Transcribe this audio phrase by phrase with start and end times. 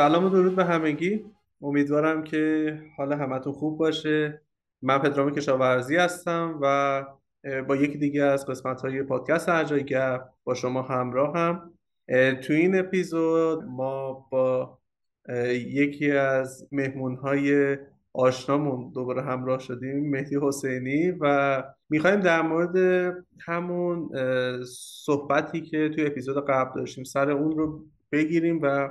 [0.00, 1.24] سلام و درود به همگی.
[1.62, 4.40] امیدوارم که حال همتون خوب باشه.
[4.82, 7.04] من پدرام کشاورزی هستم و
[7.68, 11.72] با یکی دیگه از قسمت های پادکست هرجای گپ با شما همراه هم
[12.42, 14.78] تو این اپیزود ما با
[15.52, 17.78] یکی از مهمون های
[18.12, 22.76] آشنامون دوباره همراه شدیم مهدی حسینی و می‌خوایم در مورد
[23.46, 24.10] همون
[25.04, 28.90] صحبتی که توی اپیزود قبل داشتیم سر اون رو بگیریم و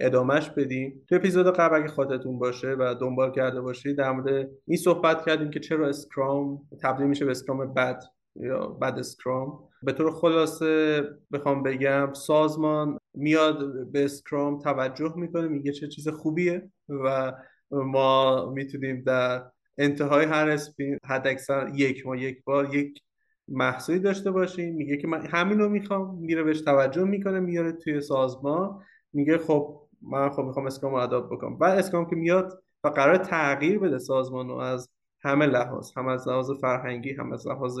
[0.00, 4.78] ادامهش بدیم تو اپیزود قبل اگه خاطرتون باشه و دنبال کرده باشید در مورد این
[4.78, 8.02] صحبت کردیم که چرا Scrum تبدیل میشه به Scrum بد
[8.36, 9.58] یا bad Scrum.
[9.82, 11.02] به طور خلاصه
[11.32, 17.32] بخوام بگم سازمان میاد به Scrum توجه می‌کنه میگه چه چیز خوبیه و
[17.70, 19.42] ما می‌تونیم در
[19.78, 23.00] انتهای هر sprint حد اکثر یک ما یک بار یک
[23.48, 24.74] محصولی داشته باشیم.
[24.74, 26.18] میگه که من همین رو می‌خوام.
[26.18, 28.82] میره بهش توجه می‌کنه میاره توی سازمان.
[29.12, 31.58] میگه خب من خب می‌خوام اسکرام رو اداپت بکنم.
[31.58, 34.90] بعد اسکرام که میاد و قرار تغییر بده سازمان رو از
[35.22, 37.80] همه لحاظ هم از لحاظ فرهنگی هم از لحاظ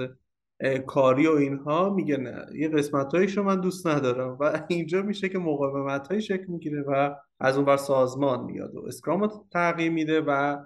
[0.86, 2.46] کاری و اینها میگه نه.
[2.54, 4.36] یه قسمت رو من دوست ندارم.
[4.40, 8.74] و اینجا میشه که مقاومت های شکل می‌گیره و از اون بر سازمان میاد.
[8.74, 10.58] و اسکرام تغییر میده و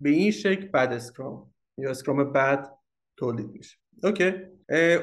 [0.00, 2.72] به این شکل bad Scrum یا Scrum بد
[3.16, 3.76] تولید میشه.
[4.02, 4.55] okay.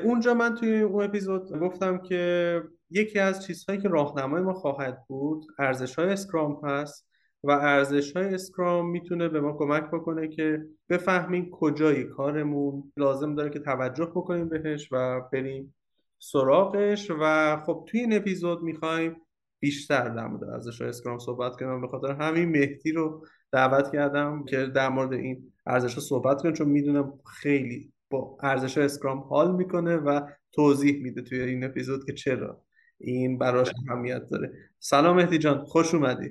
[0.03, 5.45] اونجا من توی اون اپیزود گفتم که یکی از چیزهایی که راهنمای ما خواهد بود
[5.59, 7.07] ارزش های Scrum هست
[7.43, 12.91] و ارزش های Scrum می‌تونه به ما کمک بکنه که بفهمیم کجای کارمون.
[12.97, 15.75] لازم داره که توجه بکنیم بهش و بریم
[16.19, 19.15] سراغش و خب توی این اپیزود می‌خوایم
[19.59, 24.45] بیشتر در مورد ارزش های Scrum صحبت کنم به خاطر همین مهدی رو دعوت کردم
[24.45, 29.95] که در مورد این ارزش صحبت کنم چون می‌دونم خیلی با ارزش اسکرام حال می‌کنه
[29.95, 32.61] و توضیح میده توی این اپیزود که چرا
[32.97, 34.51] این براش اهمیت داره.
[34.79, 36.29] سلام مهدی جان خوش اومدی.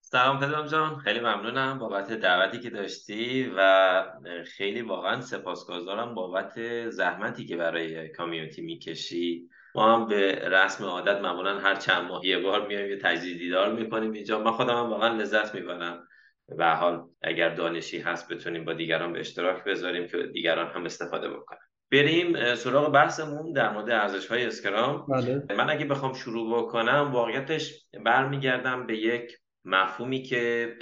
[0.00, 4.04] سلام پدرام جان خیلی ممنونم بابت دعوتی که داشتی و
[4.44, 9.48] خیلی واقعا سپاسگزارم بابت زحمتی که برای کامیونیتی می‌کشی.
[9.74, 13.72] ما هم به رسم عادت معمولا هر چند ماه یه بار میایم یه تجدید دیدار
[13.72, 14.42] می‌کنیم اینجا.
[14.42, 16.08] من خودم هم واقعا لذت می‌برم.
[16.48, 21.28] به حال اگر دانشی هست بتونیم با دیگران به اشتراک بذاریم که دیگران هم استفاده
[21.28, 21.58] بکنن.
[21.92, 25.06] بریم سراغ بحثمون در مورد ارزش های اسکرام.
[25.06, 25.42] بله.
[25.56, 30.74] من اگه بخوام شروع بکنم واقعیتش برمیگردم به یک مفهومی که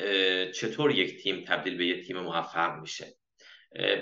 [0.55, 3.07] چطور یک تیم تبدیل به یک تیم موفق میشه.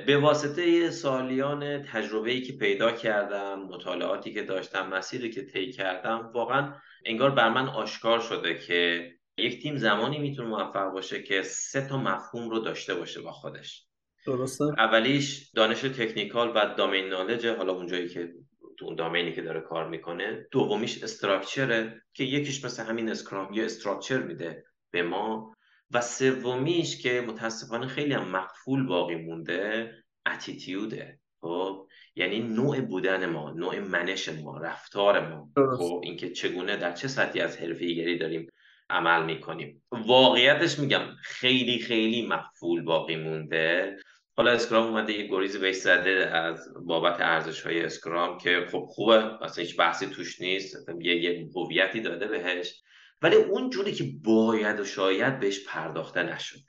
[0.06, 6.74] به واسطه سالیان تجربه‌ای که پیدا کردم مطالعاتی که داشتم مسیری که طی کردم واقعا
[7.04, 11.96] انگار بر من آشکار شده که یک تیم زمانی می‌تونه موفق باشه که سه تا
[11.96, 13.86] مفهوم رو داشته باشه با خودش.
[14.26, 14.64] درسته.
[14.64, 18.32] اولیش دانش تکنیکال و دامین نالج حالا اونجایی که
[18.78, 20.46] تو اون دامینی که داره کار می‌کنه.
[20.50, 25.54] دومیش استراکچره که یکیش مثل همین اسکرام یه استراکچر میده به ما.
[25.90, 29.92] و سومیش که متاسفانه خیلی هم مقفول باقی مونده
[30.26, 35.50] اتیتیوده خب؟ یعنی نوع بودن ما نوع منش ما رفتار ما.
[35.78, 38.48] خب؟ اینکه چگونه در چه سطحی از حرفه‌ایگری داریم
[38.90, 39.82] عمل می‌کنیم.
[39.90, 43.96] واقعیتش میگم خیلی خیلی مقفول باقی مونده.
[44.36, 49.44] حالا اسکرام اومده یه گریز بهش زده از بابت ارزش های اسکرام که خب خوبه
[49.44, 50.88] اصلا هیچ بحثی توش نیست.
[51.00, 52.82] یه یه هویتی داده بهش.
[53.22, 56.60] ولی اون جوری که باید و شاید بهش پرداخته نشده.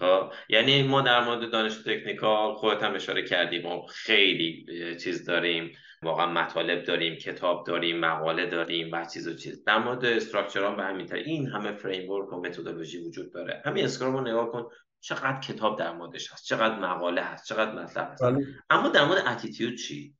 [0.00, 4.66] خب، یعنی ما در مورد دانش technical خودت هم اشاره کردیم ما خیلی
[5.04, 5.72] چیز داریم.
[6.04, 9.64] واقعا مطالب داریم کتاب داریم مقاله داریم و چیز و چیز.
[9.64, 13.62] در مورد structural به همین این همه framework و متدولوژی وجود داره.
[13.64, 14.68] همین Scrum رو نگاه کن.
[15.00, 16.44] چقدر کتاب در موردش هست.
[16.44, 17.48] چقدر مقاله هست.
[17.48, 18.22] چقدر مطلب هست.
[18.22, 18.46] بله.
[18.70, 20.14] اما در مورد attitude چی؟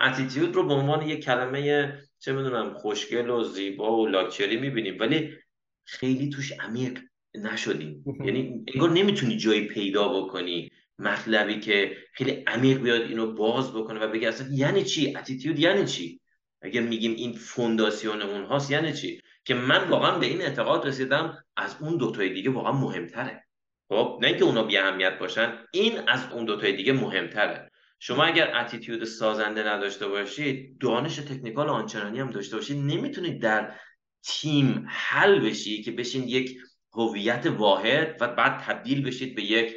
[0.00, 4.96] attitude رو به عنوان یک کلمه چه می‌دونم خوشگل و زیبا و لاکچری می‌بینیم.
[5.00, 5.36] ولی
[5.84, 6.98] خیلی توش عمیق
[7.34, 8.04] نشدیم.
[8.26, 10.70] یعنی انگار نمی‌تونی جایی پیدا بکنی.
[11.00, 15.84] مطلبی که خیلی عمیق بیاد اینو باز بکنه و بگه اصلا یعنی چی؟ اتیتیود یعنی
[15.84, 16.20] چی؟
[16.62, 21.38] اگر میگیم این فونداسیون اون هاست یعنی چی؟ که من واقعا به این اعتقاد رسیدم
[21.56, 23.44] از اون دوتای دیگه واقعا مهمتره.
[23.88, 27.70] خب نه اینکه اونا بی اهمیت باشن این از اون دوتای دیگه مهمتره.
[27.98, 33.74] شما اگر اتیتیود سازنده نداشته باشید دانش تکنیکال آنچنانی هم داشته باشید نمی‌تونید در
[34.22, 36.56] تیم حل بشی که بشین یک
[36.92, 39.76] هویت واحد و بعد تبدیل بشید به یک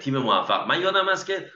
[0.00, 0.68] تیم موفق.
[0.68, 1.50] من یادم است که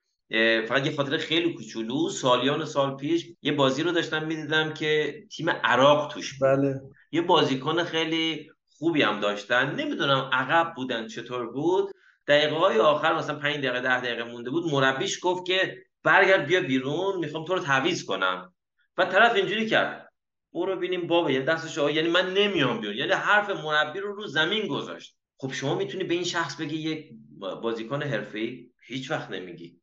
[0.69, 5.51] فقط یه خاطر خیلی کوچولو سالیان سال پیش یه بازی رو داشتم می‌دیدم که تیم
[5.51, 6.49] عراق توش بود.
[6.49, 6.81] بله.
[7.13, 9.75] یه بازیکن خیلی خوبی هم داشتن.
[9.75, 11.91] نمی‌دونم عقب بودن چطور بود.
[12.27, 14.73] دقیقه های آخر مثلا 5 دقیقه ده دقیقه مونده بود.
[14.73, 18.55] مربیش گفت که برگرد بیا بیرون می‌خوام تو رو تعویض کنم.
[18.97, 20.09] و طرف اینجوری کرد.
[20.53, 22.97] برو ببینیم بابا یعنی دستش یعنی من نمیام بیرون.
[22.97, 25.15] یعنی حرف مربی رو رو زمین گذاشت.
[25.37, 29.81] خب شما می‌تونی به این شخص بگی یک بازیکن حرفه‌ای هیچ وقت نمیگی.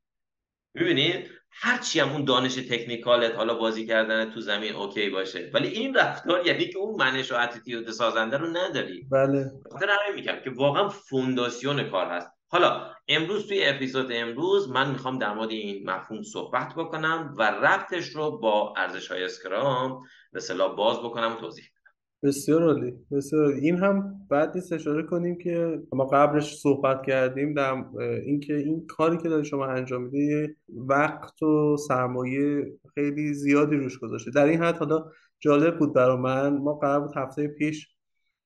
[0.74, 5.52] می‌بینید هرچی هم اون دانش technical ت حالا بازی کردن تو زمین okay باشه.
[5.54, 9.08] ولی این رفتار یعنی که اون منش و attitude سازنده رو نداری.
[9.12, 9.52] بله.
[9.72, 12.32] خاطر همین میگم که واقعا foundation کار هست.
[12.48, 18.08] حالا امروز توی اپیزود امروز من می‌خوام در مورد این مفهوم صحبت بکنم و ربطش
[18.08, 20.40] رو با ارزش های اسکرام به
[20.78, 21.66] باز بکنم و توضیح
[22.24, 27.86] بسیار عالی بسیار این هم بعد نیست اشاره کنیم که ما قبلش صحبت کردیم در
[28.26, 34.32] اینکه این کاری که داری شما انجام میده وقت و سرمایه خیلی زیادی روش گذاشته.
[34.32, 35.06] در این حد حالا
[35.40, 37.96] جالب بود برای من ما قرار بود هفته پیش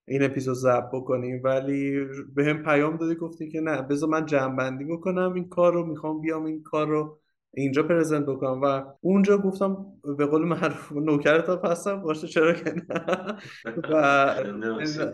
[0.07, 2.05] این اپیزود ضبط بکنیم ولی
[2.35, 6.21] به هم پیام دادی گفتی که نه بذار من جمع بکنم این کار رو می‌خوام
[6.21, 7.19] بیام این کار رو
[7.53, 9.85] اینجا پرزنت بکنم و اونجا گفتم
[10.17, 12.75] به قول معروف نوکرت هستم باشه چرا که
[13.89, 13.95] و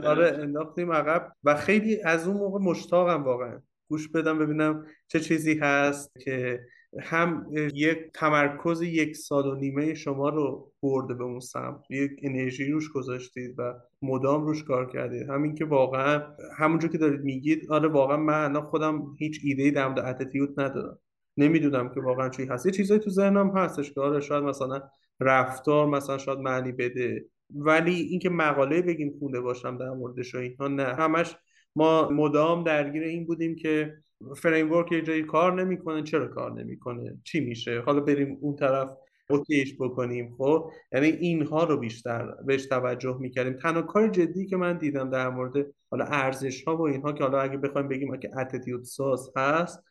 [0.03, 3.61] آره انداختیم عقب و خیلی از اون موقع مشتاقم واقعا.
[3.89, 6.59] گوش بدم ببینم چه چیزی هست که
[7.01, 11.91] هم یک تمرکز یک سال و نیمه شما رو برده به اون سمت.
[11.91, 15.29] یک انرژی روش گذاشتید و مدام روش کار کردید.
[15.29, 16.21] همین که واقعا
[16.57, 20.99] همونجور که دارید میگید آره واقعا من خودم هیچ ایده در مورد اتیتیود ندارم.
[21.37, 22.65] نمی‌دونم که واقعا چی هست.
[22.65, 24.81] یه چیزایی تو ذهنم هستش که آره شاید مثلا
[25.19, 27.25] رفتار مثلا شاید معنی بده.
[27.55, 30.83] ولی اینکه مقاله بگیم خونده باشم در موردش و اینها نه.
[30.83, 31.35] همش
[31.75, 33.93] ما مدام درگیر این بودیم که
[34.37, 36.03] فریم ورک یه جایی کار نمی‌کنه.
[36.03, 38.89] چرا کار نمی‌کنه؟ چی میشه؟ حالا بریم اون طرف
[39.29, 43.53] اوکیش بکنیم خب؟ یعنی اینها رو بیشتر بهش توجه می‌کردیم.
[43.53, 47.41] تنها کار جدی که من دیدم در مورد حالا ارزش ها و اینها که حالا
[47.41, 49.83] اگه بخوایم بگیم که اتیتیود ساز هست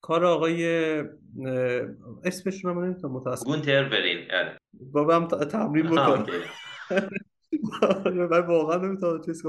[0.00, 0.64] کار آقای
[2.24, 4.30] اسمش رو من نمی‌تونم متاسف گونتر برین.
[4.30, 4.58] آره.
[4.92, 6.26] بابا هم تمرین بکنم
[8.30, 9.46] من واقعا نمی‌تونم چیز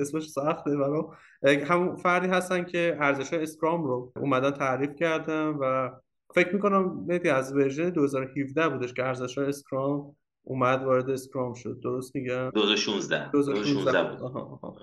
[0.00, 1.10] اسمش سخته برام.
[1.66, 5.90] همون فردی هستن که ارزش اسکرام رو اومدن تعریف کردن و
[6.34, 11.80] فکر می‌کنم میتی از ورژن 2017 بودش که ارزش اسکرام اومد وارد اسکرام شد.
[11.82, 14.22] درست میگم؟ 2016 2016 بود.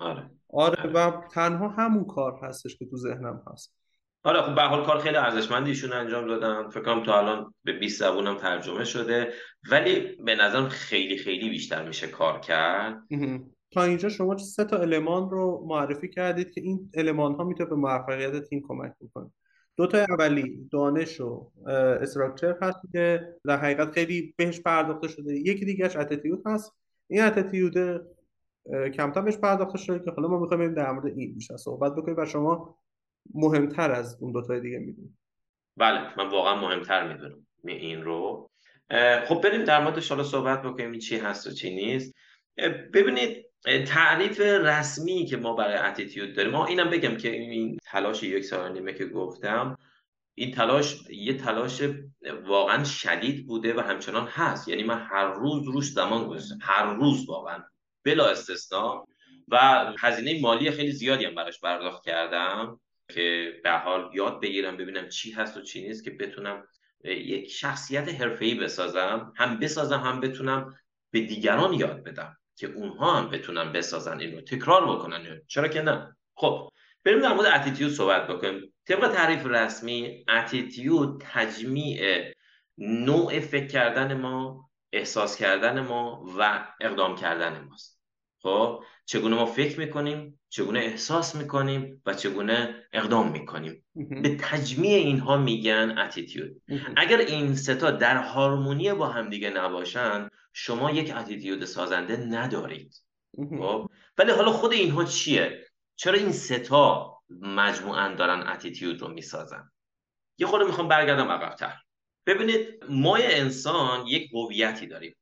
[0.00, 0.30] آره.
[0.48, 3.74] آره و تنها همون کار هستش که تو ذهنم هست.
[4.26, 6.68] آره خب به حال کار خیلی ارزشمندی ایشون انجام دادن.
[6.68, 9.32] فکر کنم تا الان به 20 زبونم ترجمه شده.
[9.70, 13.02] ولی به نظرم خیلی خیلی بیشتر میشه کار کرد.
[13.72, 17.76] تا اینجا شما سه تا المان رو معرفی کردید که این المان ها می‌تونه به
[17.76, 19.30] موفقیت تیم کمک بکنه.
[19.76, 21.50] دو تا اولی دانش و
[22.00, 25.34] استراکچر هست که در حقیقت خیلی بهش پرداخته شده.
[25.34, 26.72] یکی دیگهش اتیتیود هست.
[27.08, 28.02] این اتیتیود
[28.94, 32.24] کمتر بهش پرداخته شده که حالا ما می‌خوایم در مورد این بیشتر صحبت بکنیم و
[32.24, 32.78] شما
[33.34, 35.18] مهمتر از اون دو تا دیگه می‌دونید
[35.76, 38.50] بله من واقعا مهمتر می‌دونم این رو.
[39.28, 42.14] خب بریم در موردش حالا صحبت بکنیم چی هست و چی نیست.
[42.94, 43.46] ببینید
[43.86, 48.72] تعریف رسمی که ما برای اتیتیود داریم ما اینم بگم که این تلاش یک سال
[48.72, 49.78] نیمه که گفتم
[50.34, 51.82] این تلاش یه تلاش
[52.46, 54.68] واقعا شدید بوده و همچنان هست.
[54.68, 56.58] یعنی من هر روز روش زمان گذاشتم.
[56.60, 57.64] هر روز واقعا
[58.04, 59.06] بلا استثنا.
[59.48, 62.80] و هزینه مالی خیلی زیادی هم براش پرداخت کردم.
[63.08, 66.68] که به حال یاد بگیرم ببینم چی هست و چی نیست که بتونم
[67.04, 70.78] یک شخصیت حرفه‌ای بسازم هم بسازم هم بتونم
[71.10, 75.42] به دیگران یاد بدم که اونها هم بتونن بسازن اینو تکرار بکنن.
[75.46, 76.68] چرا که نه؟ خب
[77.04, 78.74] بریم در مورد اتیتیود صحبت بکنیم.
[78.86, 82.32] طبق تعریف رسمی اتیتیود تجمیع
[82.78, 87.95] نوع فکر کردن ما احساس کردن ما و اقدام کردن ماست.
[88.46, 93.84] خب؟ چگونه ما فکر می‌کنیم چگونه احساس می‌کنیم و چگونه اقدام می‌کنیم؟
[94.22, 96.62] به تجمیع اینها میگن اتیتیود
[96.96, 102.94] اگر این ستا در هارمونی با همدیگه نباشن شما یک اتیتیود سازنده ندارید.
[103.58, 109.70] خب؟ ولی حالا خود اینها چیه؟ چرا این ستا مجموعا دارن اتیتیود رو می‌سازن؟
[110.38, 111.74] یه خورده می‌خوام برگردم عقبتر.
[112.26, 115.16] ببینید ما انسان یک هویتی داریم.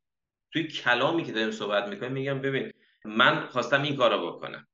[0.52, 2.72] توی کلامی که داریم صحبت می‌کنیم میگم ببین
[3.04, 4.66] من خواستم این کارو بکنم.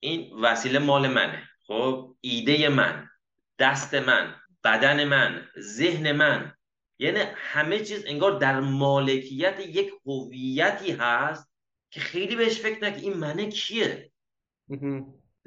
[0.00, 1.48] این وسیله مال منه.
[1.66, 3.08] خب ایده من
[3.58, 4.34] دست من
[4.64, 6.54] بدن من ذهن من.
[6.98, 11.52] یعنی همه چیز انگار در مالکیت یک هویتی هست
[11.90, 13.00] که خیلی بهش فکر نکن.
[13.00, 14.12] این منه کیه؟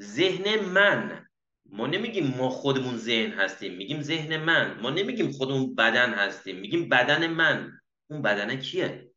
[0.01, 1.27] ذهن من.
[1.65, 3.73] ما نمیگیم ما خودمون ذهن هستیم.
[3.73, 4.79] میگیم ذهن من.
[4.79, 6.59] ما نمیگیم خودمون بدن هستیم.
[6.59, 7.79] میگیم بدن من.
[8.09, 9.11] اون بدنه کیه؟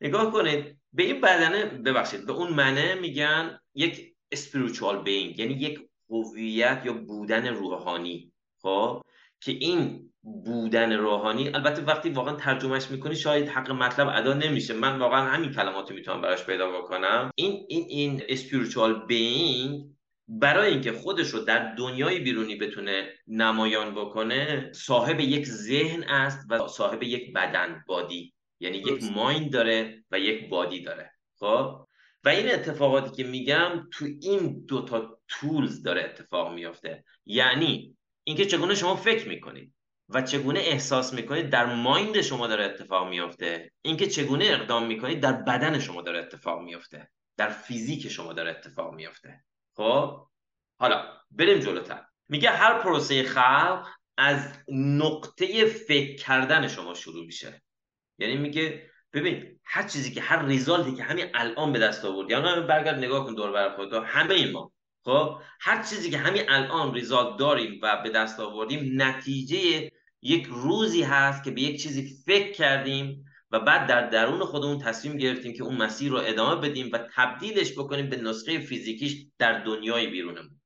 [0.00, 0.73] نگاه کنید.
[0.94, 6.92] به این بدنه ببخشید به اون منه میگن یک spiritual being یعنی یک هویت یا
[6.92, 8.32] بودن روحانی
[8.62, 9.02] خب؟
[9.40, 14.74] که این بودن روحانی البته وقتی واقعا ترجمهش می‌کنی شاید حق مطلب ادا نمیشه.
[14.74, 17.30] من واقعا همین کلمات می‌تونم براش پیدا بکنم.
[17.34, 19.94] این این این spiritual being
[20.28, 26.68] برای اینکه خودش رو در دنیای بیرونی بتونه نمایان بکنه صاحب یک ذهن است و
[26.68, 28.33] صاحب یک بدن بادی
[28.64, 31.86] یعنی یک مایند داره و یک بادی داره خب؟
[32.24, 37.04] و این اتفاقاتی که میگم تو این دوتا تولز داره اتفاق میافته.
[37.26, 39.74] یعنی اینکه چگونه شما فکر می‌کنید
[40.08, 45.32] و چگونه احساس می‌کنید در مایند شما داره اتفاق میافته اینکه چگونه اقدام می‌کنید در
[45.32, 49.44] بدن شما داره اتفاق میافته در فیزیک شما داره اتفاق میافته.
[49.76, 50.26] خب؟
[50.78, 52.04] حالا بریم جلوتر.
[52.28, 57.62] میگه هر پروسه خلق از نقطه فکر کردن شما شروع میشه.
[58.18, 62.66] یعنی میگه ببین هر چیزی که هر ریزالتی که همین الان به دست آوردی یعنی
[62.66, 64.72] برگرد نگاه کن دور بر خودت همه ما
[65.04, 69.90] خب؟ هر چیزی که همین الان ریزالت داریم و به دست آوردیم نتیجه
[70.22, 75.16] یک روزی هست که به یک چیزی فکر کردیم و بعد در درون خودمون تصمیم
[75.16, 80.06] گرفتیم که اون مسیر رو ادامه بدیم و تبدیلش بکنیم به نسخه فیزیکیش در دنیای
[80.06, 80.60] بیرونمون.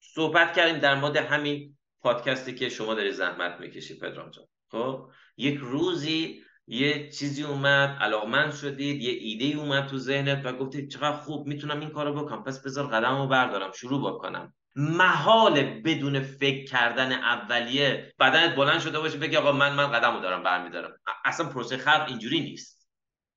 [0.00, 4.44] صحبت کردیم در مورد همین پادکستی که شما داری زحمت می‌کشید پدرام جان.
[4.72, 10.90] خب؟ یک روزی یه چیزی اومد علاقمند شدید یه ایده اومد تو ذهنت و گفتید
[10.90, 12.44] چقدر خوب می‌تونم این کارو بکنم.
[12.44, 14.54] پس بذار قدم رو بردارم شروع بکنم.
[14.76, 20.20] محال بدون فکر کردن اولیه بدنت بلند شده باشه بگی آقا من من قدم رو
[20.20, 20.98] دارم برمیدارم.
[21.24, 22.88] اصلا پروسه خلق اینجوری نیست.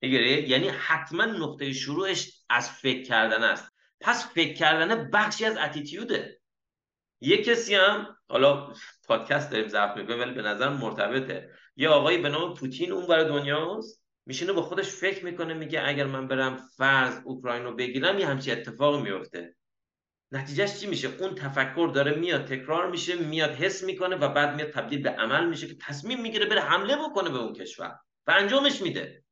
[0.02, 3.72] یعنی حتما نقطه شروعش از فکر کردن است.
[4.00, 6.40] پس فکر کردن بخشی از اتیتیوده
[7.20, 8.72] یه کسی هم حالا
[9.08, 11.50] پادکست داریم ضبط می‌کنیم ولی به نظر مرتبطه.
[11.76, 16.06] یه آقایی به نام پوتین اون برای دنیاست میشینه با خودش فکر می‌کنه میگه اگر
[16.06, 19.56] من برم فرض اوکراین رو بگیرم یه همچی اتفاق میفته
[20.32, 24.70] نتیجهش چی میشه؟ اون تفکر داره میاد تکرار میشه میاد حس می‌کنه و بعد میاد
[24.70, 28.82] تبدیل به عمل میشه که تصمیم می‌گیره بره حمله بکنه به اون کشور و انجامش
[28.82, 29.22] میده.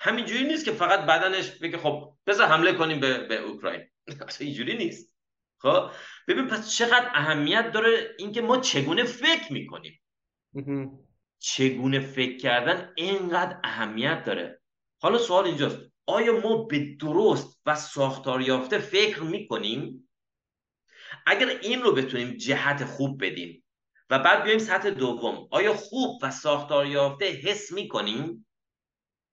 [0.00, 3.88] همینجوری نیست که فقط بدنش بگه خب بذار حمله کنیم به, به اوکراین.
[4.40, 5.17] اینجوری نیست.
[5.58, 5.90] خب؟
[6.28, 10.00] ببین پس چقدر اهمیت داره اینکه ما چگونه فکر می‌کنیم؟
[11.38, 14.60] چگونه فکر کردن اینقدر اهمیت داره؟
[15.00, 15.78] حالا سوال اینجاست.
[16.06, 20.08] آیا ما به درست و ساختار یافته فکر می‌کنیم؟
[21.26, 23.64] اگر این رو بتونیم جهت خوب بدیم
[24.10, 28.46] و بعد بیایم سطح دوم آیا خوب و ساختار یافته حس می‌کنیم؟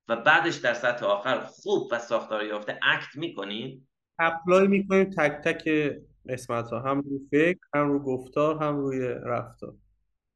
[0.07, 5.93] و بعدش در سطح آخر خوب و ساختار یافته act می‌کنیم؟ apply می‌کنیم تک تک
[6.29, 9.73] قسمت ها هم روی فکر هم روی گفتار هم روی رفتار.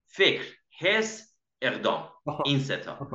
[0.05, 0.43] فکر
[0.79, 2.10] حس اقدام.
[2.46, 3.08] این ستا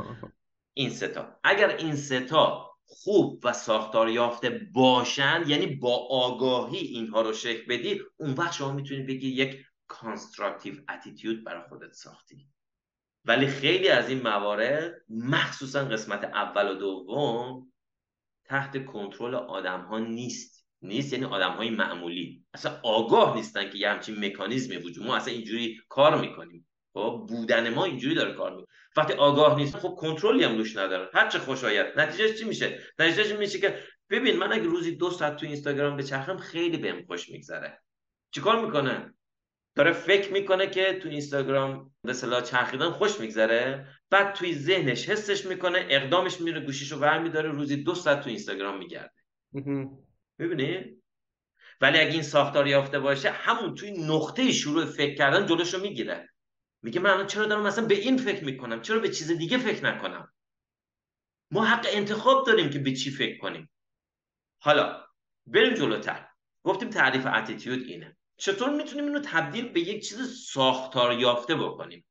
[0.75, 7.33] این ستا اگر این ستا خوب و ساختار یافته باشن یعنی با آگاهی اینها رو
[7.33, 12.49] شکل بدی اون وقت شما می‌تونی بگی یک constructive attitude برای خودت ساختی.
[13.25, 17.73] ولی خیلی از این موارد مخصوصا قسمت اول و دوم
[18.45, 20.53] تحت کنترل آدم ها نیست.
[20.84, 22.44] نیست یعنی آدم های معمولی.
[22.54, 26.68] اصلا آگاه نیستن که یه همچین مکانیزمی وجود ما اصلا اینجوری کار می‌کنیم.
[26.94, 28.66] خب بودن ما اینجوری داره کار می‌کنه.
[28.96, 31.10] وقتی آگاه نیست خب کنترلی هم روش نداره.
[31.14, 33.78] هر چه خوشایت نتیجهش چی میشه؟ نتیجهش میشه که
[34.10, 37.82] ببین من اگه روزی دو ساعت تو اینستاگرام بچرخم خیلی بهم خوش میگذره.
[38.30, 39.14] چیکار می‌کنه؟
[39.74, 43.88] داره فکر می‌کنه که تو اینستاگرام به صلاح چرخیدن خوش میگذره.
[44.10, 49.14] بعد توی ذهنش حسش می‌کنه اقدامش میره گوشیشو برمیداره روزی دو ساعت تو اینستاگرام میگرده.
[50.38, 51.02] می‌بینی
[51.80, 56.28] ولی اگه این ساختار یافته باشه همون توی نقطه شروع فکر کردن جلوشو می‌گیره.
[56.82, 60.32] میگه من چرا دارم مثلا به این فکر می‌کنم؟ چرا به چیز دیگه فکر نکنم؟
[61.50, 63.70] ما حق انتخاب داریم که به چی فکر کنیم.
[64.58, 65.04] حالا
[65.46, 66.28] بریم جلوتر.
[66.62, 68.16] گفتیم تعریف اتیتیود اینه.
[68.36, 72.04] چطور می‌تونیم اینو تبدیل به یک چیز ساختار یافته بکنیم؟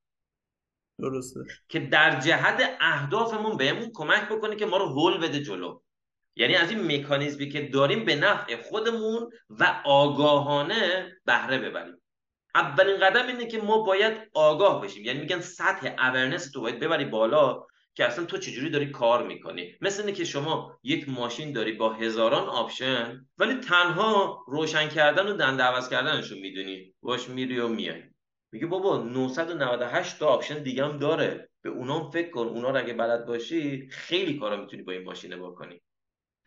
[0.99, 1.39] درسته.
[1.69, 5.81] که در جهت اهدافمون بهمون کمک بکنه که ما رو هول بده جلو.
[6.35, 12.01] یعنی از این مکانیزمی که داریم به نفع خودمون و آگاهانه بهره ببریم.
[12.55, 15.05] اولین قدم اینه که ما باید آگاه بشیم.
[15.05, 19.75] یعنی میگن سطح اورنس تو باید ببری بالا که اصلا تو چجوری داری کار می‌کنی.
[19.81, 25.33] مثل اینه که شما یک ماشین داری با هزاران option ولی تنها روشن کردن و
[25.33, 26.93] دنده عوض کردنشو می‌دونی.
[27.01, 28.03] باش میری و میای.
[28.51, 31.49] میگه بابا 998 تا option دیگه هم داره.
[31.61, 32.47] به اونام فکر کن.
[32.47, 35.81] اونا رو اگه بلد باشی خیلی کارا می‌تونی با این ماشینه بکنی.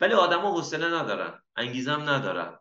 [0.00, 2.58] ولی آدما حوصله ندارن انگیزه‌م ندارن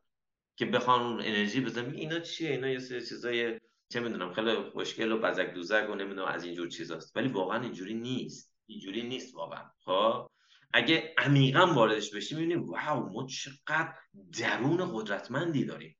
[0.55, 5.11] که بخوان اون انرژی بزنن اینا چیه؟ اینا یه سری چیزای چه می‌دونم خیلی خوشگل
[5.11, 7.17] و بزک دوزک و نمی‌دونم از اینجور چیزاست.
[7.17, 8.53] ولی واقعا اینجوری نیست.
[8.65, 9.71] اینجوری نیست واقعا.
[9.79, 10.29] خب؟
[10.73, 13.93] اگه عمیقا واردش بشیم می‌بینیم واو ما چقدر
[14.39, 15.97] درون قدرتمندی داریم.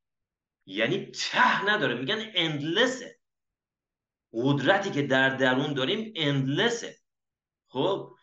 [0.65, 1.95] یعنی ته نداره.
[1.95, 3.19] میگن اندلسه
[4.34, 6.98] قدرتی که در درون داریم اندلسه
[7.67, 8.14] خب؟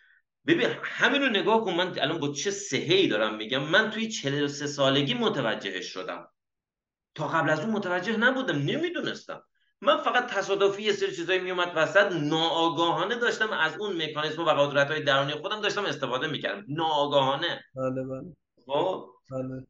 [0.46, 1.74] ببین همین رو نگاه کن.
[1.74, 6.28] من الان با چه سهی دارم میگم؟ من توی 43 سالگی متوجهش شدم.
[7.14, 9.42] تا قبل از اون متوجه نبودم نمی‌دونستم.
[9.80, 14.90] من فقط تصادفی یه سری چیزایی میومد وسط ناآگاهانه داشتم از اون مکانیزم و قدرت
[14.90, 16.64] های درونی خودم داشتم استفاده می‌کردم.
[16.68, 17.64] ناآگاهانه.
[17.74, 18.36] بله بله.
[18.66, 19.66] خب؟ بله.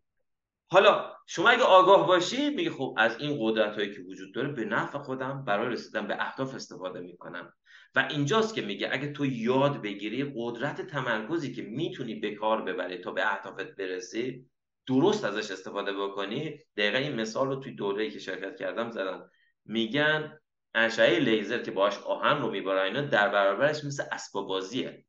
[0.71, 4.65] حالا شما اگه آگاه باشی میگه خب از این قدرت هایی که وجود داره به
[4.65, 7.53] نفع خودم برای رسیدن به اهداف استفاده می‌کنم.
[7.95, 12.99] و اینجاست که میگه اگه تو یاد بگیری قدرت تمرکزی که می‌تونی به کار ببری
[12.99, 14.51] تا به اهدافت برسی
[14.87, 16.59] درست ازش استفاده بکنی.
[16.77, 19.31] دقیقا این مثال رو توی دوره‌ای که شرکت کردم زدم.
[19.65, 20.39] میگن
[20.75, 25.07] اشعه لیزر که باش آهن رو میبارن اینا در برابرش مثل اسباب بازیه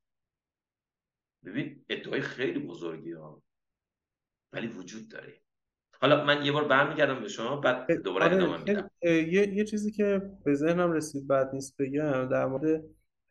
[1.46, 3.44] ببین ادعای خیلی بزرگی ها
[4.54, 5.43] ولی وجود داره.
[6.04, 8.90] حالا من یه بار برمیگردم به شما بعد دوباره آره ادامه میدم.
[9.04, 12.84] یه, یه چیزی که به ذهنم رسید بعد نیست بگم در مورد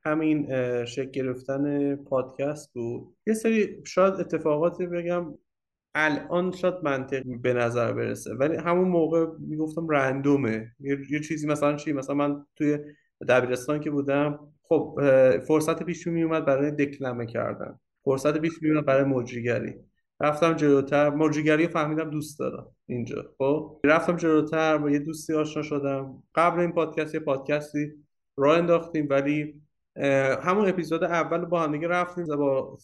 [0.05, 0.47] همین
[0.85, 3.17] شکل گرفتن پادکست بود.
[3.27, 5.35] یه سری شاید اتفاقاتی بگم
[5.95, 10.73] الان شاید منطقی به نظر برسه ولی همون موقع می‌گفتم رندومه.
[10.81, 12.79] یه, یه چیزی مثلا چی؟ مثلا من توی
[13.29, 15.01] دبیرستان که بودم خب
[15.47, 17.79] فرصت پیش می اومد برای دکلمه کردن.
[18.05, 19.75] فرصت پیش می اومد برای مجریگری.
[20.23, 23.25] رفتم جلوتر مجریگری فهمیدم دوست دارم اینجا.
[23.39, 26.23] خب؟ رفتم جلوتر با یه دوستی آشنا شدم.
[26.35, 27.93] قبل این پادکست یه پادکستی
[28.37, 29.63] راه انداختیم ولی
[30.43, 32.79] همون اپیزود اول با هم دیگه رفتیم با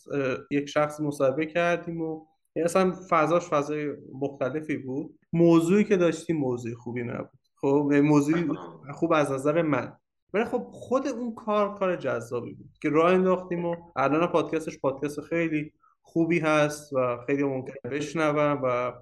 [0.51, 2.27] یک شخص مصاحبه کردیم و
[2.65, 5.19] اصلا فضاش فضای مختلفی بود.
[5.33, 7.39] موضوعی که داشتیم موضوع خوبی نبود.
[7.61, 8.49] خب؟ موضوعی
[8.95, 9.93] خوب از نظر من.
[10.35, 15.21] ولی خب خود اون کار کار جذابی بود که راه انداختیم و الان پادکستش پادکست
[15.21, 15.73] خیلی
[16.09, 18.93] خوبی هست و خیلی ممکن بشنوم و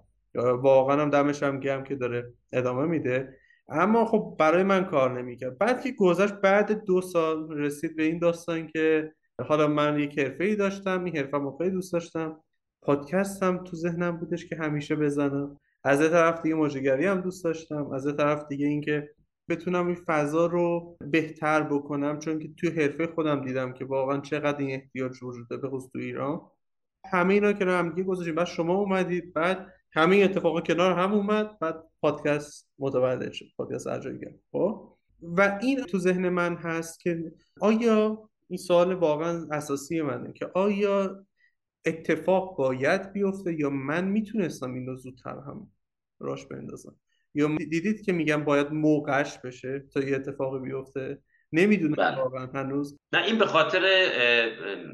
[0.53, 3.37] واقعا هم دمش هم گم که داره ادامه میده.
[3.69, 5.59] اما خب برای من کار نمی‌کرد.
[5.59, 9.13] بعد که گذشت بعد دو سال رسید به این داستان که
[9.49, 12.41] حالا من یک حرفه ای داشتم این حرفه خیلی دوست داشتم.
[12.83, 15.61] پادکست هم تو ذهنم بودش که همیشه بزنم.
[15.85, 17.91] از یه طرف دیگه موجگری هم دوست داشتم.
[17.91, 19.11] از یه طرف دیگه اینکه
[19.49, 22.19] بتونم این فضا رو بهتر بکنم.
[22.19, 25.91] چون که توی حرفه خودم دیدم که واقعا چقدر این احتیاج وجود داره به خصوص
[25.93, 26.41] تو ایران.
[27.11, 28.35] همه اینا که هم دیگه گذاشتیم.
[28.35, 34.33] بعد شما اومدید بعد همه اتفاقا کنار هم اومد بعد پادکست متولد شد پادکست ارجایگر
[34.53, 40.51] خب؟ و این تو ذهن من هست که آیا این سوال واقعا اساسی منه که
[40.55, 41.27] آیا
[41.85, 45.71] اتفاق باید بیفته یا من می‌تونستم این رو زودتر هم
[46.21, 46.97] راش بندازم؟
[47.35, 51.19] یا دیدید که میگم باید موقعش بشه تا یه اتفاقی بیفته؟
[51.53, 52.17] نمی‌دونم بله.
[52.17, 52.99] واقعا هنوز.
[53.13, 53.85] نه این به خاطر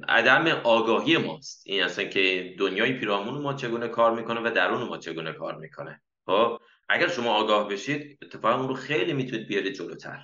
[0.08, 1.62] عدم آگاهی ماست.
[1.66, 6.02] این اصلا که دنیای پیرامون ما چگونه کار می‌کنه و درون ما چگونه کار می‌کنه.
[6.26, 10.18] خب اگر شما آگاه بشید اتفاقا اون رو خیلی می‌تونید بیارید جلوتر.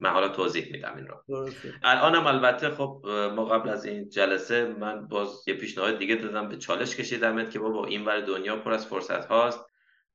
[0.00, 1.44] من حالا توضیح میدم این رو.
[1.82, 3.02] الانم البته خب
[3.36, 7.58] ما قبل از این جلسه من باز یه پیشنهاد دیگه دادم به چالش کشیدمت که
[7.58, 9.60] بابا این ور دنیا پر از فرصت هاست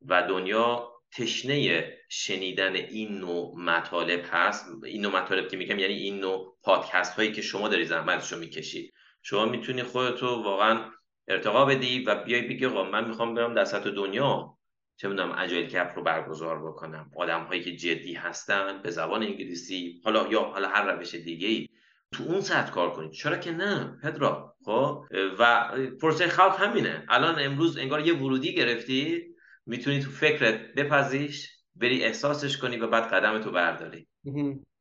[0.05, 4.65] و دنیا تشنه شنیدن این نوع مطالب هست.
[4.84, 8.93] این نوع مطالب که میگم یعنی این نوع پادکست هایی که شما داری زحمتشو می‌کشید
[9.21, 10.91] شما می‌تونی خودتو واقعا
[11.28, 14.58] ارتقا بدی و بیای بگی آقا من می‌خوام برم در سطح دنیا
[14.97, 17.12] چه می‌دونم اجایل کپ رو برگزار بکنم.
[17.17, 21.67] آدم هایی که جدی هستن به زبان انگلیسی حالا یا حالا هر روش دیگه ای
[22.12, 24.56] تو اون سطح کار کنید چرا که نه پدرا.
[24.65, 25.04] خب؟
[25.39, 25.71] و
[26.02, 27.06] پروسه خلق همینه.
[27.10, 29.32] الان امروز انگار یه ورودی گرفتی.
[29.65, 34.08] می‌تونی تو فکرت بپذیش بری احساسش کنی و بعد قدم تو برداری.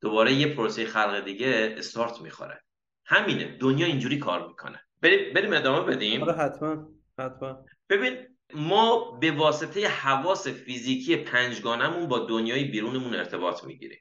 [0.01, 2.62] دوباره یه پروسه خلق دیگه استارت می‌خوره.
[3.07, 3.57] همینه.
[3.61, 4.81] دنیا اینجوری کار می‌کنه.
[5.01, 6.23] بریم بریم ادامه بدیم.
[6.23, 7.64] آره حتما حتما.
[7.88, 8.16] ببین
[8.55, 14.01] ما به واسطه حواس فیزیکی پنجگانمون با دنیای بیرونمون ارتباط می‌گیریم.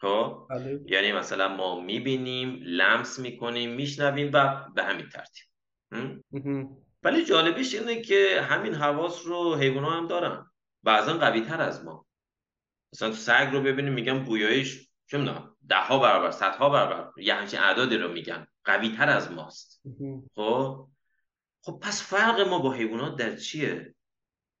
[0.00, 0.80] خب؟ بله.
[0.86, 5.46] یعنی مثلا ما می‌بینیم لمس می‌کنیم میشنویم و به همین ترتیب.
[7.06, 10.50] ولی جالبیش اینه که همین حواس رو حیوان هم دارن.
[10.82, 12.06] بعضا قوی تر از ما.
[12.92, 17.22] مثلا تو سگ رو ببینیم میگن بویایش چه می‌دونم ده ها برابر صدها برابر.
[17.22, 18.46] یه همچین اعدادی رو میگن.
[18.64, 19.82] قوی تر از ماست.
[20.34, 20.88] خب؟
[21.62, 23.94] خب پس فرق ما با حیوانات در چیه؟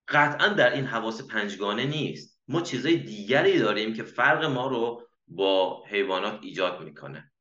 [0.08, 2.40] قطعا در این حواس پنجگانه نیست.
[2.48, 7.32] ما چیزای دیگری داریم که فرق ما رو با حیوانات ایجاد می‌کنه.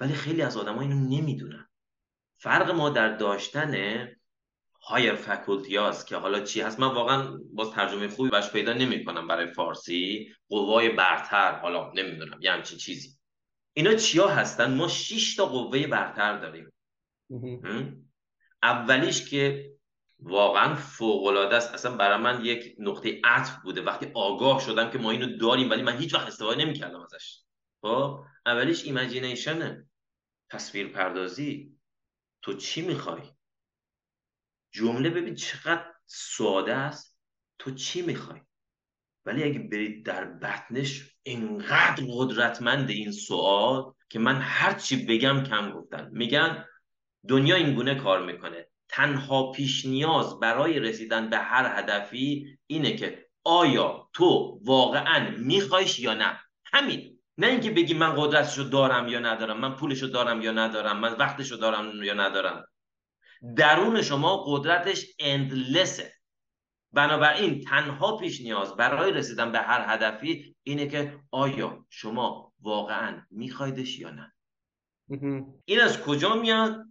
[0.00, 1.68] ولی خیلی از آدم ها اینو نمی‌دونن.
[2.38, 4.08] فرق ما در داشتن
[4.88, 9.04] هایر فکولتی هاست که حالا چی هست؟ من واقعا باز ترجمه خوبی باش پیدا نمی
[9.04, 10.34] کنم برای فارسی.
[10.48, 13.16] قوای برتر حالا نمی‌دونم یه همچین چیزی.
[13.72, 16.72] اینا چیا هستن؟ ما 6 تا قوه برتر داریم.
[18.62, 19.70] اولیش که
[20.18, 21.74] واقعا فوق العاده است.
[21.74, 23.82] اصلا برای من یک نقطه عطف بوده.
[23.82, 27.42] وقتی آگاه شدم که ما اینو داریم ولی من هیچ وقت استفاده نمی‌کردم ازش.
[27.82, 29.86] خب؟ اولیش ایمیجینیشنه
[30.50, 31.78] تصویر پردازی
[32.42, 33.35] تو چی می‌خوای؟
[34.76, 37.18] جمله ببین چقدر ساده است.
[37.58, 38.40] تو چی می‌خوای؟
[39.26, 45.70] ولی اگه برید در بطنش انقدر قدرتمند این سوال که من هر چی بگم کم
[45.70, 46.08] گفتن.
[46.12, 46.64] میگن
[47.28, 48.68] دنیا این گونه کار می‌کنه.
[48.88, 56.14] تنها پیش نیاز برای رسیدن به هر هدفی اینه که آیا تو واقعا میخوایش یا
[56.14, 57.18] نه؟ همین.
[57.38, 61.56] نه اینکه بگی من قدرتشو دارم یا ندارم من پولشو دارم یا ندارم من وقتشو
[61.56, 62.64] دارم یا ندارم.
[63.56, 66.12] درون شما قدرتش اندلسه
[66.92, 73.98] بنابراین تنها پیش نیاز برای رسیدن به هر هدفی اینه که آیا شما واقعا میخوایدش
[73.98, 74.32] یا نه؟
[75.64, 76.86] این از کجا میاد؟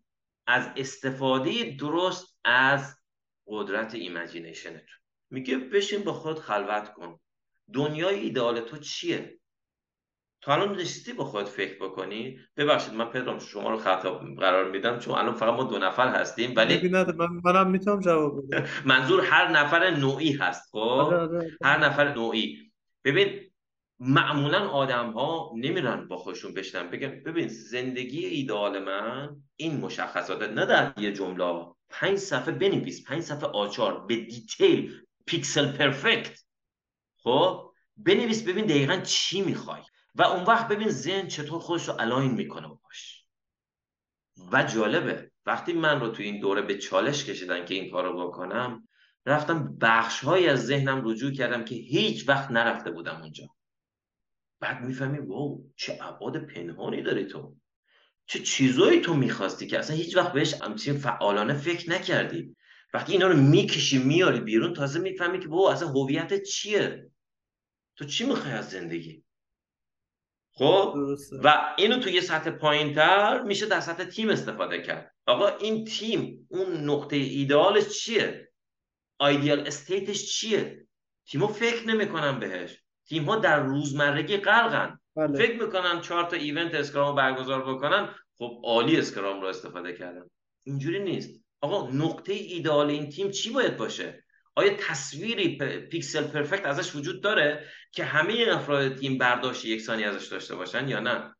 [0.47, 2.99] از استفاده درست از
[3.47, 4.97] قدرت imagination تون.
[5.29, 7.19] میگه بشین با خود خلوت کن.
[7.73, 9.39] دنیای ایدئال تو چیه؟
[10.45, 14.99] تا الان نشستی با خودت فکر بکنی؟ ببخشید من پدرام شما رو خطاب قرار میدم
[14.99, 18.65] چون الان فقط ما دو نفر هستیم ولی من منم می‌تونم جواب بدم.
[18.85, 21.57] منظور هر نفر نوعی هست خب؟ آره، آره، آره.
[21.63, 22.71] هر نفر نوعی.
[23.03, 23.39] ببین
[23.99, 26.89] معمولا آدم ها نمیرن با خودشون بشینن.
[26.89, 33.03] بگن ببین زندگی ایدال من این مشخصات نه در یه جمله پنج صفحه بنویس.
[33.07, 34.05] پنج صفحه آچار.
[34.05, 34.93] به detail.
[35.25, 36.39] pixel perfect.
[37.17, 39.81] خب؟ بنویس ببین دقیقا چی می‌خوای.
[40.15, 43.25] و اون وقت ببین ذهن چطور خودش رو align می‌کنه باش
[44.51, 45.31] و جالبه.
[45.45, 48.87] وقتی من رو تو این دوره به چالش کشیدن که این کار رو بکنم
[49.25, 53.47] رفتم بخش از ذهنم رجوع کردم که هیچ وقت نرفته بودم اونجا.
[54.59, 57.55] بعد می‌فهمی واو چه ابعاد پنهانی داری تو.
[58.25, 62.55] چه چیزایی تو می‌خواستی که اصلا هیچ وقت بهش همچین فعالانه فکر نکردی.
[62.93, 67.11] وقتی اینا رو می‌کشی میاری بیرون تازه می‌فهمی که بابا اصلا هویت چیه؟
[67.95, 69.24] تو چی می‌خوای از زندگی؟
[70.57, 70.95] خب؟
[71.43, 75.15] و اینو تو یه سطح پایین تر میشه در سطح تیم استفاده کرد.
[75.25, 78.51] آقا این تیم اون نقطه ایدئالش چیه؟
[79.19, 80.87] ideal state ش چیه؟
[81.27, 82.77] تیما فکر نمی‌کنن بهش.
[83.07, 84.99] تیم ها در روزمرگی غرقن.
[85.15, 85.37] بله.
[85.37, 88.15] فکر می‌کنن چهار تا event اسکرام برگزار بکنن.
[88.37, 90.29] خب عالی اسکرام رو استفاده کردن.
[90.65, 91.45] اینجوری نیست.
[91.61, 94.24] آقا نقطه ایدئال این تیم چی باید باشه؟
[94.55, 95.57] آیا تصویری
[95.91, 100.99] pixel perfect ازش وجود داره که همه افراد تیم برداشت یکسانی ازش داشته باشن یا
[100.99, 101.35] نه؟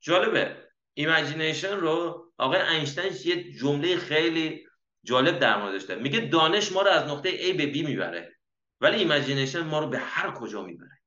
[0.00, 0.56] جالبه.
[0.94, 4.66] imagination رو آقای اینشتین یه جمله خیلی
[5.04, 6.02] جالب در موردش داره.
[6.02, 8.36] میگه دانش ما رو از نقطه A به B می‌بره
[8.80, 10.98] ولی imagination ما رو به هر کجا می‌بره.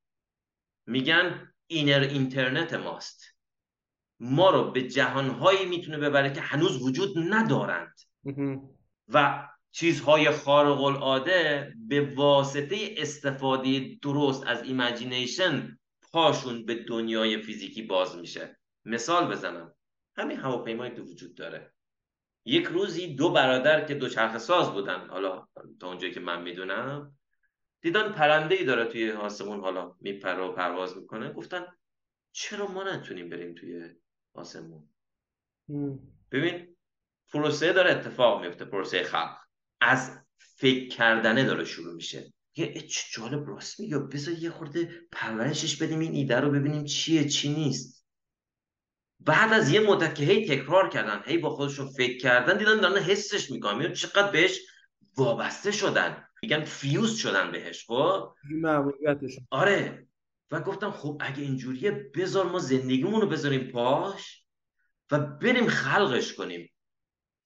[0.86, 3.24] میگن inner internet ماست.
[4.20, 8.00] ما رو به جهانهایی می‌تونه ببره که هنوز وجود ندارند.
[9.08, 15.80] و چیزهای خارق العاده به واسطه استفاده درست از imagination
[16.12, 18.60] پاشون به دنیای فیزیکی باز میشه.
[18.86, 19.76] مثال بزنم.
[20.18, 21.74] همین هواپیمایی که وجود داره.
[22.46, 25.48] یک روزی دو برادر که دوچرخه ساز بودن حالا
[25.80, 27.18] تا اونجایی که من می‌دونم
[27.82, 31.34] دیدن پرنده ای داره توی آسمون حالا میپره و پرواز می‌کنه.
[31.34, 31.66] گفتن
[32.32, 33.96] چرا ما نتونیم بریم توی
[34.34, 34.90] آسمون؟
[36.32, 36.76] ببین
[37.34, 39.39] پروسه داره اتفاق میفته پروسه خلق.
[39.82, 42.34] از فکر کردنه داره شروع میشه.
[42.56, 44.00] یه چه جالب راست میگه.
[44.00, 48.06] بذار یه خورده پرورشش بدیم این ایده رو ببینیم چیه چی نیست.
[49.20, 52.98] بعد از یه مدت که هی تکرار کردن هی با خودشون فکر کردن دیدن دارن
[52.98, 53.94] حسش می‌کنن.
[53.94, 54.60] چقدر بهش
[55.18, 56.26] وابسته شدن.
[56.44, 58.34] میگن فیوز شدن بهش خب؟
[59.50, 60.08] آره.
[60.52, 64.46] و گفتم خب اگه اینجوریه بذار ما زندگیمون رو بذاریم پاش
[65.12, 66.72] و بریم خلقش کنیم.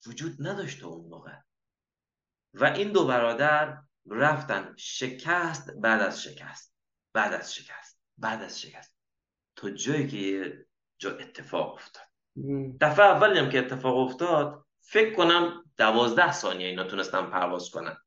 [0.07, 1.31] وجود نداشت اون موقع.
[2.53, 3.77] و این دو برادر
[4.09, 6.73] رفتن شکست بعد از شکست
[7.13, 8.95] بعد از شکست بعد از شکست.
[9.55, 10.57] تا جایی که
[10.97, 12.03] جا اتفاق افتاد.
[12.81, 17.97] دفعه اولی هم که اتفاق افتاد فکر کنم دوازده ثانیه اینا تونستن پرواز کنن.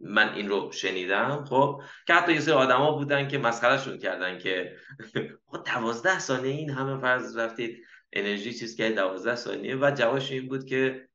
[0.00, 4.76] من این رو شنیدم خب که حتی یه سری آدما بودن که مسخرهشون کردن که
[5.66, 7.84] دوازده ثانیه این همه فرض رفتید.
[8.12, 9.76] انرژی چیز که دوازده ثانیه.
[9.76, 11.07] و جوابش این بود که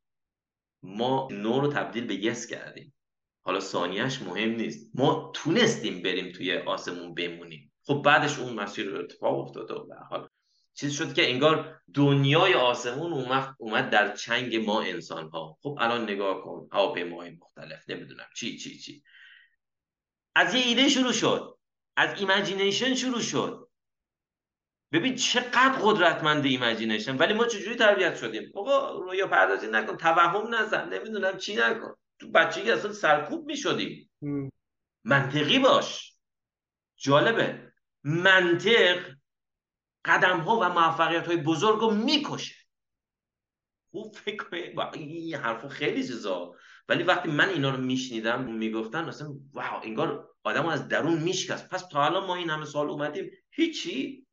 [0.83, 2.93] ما نو رو تبدیل به یس کردیم.
[3.41, 4.91] حالا ثانیهش مهم نیست.
[4.93, 7.73] ما تونستیم بریم توی آسمون بمونیم.
[7.85, 10.29] خب بعدش اون مسیر رو اتفاق افتاد و به حال
[10.73, 16.03] چیز شد که انگار دنیای آسمون اومد, اومد در چنگ ما انسان ها خب الان
[16.03, 19.03] نگاه کن هواپیماهای مختلف نمی‌دونم چی چی چی.
[20.35, 21.57] از یه ایده شروع شد.
[21.95, 23.69] از imagination شروع شد.
[24.93, 30.89] ببین چقدر قدرتمند imagination ولی ما چجوری تربیت شدیم؟ آقا رویا پردازی نکن توهم نزن
[30.89, 31.95] نمی‌دونم چی نکن.
[32.19, 34.09] تو بچگی اصلا سرکوب می‌شدیم.
[35.03, 36.13] منطقی باش.
[36.97, 37.71] جالبه.
[38.03, 39.11] منطق
[40.05, 42.55] قدم ها و موفقیت های بزرگ رو می‌کشه.
[43.91, 44.45] خوب فکر
[44.93, 46.55] این حرف خیلی چیزا.
[46.89, 51.69] ولی وقتی من اینا رو میشنیدم می‌گفتن اصلا واو انگار آدم از درون میشکست.
[51.69, 53.31] پس تا الان ما این همه سال اومدیم.
[53.51, 54.25] هیچی.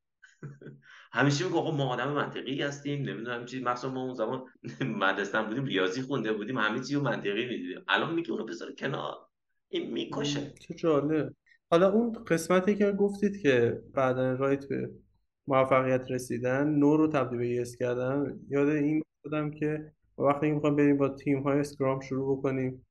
[1.12, 3.62] همیشه میگه ما آدم منطقی هستیم نمی‌دونم چی.
[3.62, 4.44] مثلا ما اون زمان
[5.00, 7.85] مدرسه بودیم ریاضی خونده بودیم همه چی رو منطقی می‌دیدیم.
[7.88, 9.14] الان میگه اونو بذاره کنار.
[9.68, 10.53] این می‌کشه.
[10.61, 11.35] چه جالب.
[11.70, 14.90] حالا اون قسمتی که گفتید که بعدا رایت به
[15.46, 20.96] موفقیت رسیدن نو رو تبدیل به یس کردن یاد این بودم که وقتی می‌خوایم بریم
[20.96, 22.87] با تیم های اسکرام شروع بکنیم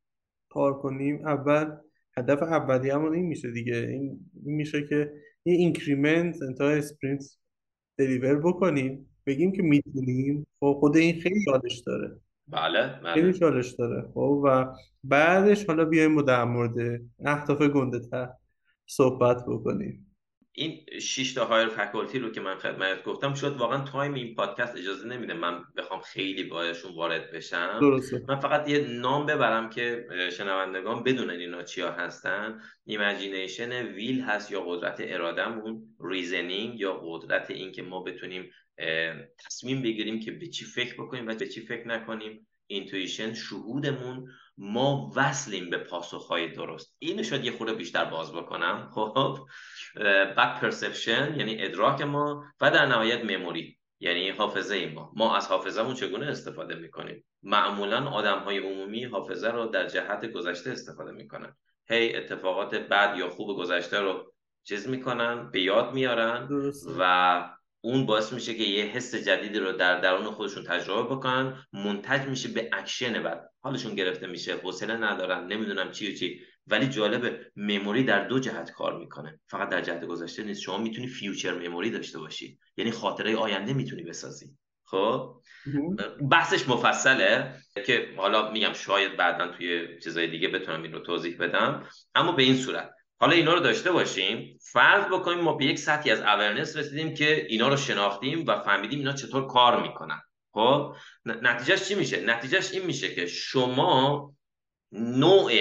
[0.50, 1.72] کار کنیم اول
[2.18, 3.76] هدف اولیه‌مون این میشه دیگه.
[3.76, 5.14] این, میشه که
[5.46, 7.39] یه increment انتهای sprint
[8.00, 9.06] deliver بکنیم.
[9.26, 10.48] بگیم که می‌تونیم.
[10.60, 12.20] خب خود این خیلی یادش داره.
[12.48, 13.14] بله بله.
[13.14, 14.02] خیلی چالش داره.
[14.14, 14.66] خب و
[15.04, 18.30] بعدش حالا بیایم و در مورد اهداف گنده تر
[18.86, 20.09] صحبت بکنیم.
[20.60, 24.78] این 6 تا higher faculty رو که من خدمت گفتم شد واقعا time این پادکست
[24.78, 27.78] اجازه نمیده من بخوام خیلی باهاشون وارد بشم.
[27.82, 28.24] درسته.
[28.28, 32.62] من فقط یه نام ببرم که شنوندگان بدونن اینا چیا هستن.
[32.86, 38.50] imagination will هست یا قدرت ارادهمون؟ reasoning یا قدرت این که ما بتونیم
[39.46, 42.48] تصمیم بگیریم که به چی فکر بکنیم و به چی فکر نکنیم.
[42.68, 44.28] intuition شهودمون.
[44.62, 46.96] ما وصلیم به پاسخهای درست.
[47.00, 48.90] اینو شاید یه خورده بیشتر باز بکنم.
[48.94, 49.40] خب
[50.36, 55.12] بعد perception یعنی ادراک ما و در نهایت memory یعنی حافظه ای ما.
[55.16, 60.72] ما از حافظهمون چگونه استفاده می‌کنیم؟ معمولا آدم های عمومی حافظه رو در جهت گذشته
[60.72, 61.58] استفاده می‌کنن.
[61.90, 66.48] هی اتفاقات بد یا خوب گذشته رو چیز می‌کنن به یاد میارن
[67.00, 72.28] و اون باعث میشه که یه حس جدیدی رو در درون خودشون تجربه بکنن منتج
[72.28, 73.50] میشه به اکشن بعد.
[73.62, 76.40] حالشون گرفته میشه حوصله ندارن نمی‌دونم چی و چی.
[76.68, 79.40] ولی جالبه memory در دو جهت کار می‌کنه.
[79.48, 80.62] فقط در جهت گذشته نیست.
[80.62, 82.60] شما می‌تونی future memory داشته باشی.
[82.78, 84.58] یعنی خاطره آینده می‌تونی بسازی.
[84.84, 85.42] خب؟
[86.32, 87.54] بحثش مفصله
[87.86, 91.88] که حالا میگم شاید بعدا توی چیزای دیگه بتونم این رو توضیح بدم.
[92.16, 92.92] اما به این صورت.
[93.20, 94.60] حالا اینا رو داشته باشیم.
[94.62, 99.00] فرض بکنیم ما به یک سطحی از اورنس رسیدیم که اینا رو شناختیم و فهمیدیم
[99.00, 100.22] اینا چطور کار می‌کنن.
[100.54, 104.34] خب؟ نتیجهش چی میشه؟ نتیجهش این میشه که شما
[104.92, 105.52] نوع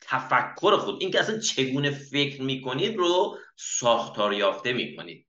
[0.00, 5.26] تفکر خود این که اصلا چگونه فکر می‌کنید رو ساختار یافته می‌کنید.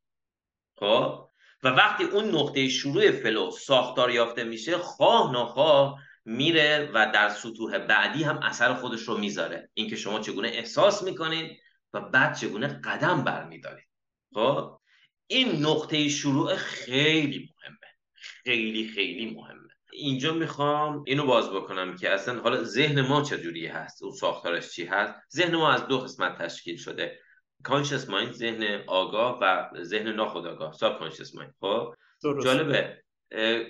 [0.80, 1.30] خب؟
[1.64, 7.78] و وقتی اون نقطه شروع فلو ساختار یافته میشه خواه ناخواه میره و در سطوح
[7.78, 9.70] بعدی هم اثر خودش رو می‌ذاره.
[9.74, 11.58] اینکه شما چگونه احساس می‌کنید
[11.94, 13.88] و بعد چگونه قدم برمیدارید.
[14.34, 14.80] خب؟
[15.28, 17.78] این نقطه شروع خیلی مهمه.
[18.14, 19.70] خیلی خیلی مهمه.
[19.94, 24.86] اینجا می‌خوام اینو باز بکنم که اصلا حالا ذهن ما چجوری هست؟ اون ساختارش چی
[24.86, 27.20] هست؟ ذهن ما از دو قسمت تشکیل شده.
[27.64, 30.74] conscious mind ذهن آگاه و ذهن ناخودآگاه.
[30.74, 31.56] subconscious mind.
[31.60, 31.96] خب؟
[32.44, 33.05] جالبه.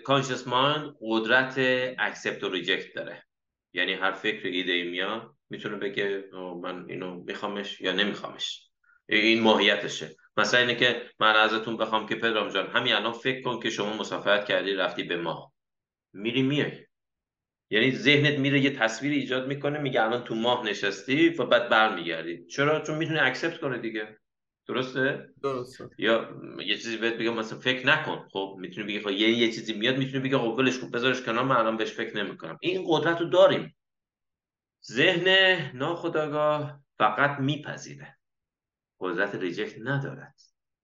[0.03, 1.55] conscious mind قدرت
[1.99, 3.23] accept و reject داره.
[3.73, 6.23] یعنی هر فکر ایده ای میاد می‌تونه بگه
[6.61, 8.69] من اینو میخوامش یا نمیخوامش.
[9.09, 10.15] این ماهیتشه.
[10.37, 13.97] مثلا اینه که من ازتون بخوام که پدرام جان همین الان فکر کن که شما
[13.97, 15.53] مسافرت کردی رفتی به ماه.
[16.13, 16.71] میری میای.
[17.69, 22.45] یعنی ذهنت میره یه تصویر ایجاد می‌کنه میگه الان تو ماه نشستی و بعد برمیگردی.
[22.45, 24.17] چرا؟ چون می‌تونی accept کنه دیگه.
[24.67, 25.89] درسته؟ درسته.
[25.97, 26.29] یا
[26.65, 28.27] یه چیزی بهت بگم مثلا فکر نکن.
[28.31, 31.43] خب می‌تونی بگی خب یه یه چیزی میاد می‌تونی بگی خب ولش کن بذارش کنار
[31.43, 32.57] من الان بهش فکر نمی‌کنم.
[32.61, 33.75] این قدرت رو داریم.
[34.91, 38.17] ذهن ناخودآگاه فقط میپذیره.
[38.99, 40.35] قدرت ریجکت ندارد.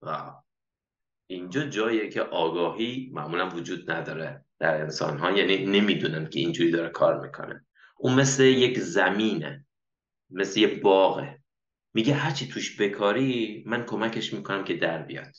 [0.02, 0.32] و
[1.26, 6.88] اینجا جاییه که آگاهی معمولا وجود نداره در انسان ها یعنی نمی‌دونن که اینجوری داره
[6.88, 7.66] کار می‌کنه.
[7.98, 9.66] اون مثل یک زمینه.
[10.30, 11.41] مثل یه باغه.
[11.94, 15.36] میگه هرچی توش بکاری من کمکش می‌کنم که در بیاد.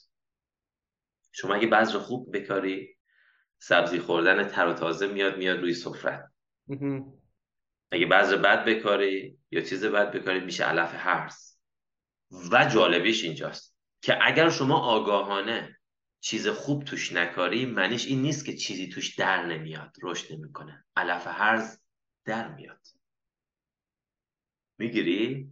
[1.31, 2.97] شما اگه بذر خوب بکاری
[3.59, 6.31] سبزی خوردن تر و تازه میاد میاد روی سفرت
[7.91, 11.57] اگه بذر بد بکاری یا چیز بد بکاری میشه علف هرز
[12.51, 15.79] و جالبیش اینجاست که اگر شما آگاهانه
[16.19, 20.85] چیز خوب توش نکاری معنیش این نیست که چیزی توش در نمیاد رشد نمی‌کنه.
[20.95, 21.79] علف هرز
[22.25, 22.87] در میاد.
[24.77, 25.51] می‌گیری؟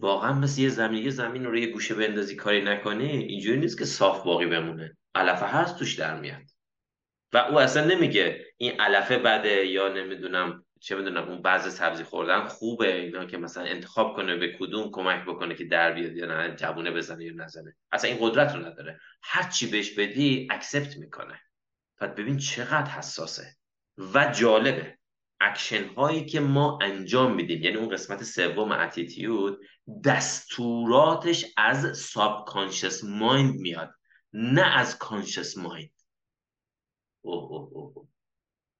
[0.00, 3.84] واقعا مثل یه زمین یه زمین رو یه گوشه بندازی کاری نکنی اینجوری نیست که
[3.84, 4.96] صاف باقی بمونه.
[5.14, 6.42] علف هرز توش در میاد.
[7.32, 12.44] و او اصلا نمیگه این علفه بده یا نمی‌دونم چه می‌دونم اون بعض سبزی خوردن
[12.44, 16.56] خوبه اینا که مثلا انتخاب کنه به کدوم کمک بکنه که در بیاد یا نه
[16.56, 17.76] جوونه بزنه یا نزنه.
[17.92, 19.00] اصلا این قدرت رو نداره.
[19.22, 21.40] هر چی بهش بدی اکسپت می‌کنه.
[21.98, 23.56] پس ببین چقدر حساسه
[24.14, 24.98] و جالبه.
[25.44, 29.60] اکشن هایی که ما انجام میدیم یعنی اون قسمت سوم attitude
[30.04, 33.94] دستوراتش از subconscious mind میاد
[34.32, 35.90] نه از conscious mind.
[37.20, 38.08] اوه اوه اوه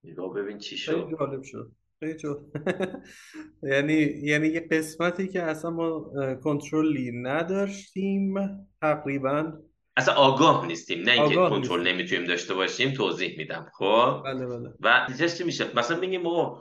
[0.05, 1.09] نگاه ببین چی شد.
[1.19, 1.73] جالب شد.
[3.73, 8.35] یعنی یعنی یه قسمتی که اصلا ما کنترلی نداشتیم
[8.81, 9.53] تقریبا.
[9.97, 14.73] اصلا آگاه نیستیم نه اینکه کنترل نمی‌تونیم داشته باشیم توضیح میدم خب؟ بله بله.
[14.81, 16.61] و نتیجهش چی میشه؟ مثلا میگیم او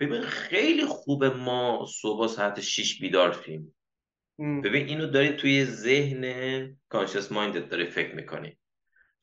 [0.00, 3.74] ببین خیلی خوبه ما صبح ساعت 6 بیدار شیم.
[4.38, 8.58] ببین اینو داری توی ذهن کانشس مایندت داری فکر می‌کنی.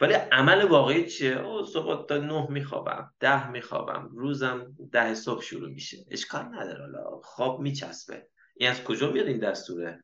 [0.02, 5.70] ولی عمل واقعی چیه؟ او صبح تا نه میخوابم ده میخوابم روزم ده صبح شروع
[5.70, 5.98] میشه.
[6.12, 8.28] اشکال نداره حالا خواب میچسبه.
[8.58, 10.04] این از کجا میاد این دستوره؟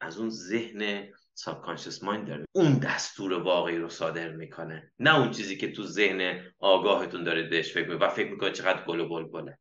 [0.00, 2.44] از اون ذهن subconscious mind داره.
[2.52, 4.92] اون دستور واقعی رو صادر می‌کنه.
[4.98, 9.00] نه اون چیزی که تو ذهن آگاهتون داره بهش فکر و فکر می‌کنه چقدر گل
[9.00, 9.58] و بلبله.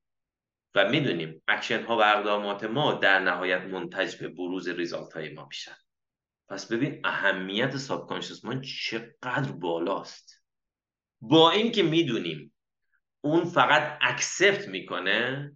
[0.76, 5.46] و می‌دونیم اکشن ها و اقدامات ما در نهایت منتج به بروز result های ما
[5.46, 5.76] میشن.
[6.50, 10.44] پس ببین اهمیت subconscious mind چقدر بالاست.
[11.22, 12.54] با اینکه می‌دونیم
[13.22, 15.52] اون فقط accept می‌کنه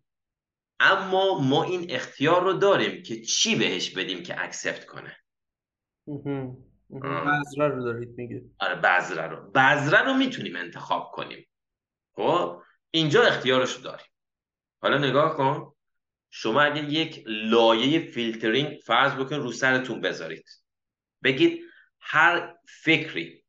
[0.80, 5.18] اما ما این اختیار رو داریم که چی بهش بدیم که accept کنه.
[6.08, 8.44] بذره رو دارید میگه.
[8.60, 9.52] آره بذره رو.
[9.52, 11.48] بذره رو می‌تونیم انتخاب کنیم.
[12.16, 14.06] خب؟ اینجا اختیارش رو داریم.
[14.82, 15.74] حالا نگاه کن.
[16.30, 20.46] شما اگه یک لایه فیلترینگ فرض بکن رو سرتون بذارید.
[21.24, 21.64] بگید
[22.00, 23.44] هر فکری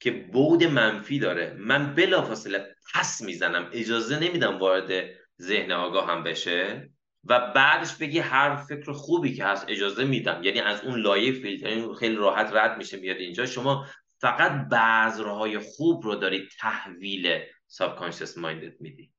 [0.00, 5.06] که بود منفی داره من بلافاصله پس می‌زنم اجازه نمیدم وارد
[5.42, 6.90] ذهن آگاه هم بشه.
[7.26, 10.40] و بعدش بگی هر فکر خوبی که هست اجازه میدم.
[10.42, 13.46] یعنی از اون لایه فیلترینگ خیلی راحت رد میشه میاد اینجا.
[13.46, 13.86] شما
[14.20, 19.12] فقط بذرهای خوب رو دارید تحویل subconscious mind ت میدی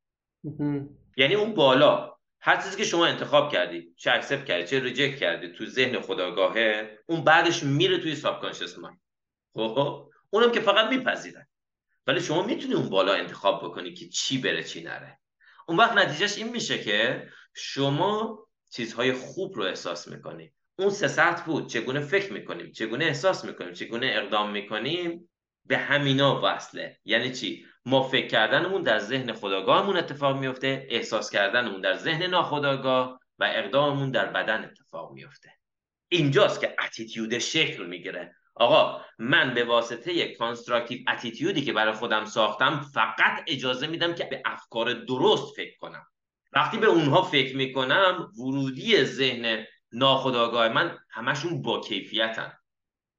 [1.18, 2.16] یعنی اون بالا.
[2.40, 7.00] هر چیزی که شما انتخاب کردی چه accept کردی چه reject کردی تو ذهن خودآگاهه
[7.06, 9.00] اون بعدش میره توی subconscious mind
[9.54, 11.48] خب؟ اونم که فقط میپذیره.
[12.08, 15.20] ولی شما می‌تونی اون بالا انتخاب بکنی که چی بره چی نره.
[15.68, 18.40] اون وقت نتیجهش این میشه که شما
[18.70, 20.54] چیزهای خوب رو احساس می‌کنی.
[20.80, 21.68] اون سه سطح بود.
[21.68, 25.30] چگونه فکر می‌کنیم؟ چگونه احساس می‌کنیم؟ چگونه اقدام می‌کنیم؟
[25.66, 26.98] به همینا وصله.
[27.06, 33.20] یعنی چی؟ ما فکر کردنمون در ذهن خودآگاهمون اتفاق میفته احساس کردنمون در ذهن ناخودآگاه
[33.40, 35.50] و اقداممون در بدن اتفاق میفته
[36.10, 38.36] اینجاست که attitude شکل می‌گیره.
[38.56, 44.24] آقا من به واسطه constructive attitude ی که برای خودم ساختم فقط اجازه میدم که
[44.24, 46.06] به افکار درست فکر کنم.
[46.56, 52.54] وقتی به اونها فکر می‌کنم ورودی ذهن ناخودآگاه من همشون با کیفیتن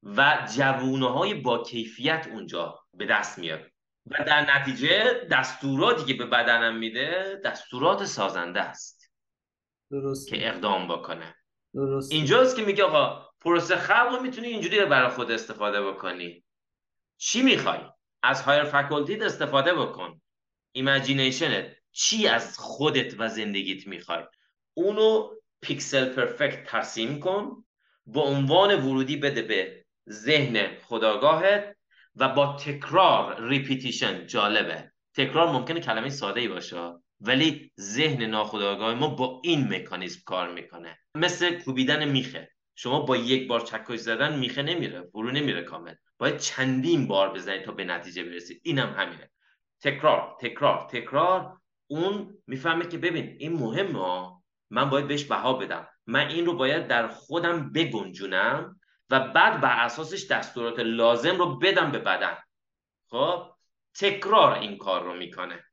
[0.02, 3.60] و جوونه های با کیفیت اونجا به دست میاد.
[4.06, 9.12] و در نتیجه دستوراتی که به بدنم میده دستورات سازنده است
[9.90, 11.34] درست که اقدام بکنه.
[11.74, 16.44] درست اینجاست که میگه آقا پروسه خلق رو می‌تونی اینجوری برای خود استفاده بکنی.
[17.16, 17.80] چی می‌خوای؟
[18.22, 20.20] از هایر فکولتیت استفاده بکن.
[20.72, 24.24] imagination ت چی از خودت و زندگیت می‌خوای؟
[24.74, 25.30] اونو
[25.60, 27.64] pixel perfect ترسیم کن
[28.06, 31.76] به عنوان ورودی بده به ذهن خودآگاهت
[32.16, 34.92] و با تکرار repetition جالبه.
[35.14, 40.98] تکرار ممکنه کلمه ساده ای باشه ولی ذهن ناخودآگاه ما با این مکانیزم کار می‌کنه.
[41.14, 42.50] مثل کوبیدن میخه.
[42.74, 45.94] شما با یک بار چکش زدن میخه نمیره فرو نمیره کامل.
[46.18, 49.30] باید چندین بار بزنید تا به نتیجه برسید اینم هم همینه.
[49.80, 54.30] تکرار تکرار تکرار اون می‌فهمه که ببین این مهمه
[54.70, 55.88] من باید بهش بها بدم.
[56.06, 58.80] من این رو باید در خودم بگنجونم
[59.10, 62.36] و بعد بر اساسش دستورات لازم رو بدم به بدن.
[63.08, 63.52] خب؟
[63.94, 65.64] تکرار این کار رو می‌کنه.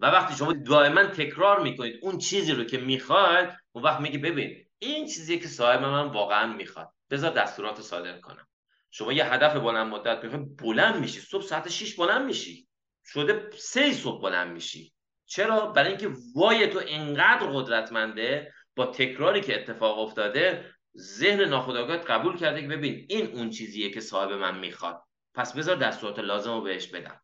[0.00, 4.66] و وقتی شما دائما تکرار می‌کنید اون چیزی رو که می‌خواید اون وقت میگه ببین
[4.78, 6.92] این چیزی که صاحب من واقعا می‌خواد.
[7.10, 8.46] بذار دستورات صادر کنم.
[8.90, 11.20] شما یه هدف بلند مدت می‌خوای بلند میشی.
[11.20, 12.68] صبح ساعت 6 بلند میشی.
[13.04, 14.93] شده سه صبح بلند میشی.
[15.26, 22.36] چرا؟ برای اینکه وای تو انقدر قدرتمنده با تکراری که اتفاق افتاده ذهن ناخودآگاهت قبول
[22.36, 25.02] کرده که ببین این اون چیزیه که صاحب من می‌خواد.
[25.34, 27.20] پس بذار دستورات لازم رو بهش بدم.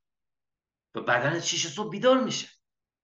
[0.95, 2.49] و بدن چیش صبح بیدار میشه.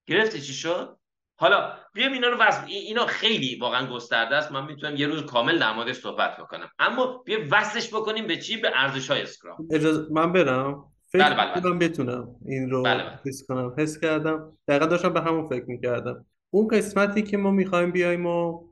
[0.06, 0.98] گرفتی چی شد؟
[1.38, 4.52] حالا بیام اینا رو وصل اینا خیلی واقعا گسترده است.
[4.52, 6.70] من می‌تونم یه روز کامل در موردش صحبت بکنم.
[6.78, 9.68] اما بیا وصلش بکنیم به چی؟ به ارزش های اسکرام.
[9.70, 13.18] اجازه من برم فکر بله، بله، کنم بتونم این رو بله، بله.
[13.26, 14.52] حس کنم حس کردم.
[14.68, 16.26] دقیقا داشتم به همون فکر می‌کردم.
[16.50, 18.66] اون قسمتی که ما می‌خوایم بیایم و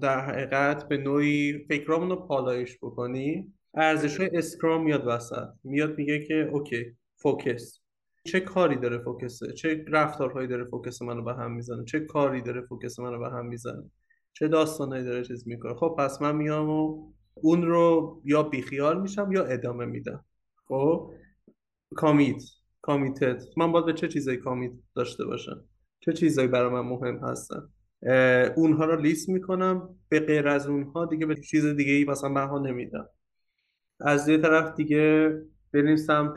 [0.00, 5.48] در حقیقت به نوعی فکرامون رو پالایش بکنی ارزش های اسکرام میاد وسط.
[5.64, 6.84] میاد میگه که اوکی
[7.16, 7.80] فوکس.
[8.24, 12.60] چه کاری داره فوکسه؟ چه رفتارهایی داره فوکس منو به هم می‌زنه؟ چه کاری داره
[12.60, 13.90] فوکس منو به هم می‌زنه؟
[14.32, 19.32] چه داستانهایی داره چیز می‌کنه؟ خب پس من میام و اون رو یا بیخیال میشم
[19.32, 20.24] یا ادامه میدم.
[20.68, 21.12] خب؟
[21.96, 22.42] کامیت
[22.82, 23.42] کامیتد.
[23.56, 25.64] من باید به چه چیزایی کامیت داشته باشم؟
[26.00, 27.68] چه چیزایی برای من مهم هستن؟
[28.56, 29.98] اونها رو لیست می‌کنم.
[30.08, 33.08] به غیر از اونها دیگه به چیز دیگه ای مثلا بها نمیدم.
[34.00, 35.32] از یه طرف دیگه
[35.72, 36.36] بریم سمت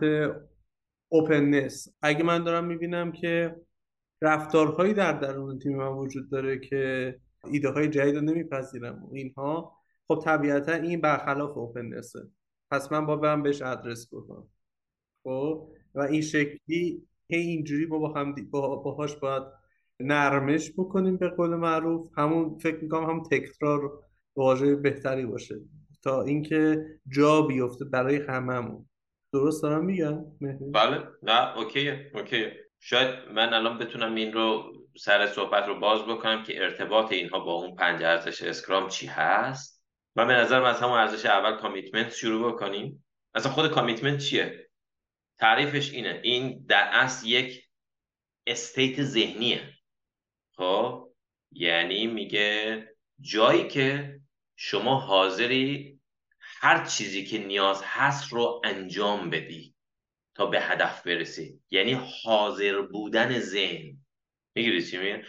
[1.09, 3.55] اوپننس اگه من دارم می‌بینم که
[4.21, 7.15] رفتارهایی در درون تیم من وجود داره که
[7.51, 9.77] ایده های جدید رو نمیپذیرم اینها
[10.07, 12.19] خب طبیعتا این برخلاف اوپننسه
[12.71, 14.49] پس من با برم بهش ادرس بکنم
[15.23, 19.43] خب و این شکلی هی اینجوری با هم با باهاش باید
[19.99, 22.09] نرمش بکنیم به قول معروف.
[22.17, 23.99] همون فکر می‌کنم هم تکرار
[24.35, 25.55] واژه بهتری باشه.
[26.03, 28.85] تا اینکه جا بیفته برای هممون.
[29.33, 30.25] درست دارم میگم
[30.73, 31.03] بله.
[31.23, 32.53] نه اوکیه اوکیه.
[32.79, 34.63] شاید من الان بتونم این رو
[34.97, 39.83] سر صحبت رو باز بکنم که ارتباط اینها با اون پنج ارزش اسکرام چی هست.
[40.15, 43.05] من به نظرم از همون ارزش اول کامیتمنت شروع بکنیم.
[43.35, 44.62] اصلا خود کامیتمنت چیه؟
[45.39, 46.19] تعریفش اینه.
[46.23, 47.63] این در اصل یک
[48.47, 49.73] استیت ذهنیه.
[50.55, 51.09] خب؟
[51.51, 52.87] یعنی میگه
[53.19, 54.19] جایی که
[54.55, 55.99] شما حاضری
[56.39, 59.75] هر چیزی که نیاز هست رو انجام بدی
[60.35, 61.59] تا به هدف برسی.
[61.71, 63.97] یعنی حاضر بودن ذهن.
[64.55, 65.25] می‌گیری چی میگه؟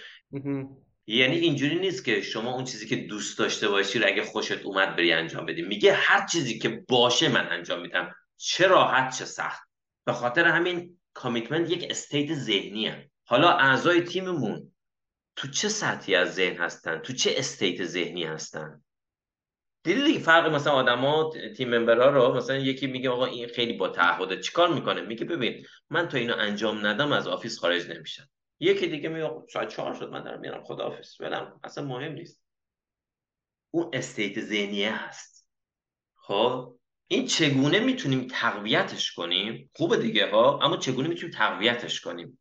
[1.06, 4.96] یعنی اینجوری نیست که شما اون چیزی که دوست داشته باشی رو اگه خوشت اومد
[4.96, 5.62] بری انجام بدی.
[5.62, 8.14] میگه هر چیزی که باشه من انجام میدم.
[8.36, 9.63] چه راحت چه سخت.
[10.04, 13.10] به خاطر همین commitment یک state ذهنیه.
[13.24, 14.72] حالا اعضای تیممون
[15.36, 18.82] تو چه سطحی از ذهن هستن؟ تو چه state ذهنی هستن؟
[19.82, 23.72] دیدی دیگه فرق مثلا آدما team member ها رو مثلا یکی میگه آقا این خیلی
[23.72, 28.28] با تعهد چیکار می‌کنه؟ میگه ببین من تا اینو انجام ندم از office خارج نمیشم.
[28.60, 31.20] یکی دیگه میگه ساعت چهار شد من دارم میرم خدا حافظ.
[31.20, 32.42] ولم اصلا مهم نیست.
[33.70, 35.48] اون state ذهنیه هست.
[36.16, 36.76] خب؟
[37.08, 42.38] این چگونه می‌تونیم تقویتش کنیم؟ خوبه دیگه ها؟ اما چگونه می‌تونیم تقویتش کنیم؟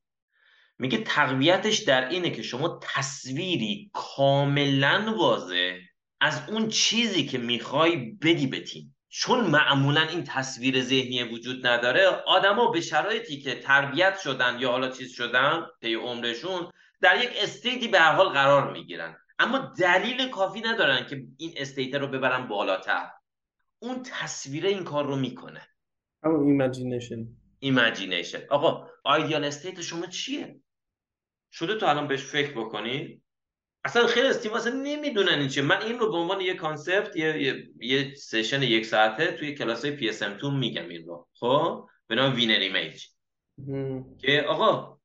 [0.80, 5.78] میگه تقویتش در اینه که شما تصویری کاملا واضح
[6.22, 8.96] از اون چیزی که می‌خوای بدی به تیم.
[9.10, 14.90] چون معمولا این تصویر ذهنی وجود نداره آدما به شرایطی که تربیت شدن یا حالا
[14.90, 19.18] چیز شدن طی عمرشون در یک state ی به حال قرار می‌گیرن.
[19.40, 23.10] اما دلیل کافی ندارن که این state رو ببرن بالاتر.
[23.84, 25.68] اون تصویره این کار رو می‌کنه.
[26.24, 27.28] همون imagination
[27.60, 30.60] imagination آقا ideal state شما چیه؟
[31.52, 33.24] شده تو الان بهش فکر بکنید
[33.86, 35.64] اصلا خیلی از تیم اصلا نمی‌دونن این چیه.
[35.64, 39.86] من این رو به عنوان یه concept یه, یه, یه session یک ساعته توی کلاس
[39.86, 41.28] های PSM 2 میگم این رو.
[41.34, 43.06] خب؟ به نام winner image
[44.18, 45.00] که آقا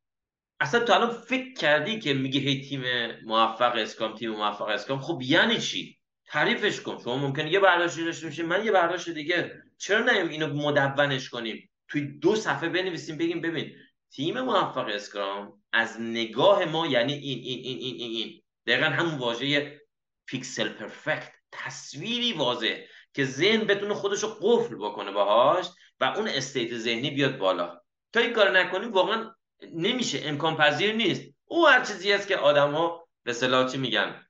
[0.60, 2.82] اصلا تو الان فکر کردی که میگه هی تیم
[3.24, 5.00] موفق اسکرام تیم موفق اسکرام.
[5.00, 5.97] خب یعنی چی؟
[6.28, 6.98] تعریفش کن.
[7.04, 11.70] شما ممکنه یه برداشتی داشته باشی من یه برداشت دیگه چرا نیم اینو مدونش کنیم؟
[11.88, 13.76] توی دو صفحه بنویسیم بگیم ببین
[14.10, 18.42] تیم موفق اسکرام از نگاه ما یعنی این این این این این, این.
[18.66, 19.80] دقیقا همون واژه
[20.26, 21.32] pixel perfect.
[21.52, 22.76] تصویری واضح
[23.14, 25.66] که ذهن بتونه خودش رو قفل بکنه باهاش
[26.00, 27.80] و اون state ذهنی بیاد بالا.
[28.12, 29.34] تا این کار نکنیم واقعا
[29.72, 30.20] نمیشه.
[30.24, 31.22] امکان پذیر نیست.
[31.44, 34.27] او هر چیزی است که آدما به اصطلاح چی میگن؟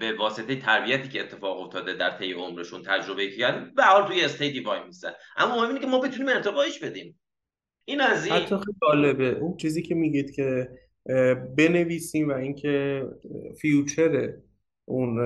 [0.00, 4.54] به واسطه تربیتی که اتفاق افتاده در طی عمرشون تجربه کردن به حال توی state
[4.54, 7.20] ی وای میستن اما مهم که ما بتونیم ارتقایش بدیم.
[7.84, 8.34] این از این.
[8.34, 9.38] حتی خیلی جالبه.
[9.38, 10.68] اون چیزی که میگید که
[11.58, 13.04] بنویسیم و اینکه
[13.60, 14.32] future
[14.84, 15.18] اون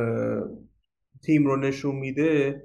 [1.22, 2.62] تیم رو نشون میده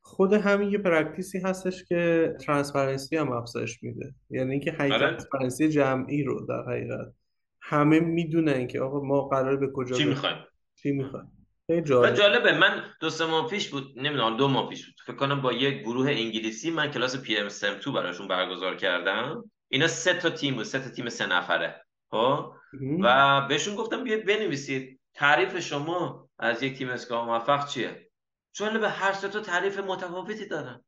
[0.00, 4.14] خود همین یه practice ی هستش که transparency هم افزایش میده.
[4.30, 7.12] یعنی اینکه حقیقت transparency جمعی رو در حقیقت
[7.60, 10.36] همه می‌دونن که آقا ما قرار به کجا چی می‌خوایم؟
[10.84, 11.30] چی می‌خوایم
[11.84, 12.14] جالب.
[12.14, 12.58] جالبه.
[12.58, 14.94] من دو سه ماه پیش بود نمی‌دونم دو ماه پیش بود.
[15.06, 19.50] فکر کنم با یه گروه انگلیسی من کلاس پی ام سم 2 براشون برگزار کردم.
[19.68, 21.84] اینا سه تا تیم بود سه تا تیم سه نفره.
[22.12, 25.00] ها خب؟ و بهشون گفتم بیاید بنویسید.
[25.14, 28.10] تعریف شما از یک تیم اسکرام موفق چیه؟
[28.80, 30.84] به هر سه تا تعریف متفاوتی دارن.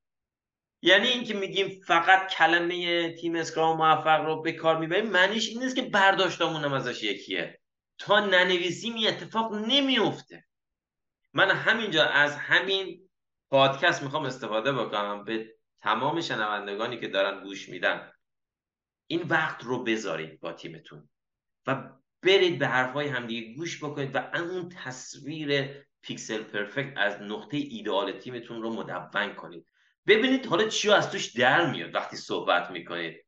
[0.83, 5.77] یعنی اینکه میگیم فقط کلمه تیم اسکرام موفق رو به کار می‌بریم معنیش این نیست
[5.77, 7.61] که برداشتمونم ازش یکیه.
[7.99, 10.45] تا ننویسیم این اتفاق نمیفته
[11.33, 13.09] من همینجا از همین
[13.51, 18.13] پادکست می‌خوام استفاده بکنم به تمام شنوندگانی که دارن گوش میدن.
[19.07, 21.09] این وقت رو بذارید با تیمتون
[21.67, 21.91] و
[22.23, 28.63] برید به حرفهای همدیگه گوش بکنید و اون تصویر پیکسل پرفکت از نقطه ایدئال تیمتون
[28.63, 29.67] رو مدون کنید.
[30.07, 33.26] ببینید حالا چی از توش در میاد وقتی صحبت می‌کنید.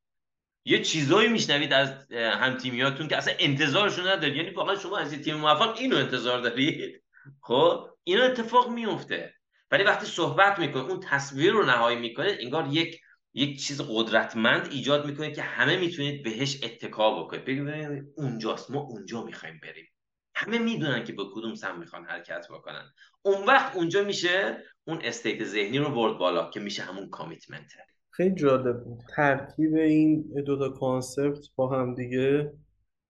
[0.69, 4.37] یه چیزایی میشنوید از هم تیمیاتون که اصلا انتظارشون ندارید.
[4.37, 7.03] یعنی واقعا شما از تیم موفق اینو انتظار دارید.
[7.41, 9.35] خب؟ اینو اتفاق میفته
[9.71, 13.01] ولی وقتی صحبت می‌کنید اون تصویر رو نهایی می‌کنید انگار یک
[13.35, 17.45] یک چیز قدرتمند ایجاد می‌کنید که همه می‌تونید بهش اتکا بکنید.
[17.45, 19.87] بگید اونجاست ما اونجا می‌خوایم بریم.
[20.35, 22.93] همه می‌دونن که به کدوم سمت می‌خوان حرکت بکنن.
[23.23, 27.85] اون وقت اونجا میشه اون state ذهنی رو برد بالا که میشه همون commitment ه
[28.19, 29.01] خیلی جالب بود.
[29.17, 32.53] ترکیب این دو تا concept با هم دیگه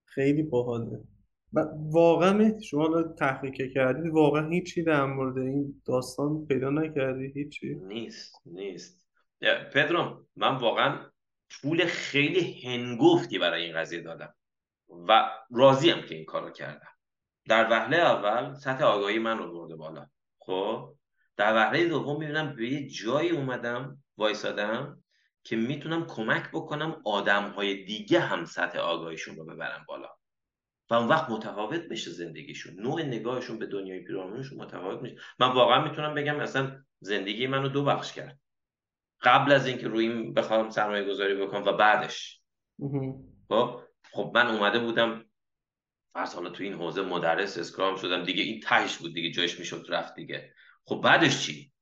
[0.05, 1.01] خیلی باحاله.
[1.93, 9.01] واقعا شما تحقیق کردید واقعا هیچی در مورد این داستان پیدا نکردی هیچی؟ نیست نیست.
[9.73, 10.99] پدرام من واقعا
[11.51, 14.35] طول خیلی هنگفتی برای این قضیه دادم
[15.09, 16.93] و راضیم که این کار رو کردم.
[17.49, 20.07] در وهله اول سطح آگاهی من رو برده بالا.
[20.39, 20.95] خب؟
[21.37, 25.05] در وهله دوم می‌بینم به یه جایی اومدم وایسادم
[25.45, 30.09] که می‌تونم کمک بکنم آدم های دیگه هم سطح آگاهیشون رو ببرم بالا.
[30.91, 32.75] و اون وقت متفاوت بشه زندگیشون.
[32.75, 35.16] نوع نگاهشون به دنیای پیرامونشون متفاوت میشه.
[35.39, 38.41] من واقعا می‌تونم بگم اصلا زندگی منو دو بخش کرد.
[39.23, 42.41] قبل از اینکه روی این بخوام سرمایه گذاری بکنم و بعدش.
[43.49, 45.25] خب؟ خب من اومده بودم
[46.12, 49.87] فرض حالا تو این حوزه مدرس اسکرام شدم دیگه این تهش بود دیگه جایش می‌شد
[49.89, 50.55] رفت دیگه.
[50.85, 51.73] خب بعدش چی؟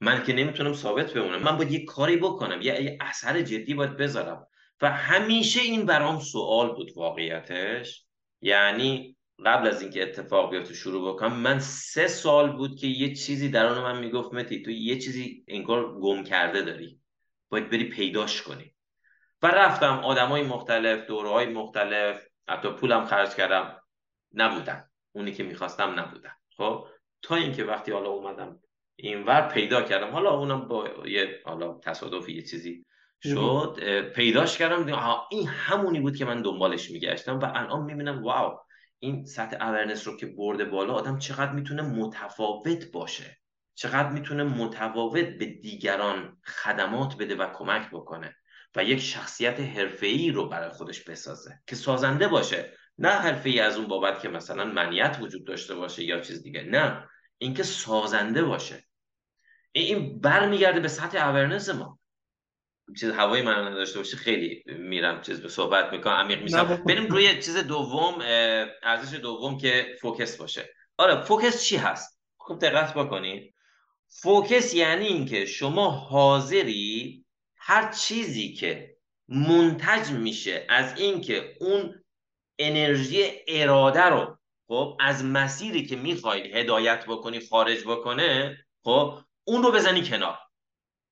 [0.00, 1.42] من که نمی‌تونم ثابت بمونم.
[1.42, 4.46] من باید یه کاری بکنم یه اثر جدی باید بذارم.
[4.82, 8.06] و همیشه این برام سوال بود واقعیتش.
[8.40, 13.48] یعنی قبل از اینکه اتفاق بیفته شروع بکنم من سه سال بود که یه چیزی
[13.48, 17.00] درون من می‌گفت متی تو یه چیزی انگار گم کرده داری.
[17.48, 18.74] باید بری پیداش کنی.
[19.42, 23.82] و رفتم آدمای مختلف دورهای مختلف حتی پولم خرج کردم.
[24.34, 26.86] نبودن اونی که می‌خواستم نبودن خب؟
[27.22, 28.60] تا اینکه وقتی حالا اومدم
[29.00, 30.10] اینور پیدا کردم.
[30.10, 32.84] حالا اونم با یه حالا تصادف یه چیزی
[33.22, 33.80] شد
[34.14, 38.58] پیداش کردم این همونی بود که من دنبالش میگشتم و الان می‌بینم واو
[38.98, 43.38] این سطح اورنس رو که برده بالا آدم چقدر می‌تونه متفاوت باشه.
[43.74, 48.36] چقدر می‌تونه متفاوت به دیگران خدمات بده و کمک بکنه
[48.76, 52.72] و یک شخصیت حرفه‌ای رو برای خودش بسازه که سازنده باشه.
[52.98, 57.08] نه حرفه‌ای از اون بابت که مثلا منیت وجود داشته باشه یا چیز دیگه نه
[57.38, 58.87] اینکه سازنده باشه.
[59.72, 61.98] این برمیگرده به سطح اورنس ما.
[63.00, 66.82] چیز هوای من نداشته باشه خیلی میرم چیز به صحبت می‌کنم عمیق میشم.
[66.86, 68.18] بریم روی چیز دوم
[68.82, 70.74] ارزش دوم که focus باشه.
[70.98, 73.54] آره focus چی هست؟ خب دقت بکنید
[74.08, 77.24] focus یعنی اینکه شما حاضری
[77.56, 78.96] هر چیزی که
[79.28, 82.04] منتج میشه از اینکه اون
[82.58, 84.38] انرژی اراده رو
[84.68, 90.38] خب از مسیری که می‌خواید هدایت بکنی خارج بکنه خب اون رو بزنی کنار.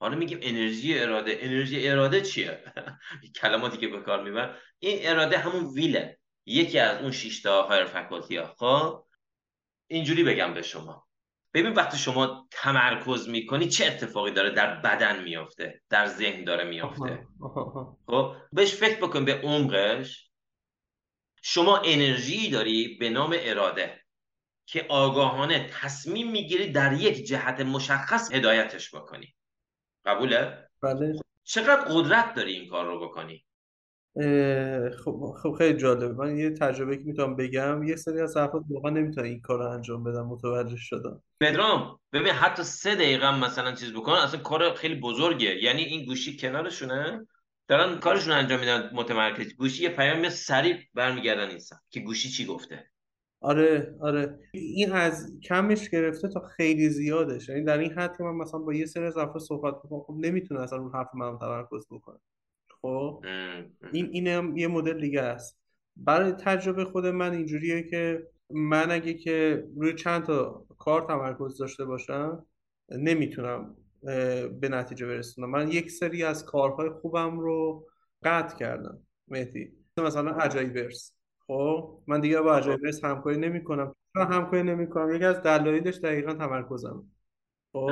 [0.00, 1.38] حالا میگیم انرژی اراده.
[1.40, 2.64] انرژی اراده چیه؟
[3.40, 4.58] کلماتی که به کار میبر.
[4.78, 6.18] این اراده همون ویله.
[6.46, 8.54] یکی از اون شش تا هایر فکالتی ها.
[8.58, 9.06] خب؟
[9.86, 11.06] اینجوری بگم به شما.
[11.54, 17.26] ببین وقتی شما تمرکز می‌کنی چه اتفاقی داره در بدن میافته؟ در ذهن داره میافته؟
[18.10, 20.30] خب؟ بهش فکر بکن به عمقش.
[21.42, 24.05] شما انرژی داری به نام اراده.
[24.66, 29.34] که آگاهانه تصمیم می‌گیری در یک جهت مشخص هدایتش بکنی.
[30.04, 31.12] قبوله؟ بله.
[31.44, 33.42] چقدر قدرت داری این کار رو بکنی؟
[35.04, 36.24] خب خب خیلی جالبه.
[36.24, 39.70] من یه تجربه که می‌تونم بگم یه سری از افراد واقعا نمی‌تونن این کار رو
[39.70, 41.22] انجام بدن متوجه شدم.
[41.40, 45.62] پدرام ببین حتی سه دقیقه هم مثلا چیز بکنن اصلا کار خیلی بزرگه.
[45.62, 47.26] یعنی این گوشی کنارشونه
[47.68, 49.54] دارن کارشون انجام میدن متمرکز.
[49.54, 52.90] گوشی یه پیام سریع برمیگردن نیستن که گوشی چی گفته.
[53.40, 54.38] آره آره.
[54.52, 57.48] این از کمش گرفته تا خیلی زیادش.
[57.48, 60.14] یعنی در این حد که من مثلا با یه سری از افراد صحبت بکنم خب
[60.18, 62.18] نمی‌تونه اصلا اون حرف من تمرکز بکنه.
[62.82, 63.24] خب؟
[63.92, 65.58] این اینم یه مدل دیگه است.
[65.96, 71.84] برای تجربه خود من اینجوریه که من اگه که روی چند تا کار تمرکز داشته
[71.84, 72.46] باشم
[72.88, 73.76] نمی‌تونم
[74.60, 75.50] به نتیجه برسونم.
[75.50, 77.86] من یک سری از کارهای خوبم رو
[78.22, 79.02] قطع کردم.
[79.28, 81.15] مهدی مثلا اجایورس
[81.46, 83.94] خب من دیگه با اجایورس همکاری نمی‌کنم.
[84.14, 85.14] همکاری نمی‌کنم.
[85.14, 87.04] یکی از دلایلش دقیقا تمرکزم
[87.72, 87.90] خب.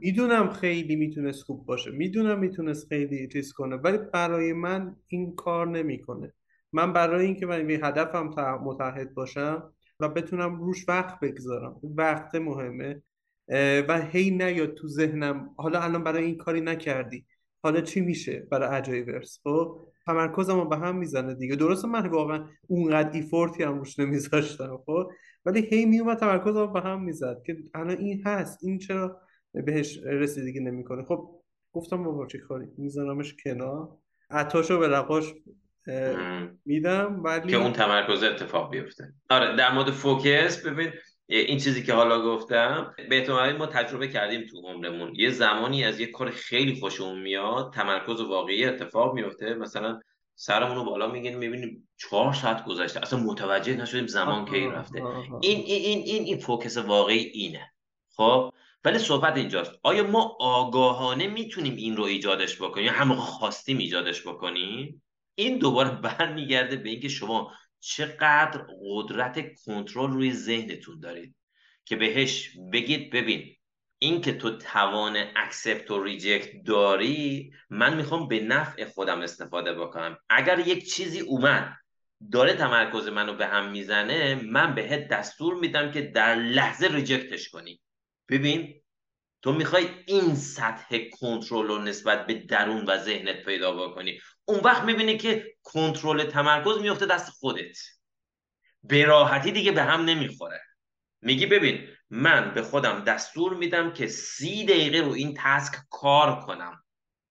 [0.00, 1.90] می‌دونم خیلی می‌تونست خوب باشه.
[1.90, 6.32] می‌دونم می‌تونست خیلی چیز کنه ولی برای من این کار نمی‌کنه.
[6.72, 8.30] من برای اینکه من به هدفم
[8.64, 11.80] متحد باشم و بتونم روش وقت بگذارم.
[11.82, 13.02] وقت مهمه.
[13.88, 17.26] و هی نیاد تو ذهنم حالا الان برای این کاری نکردی.
[17.64, 21.56] حالا چی میشه برای اجایورس خب تمرکزم رو به هم می‌زنه دیگه.
[21.56, 25.10] درسته من واقعا اونقدر ایفورتی هم روش نمیذاشتم خب؟
[25.44, 29.20] ولی هی میومد تمرکزم به هم می‌زد که الان این هست این چرا
[29.52, 31.04] بهش رسیدگی نمی‌کنه.
[31.04, 31.30] خب
[31.72, 33.88] گفتم بابا چه کاری؟ میذارمش کنار.
[34.30, 35.34] عطاشو به رقاش
[36.64, 39.14] میدم ولی که اون تمرکز اتفاق بیفته.
[39.30, 40.90] آره در مورد فوکس ببین
[41.26, 45.14] این چیزی که حالا گفتم به احتمال ما تجربه کردیم تو عمرمون.
[45.16, 49.54] یه زمانی از یه کار خیلی خوشمون میاد تمرکز واقعی اتفاق میفته.
[49.54, 50.00] مثلا
[50.34, 53.00] سرمون رو بالا می‌گیریم می‌بینیم چهار ساعت گذشته.
[53.00, 55.02] اصلا متوجه نشدیم زمان کی رفته.
[55.40, 57.72] این این این این focus واقعی اینه.
[58.16, 58.52] خب؟
[58.84, 59.72] ولی صحبت اینجاست.
[59.82, 65.02] آیا ما آگاهانه می‌تونیم این رو ایجادش بکنیم؟ هم خواستیم ایجادش بکنیم؟
[65.34, 67.52] این دوباره برمیگرده به اینکه شما
[67.86, 71.34] چقدر قدرت کنترل روی ذهنتون دارید
[71.84, 73.56] که بهش بگید ببین
[73.98, 80.18] این که تو توان accept و reject داری من می‌خوام به نفع خودم استفاده بکنم.
[80.28, 81.76] اگر یک چیزی اومد
[82.32, 87.80] داره تمرکز منو به هم می‌زنه من بهت دستور میدم که در لحظه ریجکتش کنی.
[88.28, 88.74] ببین
[89.42, 94.20] تو می‌خوای این سطح کنترل رو نسبت به درون و ذهنت پیدا بکنی.
[94.44, 97.78] اون وقت می‌بینی که کنترل تمرکز میفته دست خودت.
[98.82, 100.62] به راحتی دیگه به هم نمی‌خوره.
[101.20, 106.84] میگی ببین من به خودم دستور میدم که سی دقیقه رو این تسک کار کنم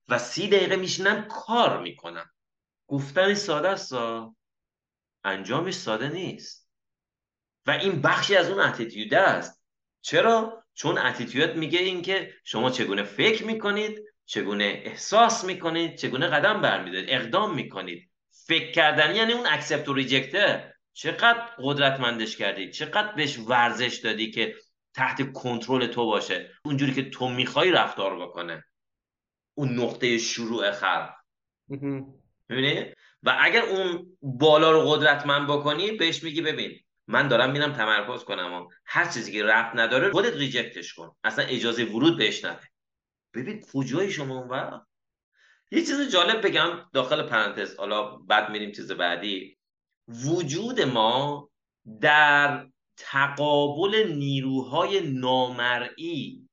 [0.07, 2.29] و سی دقیقه میشینم کار می‌کنم.
[2.87, 3.93] گفتن ساده است
[5.23, 6.69] انجامش ساده نیست.
[7.65, 9.63] و این بخشی از اون اتیتیوده است.
[10.01, 17.09] چرا؟ چون اتیتیود میگه اینکه شما چگونه فکر می‌کنید چگونه احساس می‌کنید چگونه قدم برمیدارید
[17.09, 18.09] اقدام می‌کنید.
[18.31, 24.55] فکر کردن یعنی اون اکسپت و ریجکته چقدر قدرتمندش کردی چقدر بهش ورزش دادی که
[24.93, 26.51] تحت کنترل تو باشه.
[26.65, 28.63] اونجوری که تو می‌خوای رفتار بکنه.
[29.57, 31.13] اون نقطه شروع خلق.
[32.49, 32.93] می‌بینی؟
[33.23, 38.53] و اگر اون بالا رو قدرتمند بکنی بهش میگی ببین من دارم میرم تمرکز کنم
[38.53, 41.15] و هر چیزی که رفت نداره خودت ریجکتش کن.
[41.23, 42.72] اصلا اجازه ورود بهش نده.
[43.33, 44.81] ببین کجای شما اون وقت
[45.71, 49.57] یه چیز جالب بگم داخل پرانتز حالا بعد میریم چیز بعدی.
[50.07, 51.49] وجود ما
[52.01, 52.67] در
[52.97, 56.49] تقابل نیروهای نامرئی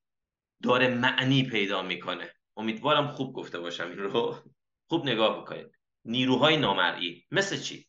[0.63, 2.33] داره معنی پیدا می‌کنه.
[2.57, 4.43] امیدوارم خوب گفته باشم این رو.
[4.87, 5.71] خوب نگاه بکنید.
[6.05, 7.87] نیروهای نامرئی مثل چی؟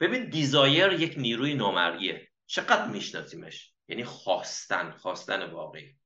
[0.00, 2.28] ببین دیزایر یک نیروی نامرئیه.
[2.46, 5.96] چقدر میشناسیمش؟ یعنی خواستن خواستن واقعی.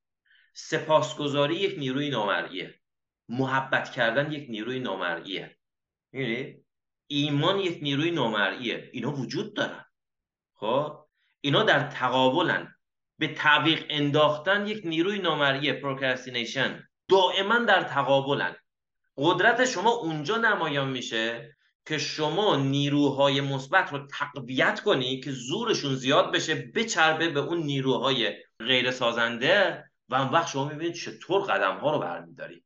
[0.60, 2.80] سپاسگزاری یک نیروی نامرئیه.
[3.28, 5.58] محبت کردن یک نیروی نامرئیه.
[6.12, 6.64] می‌دونی؟
[7.06, 8.90] ایمان یک نیروی نامرئیه.
[8.92, 9.84] اینا وجود دارن.
[10.54, 11.04] خب؟
[11.40, 12.74] اینا در تقابلن.
[13.18, 18.56] به تعویق انداختن یک نیروی نامرئی procrastination دائما در تقابلن.
[19.16, 21.56] قدرت شما اونجا نمایان میشه
[21.86, 28.34] که شما نیروهای مثبت رو تقویت کنی که زورشون زیاد بشه بچربه به اون نیروهای
[28.60, 32.64] غیر سازنده و اون وقت شما می‌بینید چطور قدم ها رو برمیداری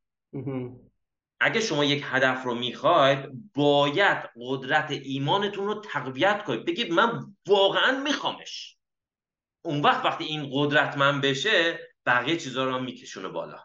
[1.39, 6.65] اگه شما یک هدف رو می‌خواید باید قدرت ایمانتون رو تقویت کنید.
[6.65, 8.77] بگید من واقعا میخوامش.
[9.61, 13.59] اون وقت وقتی این قدرت من بشه بقیه چیزها رو میکشونه بالا.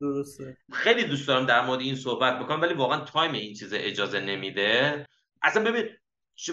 [0.00, 0.56] درسته.
[0.72, 5.06] خیلی دوست دارم در مورد این صحبت بکنم ولی واقعا time این چیز اجازه نمیده.
[5.42, 5.88] اصلا ببین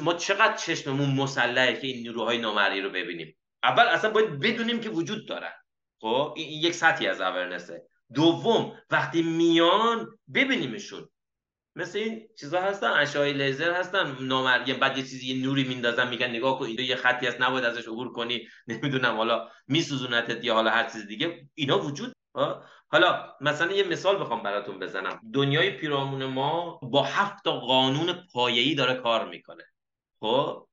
[0.01, 3.38] ما چقدر چشممون مسلحه که این نیروهای نامرئی رو ببینیم.
[3.64, 5.53] اول اصلا باید بدونیم که وجود دارن
[6.01, 11.09] خب؟ این یک سطحی از awareness ه دوم وقتی میان ببینیمشون.
[11.76, 16.30] مثل این چیزا هستن اشعه‌ی لیزر هستن نامرئی بعد یه چیزی یه نوری میندازن میگن
[16.30, 20.72] نگاه کن اینجا یه خطی هست نباید ازش عبور کنی نمی‌دونم حالا میسوزونتت یا حالا
[20.72, 21.47] هر چیز دیگه.
[21.55, 22.14] اینا وجود
[22.88, 25.22] حالا مثلا یه مثال بخوام براتون بزنم.
[25.34, 29.64] دنیای پیرامون ما با هفت تا قانون پایه‌ای داره کار می‌کنه.
[30.24, 30.67] خب؟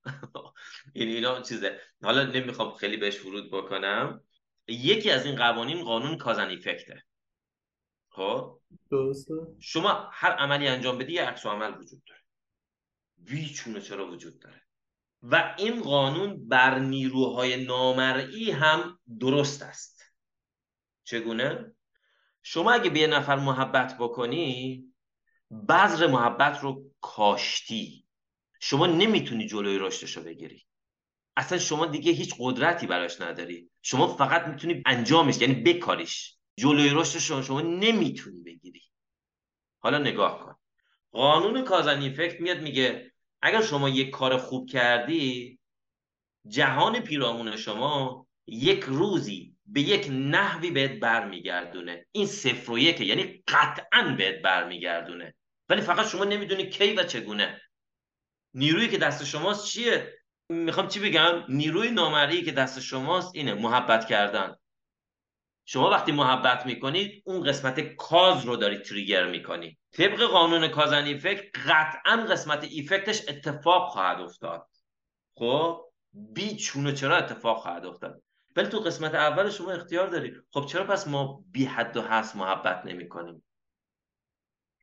[0.95, 1.81] این اینا چیزه.
[2.03, 4.25] حالا نمی‌خوام خیلی بهش ورود بکنم.
[4.69, 7.05] یکی از این قوانین قانون کازن افکته
[8.09, 8.61] خب؟
[9.61, 12.21] شما هر عملی انجام بدی یه عکس عمل وجود داره.
[13.17, 14.63] بیچونه چرا وجود داره؟
[15.23, 20.03] و این قانون بر نیروهای نامرئی هم درست است.
[21.05, 21.75] چگونه؟
[22.43, 24.85] شما اگه به یه نفر محبت بکنی
[25.69, 28.10] بذر محبت رو کاشتی.
[28.61, 30.67] شما نمی‌تونی جلوی رشدش رو بگیری.
[31.37, 33.71] اصلا شما دیگه هیچ قدرتی براش نداری.
[33.83, 36.37] شما فقط می‌تونی انجامش یعنی بکاریش.
[36.57, 38.83] جلوی رشدش رو شما نمی‌تونی بگیری.
[39.79, 40.55] حالا نگاه کن.
[41.13, 45.59] قانون کازنی فکر میاد میگه اگر شما یک کار خوب کردی
[46.49, 52.07] جهان پیرامون شما یک روزی به یک نحوی بهت برمیگردونه.
[52.13, 55.35] این صفر و یکه یعنی قطعا بهت برمیگردونه.
[55.69, 57.61] ولی فقط شما نمی‌دونی کی و چگونه.
[58.55, 60.15] نیرویی که دست شماست چیه؟
[60.49, 64.57] می‌خوام چی بگم؟ نیروی نامری که دست شماست اینه محبت کردن.
[65.65, 71.51] شما وقتی محبت می‌کنید اون قسمت کاز رو دارید تریگر می‌کنید طبق قانون کازنی فکر
[71.67, 74.69] قطعا قسمت ایفکتش اتفاق خواهد افتاد.
[75.35, 78.23] خب؟ بی چونه چرا اتفاق خواهد افتاد؟
[78.57, 80.33] ولی تو قسمت اول شما اختیار داری.
[80.53, 83.45] خب چرا پس ما بی حد و حس محبت نمی کنیم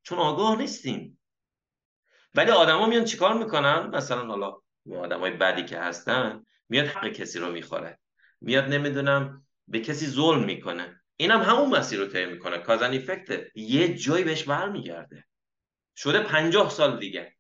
[0.04, 1.20] چون آگاه نیستیم.
[2.36, 4.56] ولی آدما میان چیکار می‌کنن؟ مثلا حالا
[4.96, 8.00] آدمای بدی که هستن میاد حق کسی رو می‌خوره.
[8.42, 11.02] میاد نمی‌دونم به کسی ظلم می‌کنه.
[11.18, 12.58] اینم هم همون مسیر رو طی می‌کنه.
[12.58, 15.26] کازن افکت یه جایی بهش برمیگرده.
[15.98, 17.36] شده پنجاه سال دیگه.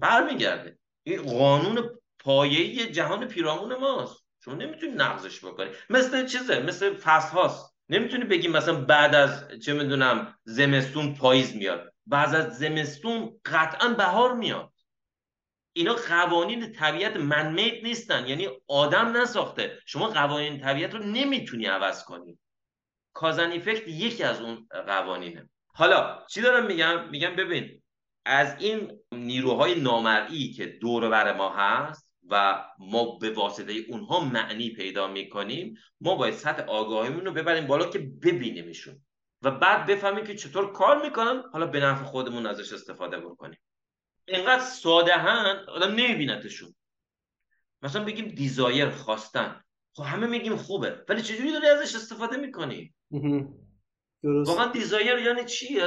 [0.00, 0.78] برمیگرده.
[1.02, 4.24] این قانون پایه‌ای جهان پیرامون ماست.
[4.44, 5.70] شما نمی‌تونی نقضش بکنی.
[5.90, 7.74] مثل چیزه؟ مثل فصل هاست.
[7.88, 11.94] نمی‌تونی بگی مثلا بعد از چه می‌دونم زمستون پاییز میاد.
[12.08, 14.72] بعد از زمستون قطعا بهار میاد.
[15.72, 18.26] اینا قوانین طبیعت منمیت نیستن.
[18.26, 19.78] یعنی آدم نساخته.
[19.86, 22.38] شما قوانین طبیعت رو نمی‌تونی عوض کنی.
[23.12, 25.48] کازن افکت یکی از اون قوانینه.
[25.74, 27.82] حالا چی دارم میگم؟ میگم ببین
[28.24, 34.70] از این نیروهای نامرئی که دور بر ما هست و ما به واسطه اونها معنی
[34.70, 39.02] پیدا می‌کنیم ما باید سطح آگاهیمون رو ببریم بالا که ببینیمشون.
[39.42, 41.42] و بعد بفهمیم که چطور کار می‌کنن.
[41.52, 43.58] حالا به نفع خودمون ازش استفاده بکنیم.
[44.28, 46.74] اینقدر ساده هن آدم نمیبینتشون.
[47.82, 49.60] مثلا بگیم دیزایر خواستن.
[49.92, 52.94] خب همه میگیم خوبه ولی چجوری داری ازش استفاده می‌کنی؟
[54.22, 55.80] واقعا دیزایر یعنی چی؟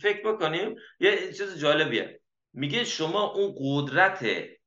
[0.00, 0.74] فکر بکنیم.
[1.00, 2.20] یه چیز جالبیه.
[2.52, 4.26] میگه شما اون قدرت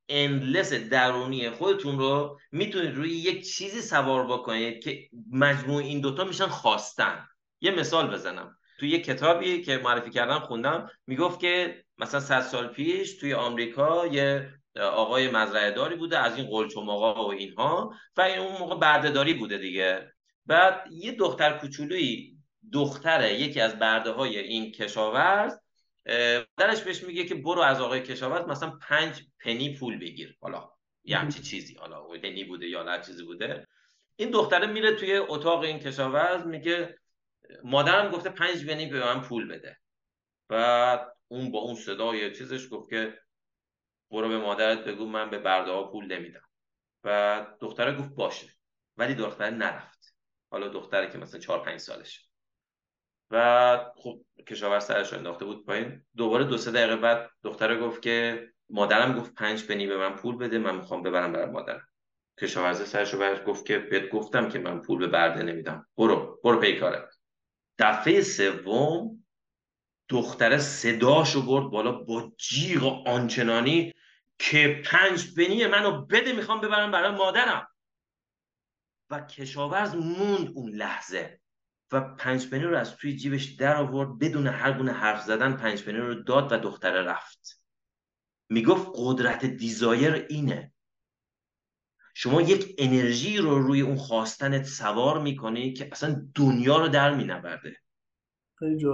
[0.09, 6.47] اندلس درونی خودتون رو می‌تونید روی یک چیزی سوار بکنید که مجموع این دوتا میشن
[6.47, 7.27] خواستن.
[7.61, 8.57] یه مثال بزنم.
[8.79, 14.07] توی یه کتابی که معرفی کردم خوندم می‌گفت که مثلا صد سال پیش توی آمریکا
[14.07, 19.33] یه آقای مزرعه داری بوده از این قلچماقا و اینها و این اون موقع بردهداری
[19.33, 20.13] بوده دیگه.
[20.45, 22.37] بعد یه دختر کوچولویی
[22.73, 25.59] دختره یکی از برده های این کشاورز
[26.57, 30.37] درش بهش میگه که برو از آقای کشاورز مثلا پنج پنی پول بگیر.
[30.41, 30.69] حالا
[31.03, 33.67] یه همچی چیزی حالا پنی بوده یا هر چیزی بوده.
[34.15, 37.00] این دختره میره توی اتاق این کشاورز میگه
[37.63, 39.77] مادرم گفته پنج پنی به من پول بده.
[40.49, 43.19] بعد اون با اون صدای چیزش گفت که
[44.11, 46.49] برو به مادرت بگو من به برده ها پول نمیدم.
[47.03, 48.47] و دختره گفت باشه.
[48.97, 50.15] ولی دختره نرفت.
[50.51, 52.29] حالا دختره که مثلا چهار پنج سالش
[53.31, 56.05] و خب کشاورز سرش انداخته بود پایین.
[56.17, 60.37] دوباره دو سه دقیقه بعد دختره گفت که مادرم گفت پنج پنی به من پول
[60.37, 60.57] بده.
[60.57, 61.87] من می‌خوام ببرم برای مادرم.
[62.39, 65.87] کشاورزه سرشو برش گفت که بهت گفتم که من پول به برده نمیدم.
[65.97, 67.20] برو برو پی کارت.
[67.81, 69.23] دفعه سوم
[70.09, 73.93] دختره صداشو برد بالا با جیغ آنچنانی
[74.39, 77.67] که پنج بنی منو بده می‌خوام ببرم برای مادرم.
[79.09, 81.39] و کشاورز موند اون لحظه
[81.91, 85.83] و پنج پنی رو از توی جیبش در آورد بدون هر گونه حرف زدن پنج
[85.83, 87.61] پنی رو داد و دختره رفت.
[88.49, 90.70] می‌گفت قدرت دیزایر اینه.
[92.21, 97.77] شما یک انرژی رو روی اون خواستنت سوار می‌کنی که اصلا دنیا رو در مینورده.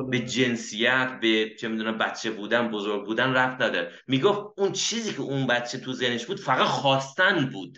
[0.10, 3.92] به جنسیت به چه می‌دونم بچه بودن بزرگ بودن رفت نداره.
[4.08, 7.78] می‌گفت اون چیزی که اون بچه تو ذهنش بود فقط خواستن بود.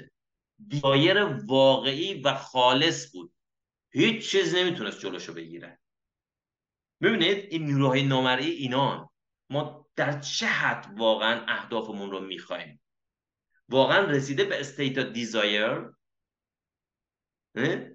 [0.84, 3.34] دایر واقعی و خالص بود.
[3.92, 5.80] هیچ چیز نمی‌تونست جلوشو بگیره.
[7.02, 9.10] ببینید این نیروهای نامرئی اینان.
[9.50, 12.82] ما در چه حد واقعا اهدافمون رو می‌خوایم
[13.70, 15.90] واقعا رسیده به استیت دیزایر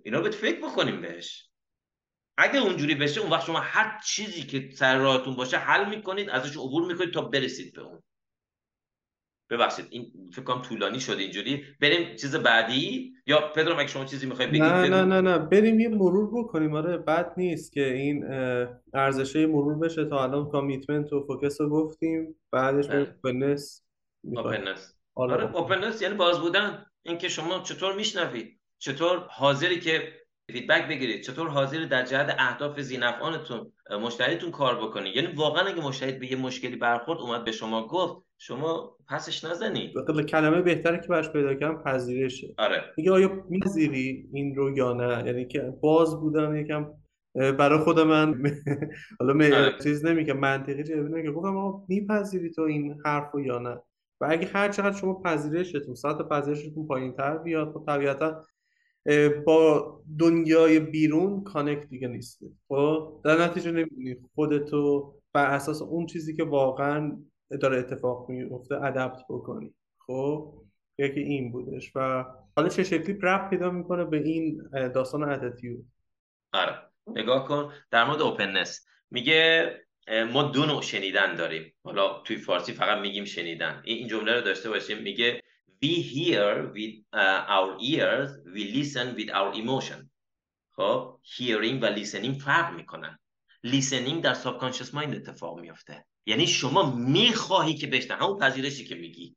[0.05, 1.51] اینا باید فکر بکنیم بهش.
[2.39, 6.57] اگه اونجوری بشه اون وقت شما هر چیزی که سر راهتون باشه حل می‌کنید ازش
[6.57, 8.03] عبور می‌کنید تا برسید به اون.
[9.51, 11.65] ببخشید این فکر کنم طولانی شده اینجوری.
[11.81, 15.39] بریم چیز بعدی؟ یا پدرام اگه شما چیزی می‌خواید بگید نه نه نه نه.
[15.39, 16.75] بریم یه مرور بکنیم.
[16.75, 18.25] آره بد نیست که این
[18.95, 20.05] ارزشه مرور بشه.
[20.05, 22.41] تا الان commitment و focus رو گفتیم.
[22.51, 23.85] بعدش بریم openness
[24.25, 26.87] openness آره اوپننس یعنی باز بودن.
[27.03, 30.03] اینکه شما چطور میشنوید؟ چطور حاضری که
[30.53, 36.13] فیدبک بگیرید؟ چطور حاضری در جهت اهداف زینفعانتون مشتریتون کار بکنید؟ یعنی واقعا اگه مشتری
[36.13, 39.95] به یه مشکلی برخورد اومد به شما گفت شما پسش نزنی.
[40.29, 42.55] کلمه بهتره که برش پیدا کردم پذیرشه.
[42.59, 42.85] آره.
[42.97, 46.87] میگه آیا میذیری این رو یا نه؟ یعنی که باز بودن یکم
[47.35, 48.35] برای خود من
[49.21, 49.79] حالا آره.
[49.83, 53.81] چیز نمیگه منطقی جواب که گفتم آقا میپذیری تو این حرفو یا نه؟
[54.21, 58.45] و اگه هر چقدر شما پذیرشتون ساعت پذیرشتون پایین تر بیاد خب طبیعتا
[59.47, 66.37] با دنیای بیرون connect دیگه نیست خب؟ در نتیجه نمی‌دونی خودتو بر اساس اون چیزی
[66.37, 67.23] که واقعا
[67.61, 69.75] داره اتفاق میفته adapt بکنی.
[70.07, 70.55] خب؟
[70.99, 71.93] یکی این بودش.
[71.95, 72.25] و
[72.57, 75.87] حالا چه شکلی ربط پیدا می‌کنه به این داستان attitude
[76.53, 76.75] آره.
[77.07, 77.73] نگاه کن.
[77.91, 79.73] در مورد openness میگه
[80.33, 81.75] ما دو نوع شنیدن داریم.
[81.85, 83.83] حالا توی فارسی فقط میگیم شنیدن.
[83.85, 85.43] این جمله رو داشته باشیم میگه
[85.85, 90.09] we hear with uh, our ears we listen with our emotion.
[90.77, 93.19] خب hearing و listening فرق می‌کنن.
[93.67, 96.05] Listening در subconscious mind اتفاق میفته.
[96.27, 99.37] یعنی شما می‌خواهی که بشنوی همون پذیرشی که میگی.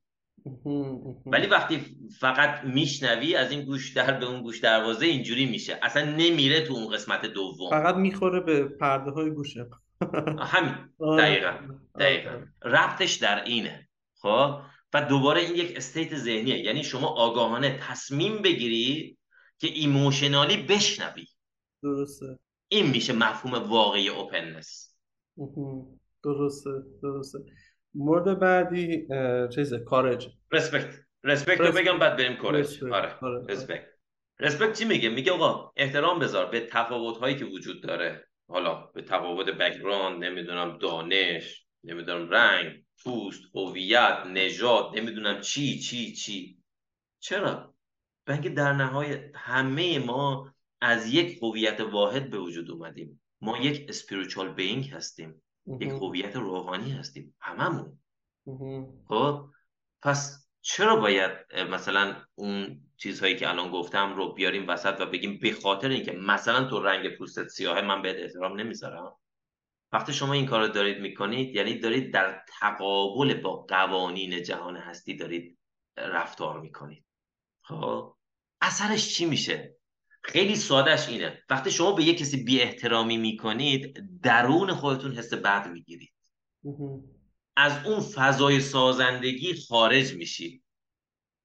[1.25, 1.85] ولی وقتی
[2.19, 5.79] فقط میشنوی از این گوش در به اون گوش دروازه اینجوری میشه.
[5.81, 7.69] اصلا نمیره تو اون قسمت دوم.
[7.69, 9.65] فقط می‌خوره به پرده های گوشش.
[10.53, 10.75] همین.
[11.19, 11.57] دقیقا
[11.99, 12.41] دقیقا.
[12.63, 13.89] ربطش در اینه
[14.21, 14.61] خب؟
[14.93, 16.57] و دوباره این یک state ذهنیه.
[16.57, 19.17] یعنی شما آگاهانه تصمیم بگیری
[19.59, 21.25] که emotionally بشنوی.
[21.83, 22.39] درسته.
[22.67, 24.95] این میشه مفهوم واقعی openness
[26.23, 26.69] درسته
[27.03, 27.39] درسته.
[27.93, 29.07] مورد بعدی
[29.55, 33.15] چیزه courage respect respect رو بگم بعد بریم courage آره
[33.49, 33.85] respect
[34.39, 38.27] respect چی میگه؟ میگه آقا احترام بذار به تفاوت هایی که وجود داره.
[38.47, 46.57] حالا به تفاوت background نمی‌دونم دانش نمی‌دونم رنگ پوست هویت نژاد نمی‌دونم چی چی چی.
[47.19, 47.73] چرا؟
[48.25, 53.21] بلکه در نهایت همه ما از یک هویت واحد به وجود اومدیم.
[53.41, 55.41] ما یک spiritual being هستیم.
[55.79, 57.35] یک هویت روحانی هستیم.
[57.39, 57.99] هممون.
[59.07, 59.49] خب؟
[60.01, 61.31] پس چرا باید
[61.69, 66.69] مثلا اون چیزهایی که الان گفتم رو بیاریم وسط و بگیم به خاطر اینکه مثلا
[66.69, 69.15] تو رنگ پوستت سیاهه من بهت احترام نمی‌ذارم.
[69.91, 75.15] وقتی شما این کار رو دارید می‌کنید یعنی دارید در تقابل با قوانین جهان هستی
[75.15, 75.57] دارید
[75.97, 77.05] رفتار می‌کنید.
[77.61, 78.15] خب؟
[78.61, 79.75] اثرش چی میشه؟
[80.23, 81.43] خیلی سادهش اینه.
[81.49, 86.13] وقتی شما به یه کسی بی احترامی می‌کنید درون خودتون حس بد می‌گیرید.
[87.55, 90.63] از اون فضای سازندگی خارج میشید.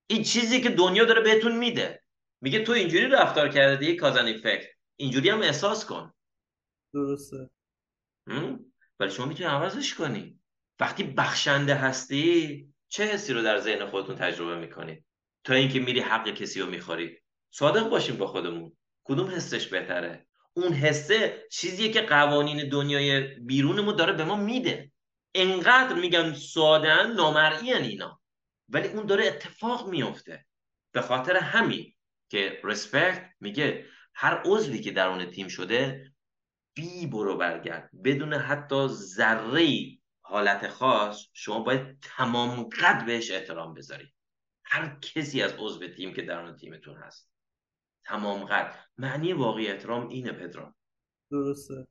[0.07, 2.03] این چیزی که دنیا داره بهتون میده.
[2.41, 6.13] میگه تو اینجوری رفتار کرده یه کازن فکر اینجوری هم احساس کن.
[6.95, 7.51] درسته.
[9.01, 10.39] ولی شما می‌تونی عوضش کنی.
[10.81, 15.05] وقتی بخشنده هستی چه حسی رو در ذهن خودتون تجربه می‌کنی؟
[15.45, 17.19] تا اینکه میری حق کسی رو می‌خوری.
[17.51, 18.77] صادق باشیم با خودمون.
[19.05, 24.93] کدوم حسش بهتره؟ اون حسه چیزیه که قوانین دنیای بیرونمون داره به ما میده.
[25.35, 28.22] انقدر میگن سادن نامرئی اینا.
[28.73, 30.47] ولی اون داره اتفاق میفته.
[30.93, 31.95] به خاطر همین
[32.29, 36.13] که رسپکت میگه هر عضوی که درون تیم شده
[36.75, 37.91] بی برو برگرد.
[38.05, 39.69] بدون حتی ذره
[40.21, 44.13] حالت خاص شما باید تمام قد بهش احترام بذارید
[44.65, 47.31] هر کسی از عضو تیم که در تیمتون هست.
[48.05, 48.79] تمام قد.
[48.99, 50.75] معنی واقعی احترام اینه پدرام.
[51.31, 51.87] درسته.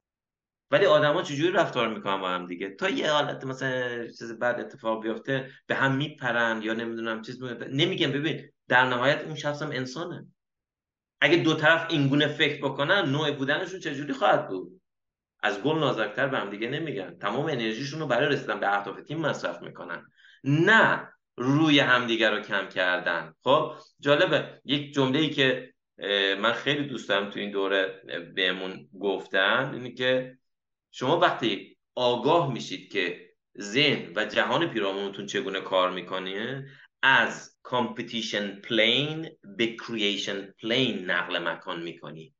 [0.72, 5.03] ولی آدما چجوری رفتار می‌کنن با هم دیگه؟ تا یه حالت مثلا چیز بعد اتفاق
[5.03, 10.28] بیفته به هم میپرن یا نمی‌دونم چیز نمیگم ببین در نهایت اون شخص هم انسانه.
[11.22, 14.82] اگه دو طرف اینگونه فکر بکنن نوع بودنشون چجوری خواهد بود؟
[15.43, 17.17] از گل نازکتر به هم دیگه نمیگن.
[17.17, 20.05] تمام انرژیشون رو برای رسیدن به اهداف تیم مصرف می‌کنن.
[20.43, 21.07] نه
[21.38, 23.34] روی همدیگه رو کم کردن.
[23.43, 24.61] خب جالبه.
[24.65, 25.74] یک جمله ای که
[26.39, 28.01] من خیلی دوست دارم تو این دوره
[28.36, 30.38] بهمون گفتن اینه که
[30.91, 36.65] شما وقتی آگاه میشید که ذهن و جهان پیرامونتون چگونه کار می‌کنه
[37.03, 42.33] از competition plane به creation plane نقل مکان می‌کنی.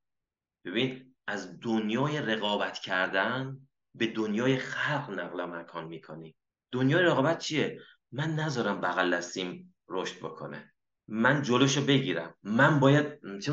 [0.66, 3.58] ببین از دنیای رقابت کردن
[3.96, 6.36] به دنیای خلق نقل مکان می‌کنی.
[6.72, 7.80] دنیای رقابت چیه؟
[8.12, 10.74] من نذارم بغل دستیم رشد بکنه.
[11.08, 12.36] من جلوشو بگیرم.
[12.44, 13.06] من باید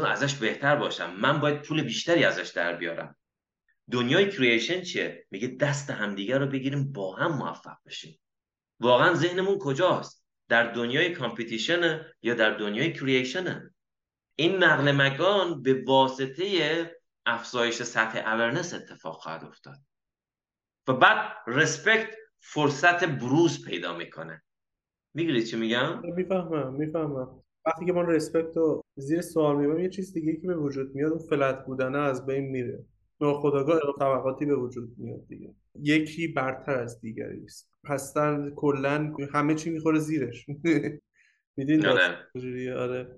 [0.06, 1.10] ازش بهتر باشم.
[1.10, 3.17] من باید پول بیشتری ازش در بیارم.
[3.90, 8.20] دنیای creation چیه؟ میگه دست همدیگه رو بگیریم با هم موفق بشیم.
[8.80, 13.70] واقعا ذهنمون کجاست؟ در دنیای competition یا در دنیای creation
[14.36, 16.44] این نقل مکان به واسطه
[17.26, 19.76] افزایش سطح awareness اتفاق خواهد افتاد.
[20.88, 24.42] و بعد respect فرصت بروز پیدا می‌کنه.
[25.14, 27.42] می‌گیری چی میگم؟ می‌فهمم می‌فهمم.
[27.66, 31.12] وقتی که من رسپکت رو زیر سوال می‌برم یه چیز دیگه که به وجود میاد
[31.12, 32.84] اون فلت بودنه از بین میره.
[33.20, 35.54] ناخداگاه طبقاتی به وجود میاد دیگه.
[35.82, 37.70] یکی برتر از دیگری است.
[37.84, 40.46] پستن کلا همه چی می‌خوره زیرش.
[41.56, 43.16] میدین آره.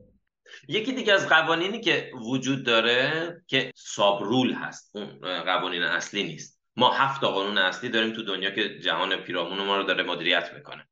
[0.68, 4.96] یکی دیگه از قوانینی که وجود داره که ساب رول هست.
[4.96, 6.60] اون قوانین اصلی نیست.
[6.76, 10.88] ما هفت قانون اصلی داریم تو دنیا که جهان پیرامون ما رو داره مدیریت می‌کنه.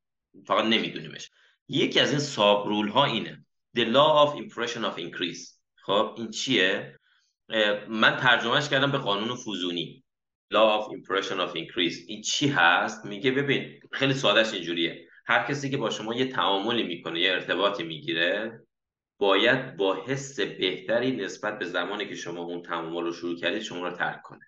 [0.47, 1.31] فقط نمیدونیمش.
[1.69, 3.45] یکی از این ساب رول ها اینه.
[3.77, 5.59] The law of impression of increase.
[5.77, 6.98] خب این چیه؟
[7.89, 10.05] من ترجمهش کردم به قانون فوزونی.
[10.55, 12.05] Law of impression of increase.
[12.07, 15.09] این چی هست؟ میگه ببین خیلی سادهش اینجوریه.
[15.27, 18.61] هر کسی که با شما یه تعاملی می‌کنه یه ارتباطی می‌گیره
[19.19, 23.89] باید با حس بهتری نسبت به زمانی که شما اون تعامل رو شروع کردید شما
[23.89, 24.47] رو ترک کنه.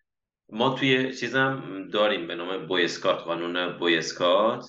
[0.52, 4.64] ما توی چیزم داریم به نام بویسکات قانون بویسکات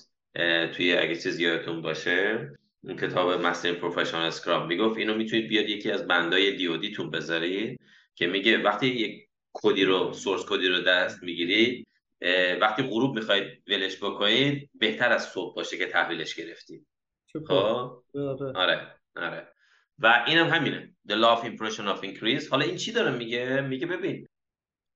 [0.76, 2.50] توی اگه چیز یادتون باشه
[2.84, 7.80] اون کتاب مستر پروفشنال اسکرام می‌گفت اینو می‌تونید بیاد یکی از بندای دیودیتون بذارید.
[8.14, 11.86] که میگه وقتی یک کدی رو سورس کدی رو دست می‌گیرید
[12.60, 16.86] وقتی غروب می‌خواید ولش بکنید بهتر از صبح باشه که تحویلش گرفتید.
[17.46, 18.52] خب؟ آره.
[18.54, 19.48] آره آره.
[19.98, 20.94] و اینم هم همینه.
[21.08, 22.48] The law of impression of increase.
[22.50, 24.28] حالا این چی داره میگه؟ میگه ببین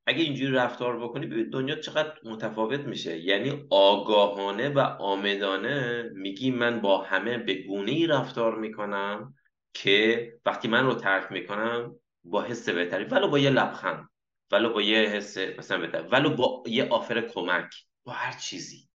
[0.07, 3.19] اگه اینجوری رفتار بکنی ببین دنیا چقدر متفاوت میشه.
[3.19, 9.35] یعنی آگاهانه و آمدانه میگی من با همه به گونه ای رفتار می‌کنم
[9.75, 11.97] که وقتی من رو ترک می‌کنم
[12.31, 14.09] با حس بهتری ولو با یه لبخند
[14.53, 17.75] ولو با یه حس مثلا بهتر ولو با یه آفر کمک
[18.05, 18.89] با هر چیزی.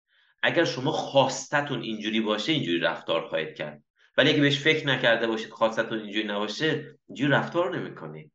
[0.43, 3.83] اگر شما خواستتون اینجوری باشه اینجوری رفتار خواهید کرد.
[4.17, 8.31] ولی اگه بهش فکر نکرده باشید خواستتون اینجوری نباشه اینجوری رفتار نمی‌کنید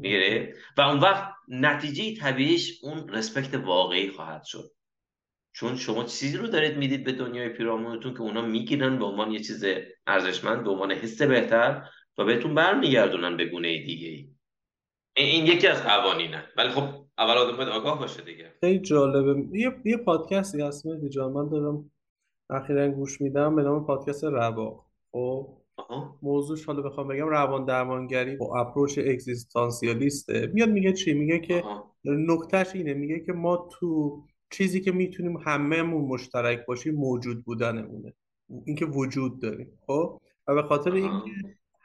[0.00, 4.70] می‌گیره و اون وقت نتیجه طبیعیش اون رسپکت واقعی خواهد شد.
[5.52, 9.38] چون شما چیزی رو دارید می‌دید به دنیای پیرامونتون که اونا می‌گیرن به عنوان یه
[9.38, 9.64] چیز
[10.06, 11.88] ارزشمند به عنوان حس بهتر.
[12.18, 14.28] و بهتون برمیگردونن به گونه دیگه ای
[15.16, 16.82] این یکی از قوانینه ولی خب
[17.18, 18.52] اول آدم باید آگاه باشه دیگه.
[18.60, 19.58] خیلی جالبه.
[19.58, 21.32] یه یه پادکستی هست مهدی جان.
[21.32, 21.90] من دارم
[22.50, 23.56] اخیرا گوش میدم.
[23.56, 24.84] به نام پادکست رواق.
[25.12, 25.48] خب؟
[26.22, 30.50] موضوعش حالا بخوام بگم روان درمانگری با اپروچ اگزیستانسیالیسته.
[30.54, 31.64] میاد میگه چی؟ میگه که
[32.04, 32.94] نکتهش اینه.
[32.94, 38.14] میگه که ما تو چیزی که می‌تونیم همهمون مشترک باشیم موجود بودنمونه.
[38.64, 39.78] اینکه وجود داریم.
[39.86, 41.30] خب؟ و به خاطر اینکه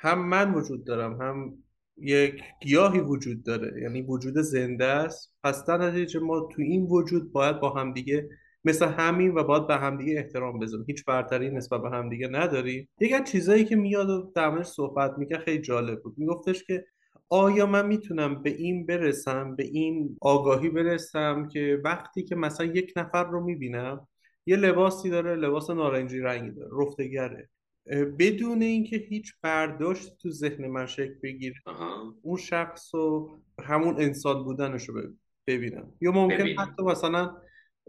[0.04, 1.54] هم من وجود دارم هم
[1.98, 3.82] یک گیاهی وجود داره.
[3.82, 5.36] یعنی وجود زنده است.
[5.44, 8.30] پس در نتیجه ما تو این وجود باید با همدیگه
[8.66, 10.86] مثل همین و باید به همدیگه احترام بذاریم.
[10.88, 12.90] هیچ برتری نسبت به همدیگه نداریم.
[13.00, 16.14] یکی از چیزایی که میاد و در صحبت میگه خیلی جالب بود.
[16.18, 16.86] میگفتش که
[17.30, 22.94] آیا من می‌تونم به این برسم به این آگاهی برسم که وقتی که مثلا یک
[22.96, 24.08] نفر رو می‌بینم
[24.46, 27.50] یه لباسی داره لباس نارنجی رنگی داره رفتگره.
[28.20, 31.56] بدون اینکه هیچ برداشت تو ذهن من شکل بگیره
[32.22, 35.02] اون شخص رو همون انسان بودنش رو
[35.48, 35.94] ببینم.
[36.02, 37.36] یا ممکن حتی مثلا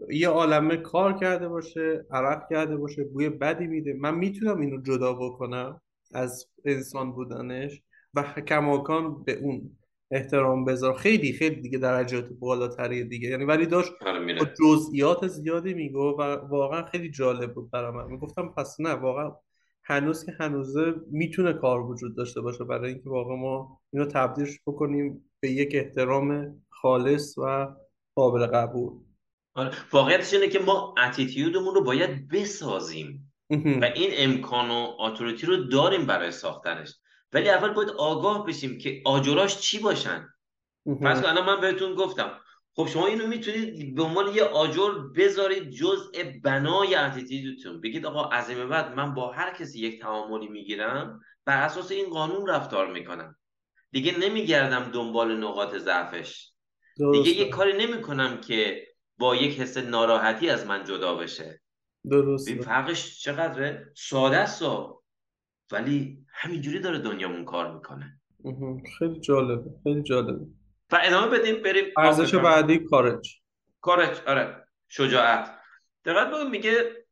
[0.09, 3.93] یه عالمه کار کرده باشه عرق کرده باشه بوی بدی میده.
[3.93, 5.81] من می‌تونم اینو جدا بکنم
[6.13, 7.81] از انسان بودنش
[8.13, 9.77] و کماکان به اون
[10.11, 13.29] احترام بذار خیلی خیلی دیگه درجات بالاتری دیگه.
[13.29, 18.11] یعنی ولی داشت آره، با جزئیات زیادی میگو و واقعا خیلی جالب بود برای من.
[18.11, 19.31] می‌گفتم پس نه واقعا
[19.85, 25.31] هنوز که هنوزه می‌تونه کار وجود داشته باشه برای اینکه واقعا ما اینو تبدیلش بکنیم
[25.39, 27.75] به یک احترام خالص و
[28.15, 28.93] قابل قبول.
[29.55, 29.71] آره.
[29.91, 33.33] واقعیتش اینه که ما اتیتیودمون رو باید بسازیم.
[33.49, 36.95] و این امکان و اتوریتی رو داریم برای ساختنش.
[37.33, 40.29] ولی اول باید آگاه بشیم که آجراش چی باشن.
[41.01, 42.31] پس الان من بهتون گفتم
[42.77, 46.11] خب شما اینو می‌تونید به عنوان یه آجر بذارید جزء
[46.43, 51.61] بنای اتیتیودتون بگید آقا از این بعد من با هر کسی یک تعاملی می‌گیرم بر
[51.61, 53.35] اساس این قانون رفتار می‌کنم.
[53.91, 56.51] دیگه نمیگردم دنبال نقاط ضعفش.
[57.11, 61.61] دیگه یه کاری نمی‌کنم که با یک حس ناراحتی از من جدا بشه.
[62.09, 64.63] درست این فرقش چقدره؟ ساده است
[65.71, 68.21] ولی همینجوری داره دنیامون کار می‌کنه.
[68.99, 69.71] خیلی جالبه.
[69.83, 70.45] خیلی جالبه.
[70.95, 73.39] و ادامه بدیم بریم ارزش بعدی courage.
[73.81, 74.67] courage آره.
[74.89, 75.57] شجاعت.
[76.05, 77.05] دقت بگم میگه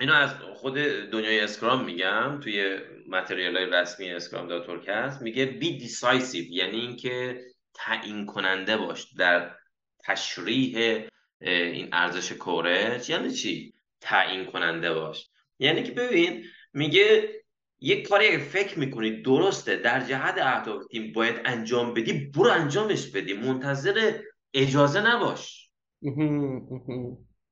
[0.00, 0.74] اینو از خود
[1.12, 2.78] دنیای اسکرام میگم توی
[3.08, 9.12] material های رسمی اسکرام دات org هست میگه be decisive یعنی اینکه تعیین کننده باش
[9.18, 9.56] در
[10.04, 11.04] تشریح
[11.40, 15.30] این ارزش courage یعنی چی؟ تعیین کننده باش.
[15.58, 17.39] یعنی که ببین میگه
[17.80, 23.06] یک کاری اگه فکر می‌کنی درسته در جهت اهداف تیم باید انجام بدی برو انجامش
[23.06, 23.32] بدی.
[23.32, 24.18] منتظر
[24.54, 25.70] اجازه نباش.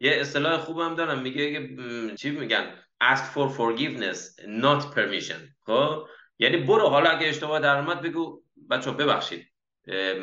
[0.01, 1.69] یه اصطلاح خوبم دارم میگه
[2.17, 2.75] چی میگن؟
[3.05, 4.19] Ask for forgiveness
[4.63, 5.41] not permission.
[5.63, 6.07] خب؟
[6.39, 9.47] یعنی برو حالا اگه اشتباه در اومد بگو بچه ببخشید.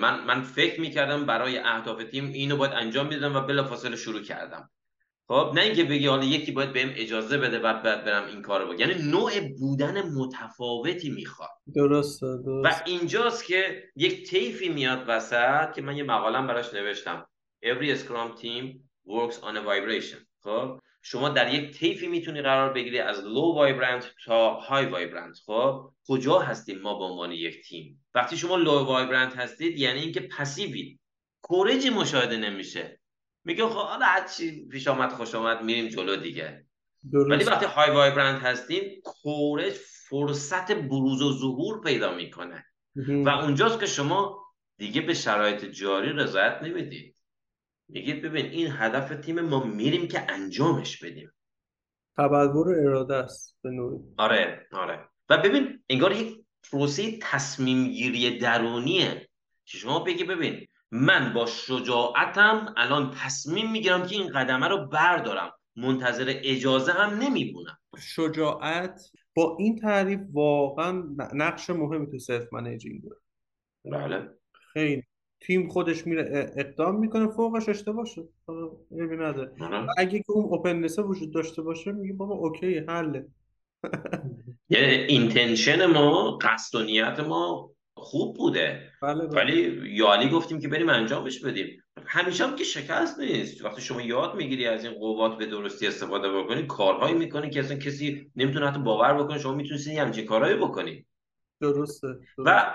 [0.01, 4.69] من من فکر می‌کردم برای اهداف تیم اینو باید انجام می‌دادم و بلافاصله شروع کردم.
[5.27, 8.65] خب نه اینکه بگی حالا یکی باید بهم اجازه بده بعد بعد برم این کارو
[8.65, 8.79] بکنم.
[8.79, 11.49] یعنی نوع بودن متفاوتی می‌خواد.
[11.75, 12.65] درسته درست.
[12.65, 17.27] و اینجاست که یک طیفی میاد وسط که من یه مقالم براش نوشتم.
[17.65, 20.17] Every scrum team works on a vibration.
[20.43, 25.45] خب شما در یک طیفی می‌تونی قرار بگیری از low vibrant تا high vibrant.
[25.45, 30.19] خب کجا هستیم ما به عنوان یک تیم؟ وقتی شما low vibrant هستید یعنی اینکه
[30.19, 30.99] پسیوید
[31.41, 32.99] کورجی مشاهده نمیشه.
[33.45, 36.65] میگه خب حالا هر چی پیش آمد خوش آمد میریم جلو دیگه.
[37.11, 37.31] درست.
[37.31, 39.73] ولی وقتی های وایبرند هستیم کورج
[40.09, 42.65] فرصت بروز و ظهور پیدا می‌کنه.
[42.95, 44.45] و اونجاست که شما
[44.77, 47.15] دیگه به شرایط جاری رضایت نمی‌دید.
[47.89, 51.31] میگید ببین این هدف تیم ما میریم که انجامش بدیم.
[52.17, 53.99] تبلور اراده است به نوعی.
[54.17, 55.09] آره آره.
[55.29, 59.29] و ببین انگار یک پروسه تصمیم گیری درونیه
[59.65, 65.51] که شما بگی ببین من با شجاعتم الان تصمیم می‌گیرم که این قدمه رو بردارم.
[65.75, 69.01] منتظر اجازه هم نمی‌مونم شجاعت
[69.35, 73.21] با این تعریف واقعا نقش مهمی تو self managing داره.
[73.85, 74.29] بله.
[74.73, 75.03] خیلی.
[75.41, 78.29] تیم خودش میره اقدام می‌کنه فوقش اشتباه شد.
[78.91, 79.51] عیبی نداره.
[79.61, 79.87] آره.
[79.97, 83.27] اگه که اون openness ه وجود داشته باشه میگه بابا okay حله.
[84.69, 87.71] یعنی اینتنشن ما قصد و نیت ما
[88.05, 88.91] خوب بوده.
[89.01, 89.41] بله بله.
[89.41, 91.83] ولی یالی گفتیم که بریم انجامش بدیم.
[92.05, 93.65] همیشه هم که شکست نیست.
[93.65, 97.77] وقتی شما یاد می‌گیری از این قوات به درستی استفاده بکنی کارهایی می‌کنی که اصلا
[97.77, 99.39] کسی نمی‌تونه حتی باور بکنه.
[99.39, 101.05] شما می‌تونید همچین کارهایی بکنی.
[101.61, 102.73] درسته, و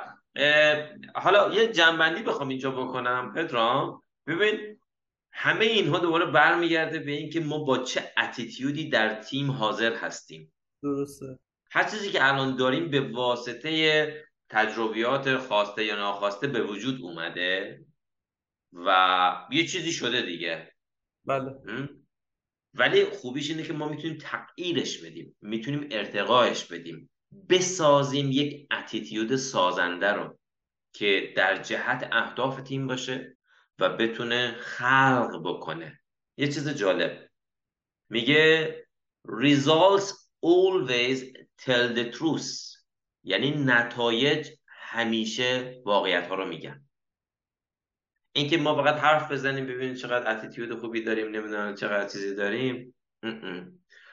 [1.14, 4.02] حالا یه جنبندی بخوام اینجا بکنم پدرام.
[4.26, 4.80] ببین
[5.32, 10.52] همه اینها دوباره برمیگرده به اینکه ما با چه اتیتیودی در تیم حاضر هستیم.
[10.82, 11.38] درسته.
[11.70, 17.84] هر چیزی که الان داریم به واسطه تجربیات خواسته یا ناخواسته به وجود اومده
[18.72, 20.72] و یه چیزی شده دیگه.
[21.24, 21.50] بله.
[22.74, 27.10] ولی خوبیش اینه که ما می‌تونیم تغییرش بدیم می‌تونیم ارتقایش بدیم.
[27.48, 30.38] بسازیم یک اتیتیود سازنده رو
[30.92, 33.36] که در جهت اهداف تیم باشه
[33.78, 36.00] و بتونه خلق بکنه.
[36.36, 37.30] یه چیز جالب.
[38.08, 38.74] میگه
[39.26, 40.10] results
[40.46, 41.18] always
[41.62, 42.79] tell the truth.
[43.24, 46.84] یعنی نتایج همیشه واقعیت ها رو میگن.
[48.32, 52.94] اینکه ما فقط حرف بزنیم ببینیم چقدر اتیتیود خوبی داریم نمی‌دونم چقدر چیزی داریم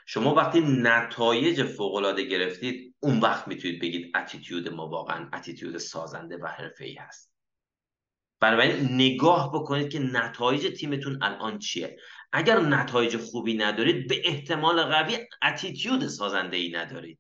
[0.06, 6.38] شما وقتی نتایج فوق العاده گرفتید اون وقت می‌تونید بگید اتیتیود ما واقعا اتیتیود سازنده
[6.38, 6.48] و
[6.80, 7.34] ای هست.
[8.40, 11.98] بنابراین نگاه بکنید که نتایج تیمتون الان چیه.
[12.32, 17.20] اگر نتایج خوبی ندارید به احتمال قوی اتیتیود سازنده ای ندارید.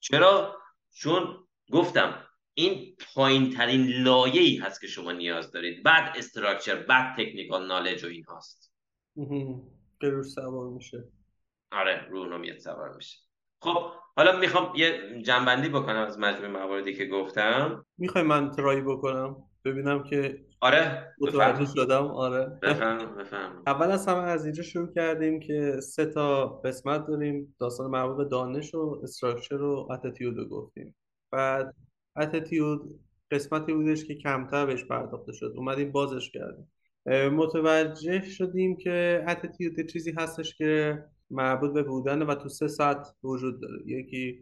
[0.00, 0.63] چرا؟
[0.94, 5.82] چون گفتم این پایین ترین لایه ای هست که شما نیاز دارید.
[5.82, 8.74] بعد استراکچر بعد تکنیکال نالج و این هاست.
[10.00, 11.04] که سوار میشه.
[11.72, 13.18] آره رو نمیت سوار میشه.
[13.60, 17.86] خب حالا می‌خوام یه جنبندی بکنم از مجموع مواردی که گفتم.
[17.98, 22.58] می‌خوای من ترایی بکنم؟ ببینم که آره متوجه شدم آره.
[22.62, 27.56] بفهم بفهم اول از همه از اینجا شروع کردیم که سه تا قسمت داریم.
[27.60, 30.96] داستان مربوط به دانش و استراکچر و اتیتیود رو گفتیم.
[31.30, 31.74] بعد
[32.16, 33.00] اتیتیود
[33.30, 35.54] قسمتی بودش که کمتر بهش پرداخته شد.
[35.56, 36.70] اومدیم بازش کردیم.
[37.36, 43.60] متوجه شدیم که اتیتیود چیزی هستش که مربوط به بودن و تو سه سطح وجود
[43.60, 43.78] داره.
[43.86, 44.38] یکی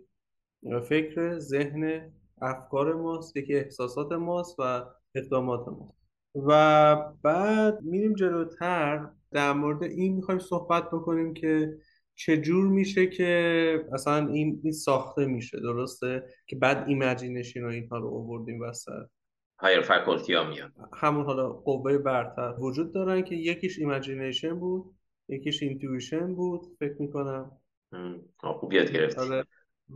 [0.89, 2.13] فکر ذهن
[2.43, 4.85] افکار ماست یکی احساسات ماست و
[5.15, 6.02] اقدامات ماست.
[6.35, 9.09] و بعد میریم جلوتر.
[9.31, 11.79] در مورد این می‌خوایم صحبت بکنیم که
[12.15, 18.09] چجور میشه که اصلا این, این ساخته میشه درسته؟ که بعد imagination و اینها رو
[18.09, 19.09] آوردیم وسط.
[19.59, 20.73] higher faculty ها میان.
[20.95, 22.55] همون حالا قوه برتر.
[22.59, 24.95] وجود دارن که یکیش imagination بود
[25.29, 27.51] یکیش intuition بود فکر می‌کنم.
[28.39, 29.21] خوب یاد گرفتی.
[29.21, 29.45] آره.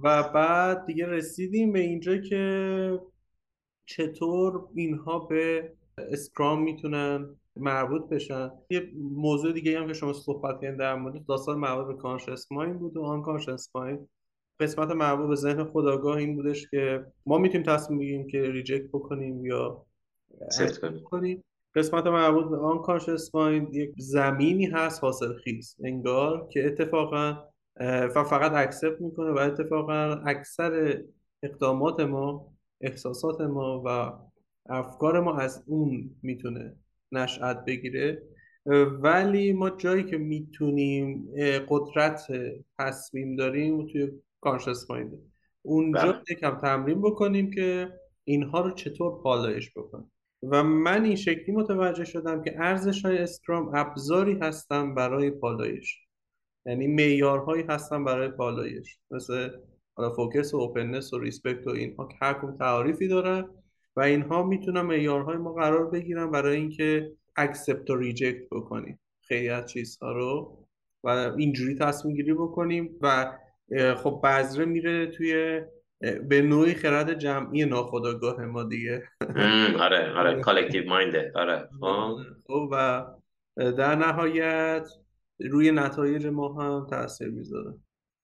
[0.03, 3.01] و بعد دیگه رسیدیم به اینجا که
[3.87, 8.51] چطور اینها به اسکرام می‌تونن مربوط بشن.
[8.70, 12.78] یه موضوع دیگه هم که شما صحبت کردین در مورد داستان مربوط به conscious mind
[12.78, 14.09] بود و unconscious mind
[14.60, 19.47] قسمت مربوط به ذهن خودآگاه این بودش که ما می‌تونیم تصمیم بگیریم که reject بکنیم
[19.47, 19.86] یا
[21.05, 21.44] کنیم.
[21.74, 25.77] قسمت مربوط به unconscious mind یک زمینی هست حاصلخیز.
[25.85, 27.44] انگار که اتفاقا
[27.81, 31.02] و فقط accept می‌کنه و اتفاقا اکثر
[31.43, 34.12] اقدامات ما احساسات ما و
[34.69, 36.77] افکار ما از اون می‌تونه
[37.13, 38.23] نشأت بگیره.
[39.01, 41.29] ولی ما جایی که می‌تونیم
[41.69, 42.27] قدرت
[42.79, 45.12] تصمیم داریم توی conscious mind
[45.63, 46.23] اونجا بله.
[46.31, 47.89] یکم تمرین بکنیم که
[48.25, 50.13] اینها رو چطور پالایش بکنیم.
[50.43, 55.99] و من این شکلی متوجه شدم که ارزش های اسکرام ابزاری هستن برای پالایش.
[56.67, 58.99] یعنی معیارهایی هستن برای پالایش.
[59.11, 59.51] مثل
[59.95, 63.49] حالا focus و openness و respect و اینها که هر کدوم تعریفی داره
[63.97, 69.01] و اینها می‌تونن معیارهای ما قرار بگیرن برای اینکه accept و reject بکنیم.
[69.23, 70.59] خیلی از چیزها رو
[71.05, 73.32] و اینجوری تصمیم گیری بکنیم و
[73.97, 75.60] خب بذره میره توی
[76.28, 79.02] به نوعی خرد جمعی ناخودآگاه ما دیگه.
[79.81, 82.16] آره آره collective mind ه آره خب.
[82.47, 83.05] خب، و
[83.56, 84.89] در نهایت
[85.40, 87.74] روی نتایج ما هم تاثیر می‌ذاره.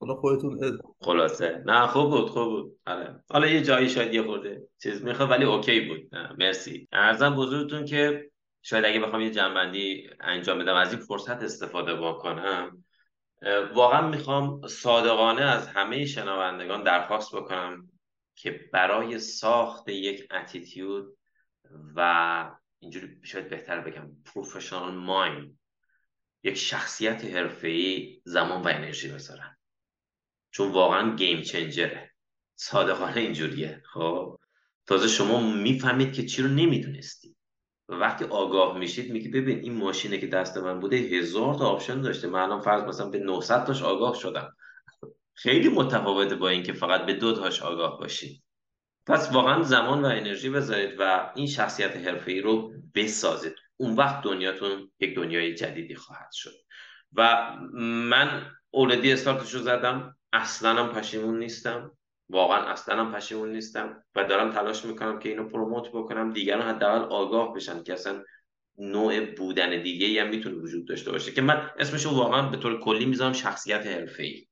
[0.02, 1.62] حالا خودتون خلاصه.
[1.66, 2.78] نه خوب بود خوب بود.
[2.86, 3.24] آره.
[3.30, 6.14] حالا یه جایی شاید یه خورده چیز می‌خواد ولی اوکی بود.
[6.14, 6.88] نه مرسی.
[6.92, 8.30] ارزم بزرگتون که
[8.62, 12.84] شاید اگه بخوام یه جنبندی انجام بدم از این فرصت استفاده بکنم.
[13.74, 17.88] واقعا می‌خوام صادقانه از همه شنوندگان درخواست بکنم
[18.34, 21.16] که برای ساخت یک اتیتیود
[21.96, 25.58] و اینجوری شاید بهتر بگم professional mind
[26.44, 29.51] یک شخصیت حرفه‌ای زمان و انرژی بذارن.
[30.52, 32.10] چون واقعا game changer ه
[32.56, 33.82] صادقانه اینجوریه.
[33.92, 34.38] خب؟
[34.86, 37.36] تازه شما می‌فهمید که چی رو نمی‌دونستی.
[37.88, 42.00] و وقتی آگاه میشید میگی ببین این ماشینه که دست من بوده هزار تا option
[42.00, 42.28] داشته.
[42.28, 44.56] من الان فرض مثلا به 900 تاش آگاه شدم.
[45.34, 48.42] خیلی متفاوته با اینکه فقط به دو تاش آگاه باشید
[49.06, 53.54] پس واقعا زمان و انرژی بذارید و این شخصیت حرفه‌ای رو بسازید.
[53.76, 56.54] اون وقت دنیاتون یک دنیای جدیدی خواهد شد.
[57.12, 57.50] و
[57.82, 60.16] من اولدی استارتش رو زدم.
[60.32, 61.98] اصلا هم پشیمون نیستم.
[62.28, 67.04] واقعا اصلا هم پشیمون نیستم و دارم تلاش می‌کنم که اینو پروموت بکنم دیگران حداقل
[67.04, 68.24] آگاه بشن که اصلا
[68.78, 71.32] نوع بودن دیگه هم می‌تونه وجود داشته باشه.
[71.32, 74.46] که من اسمشو واقعا به طور کلی می‌ذارم شخصیت حرفه‌ای.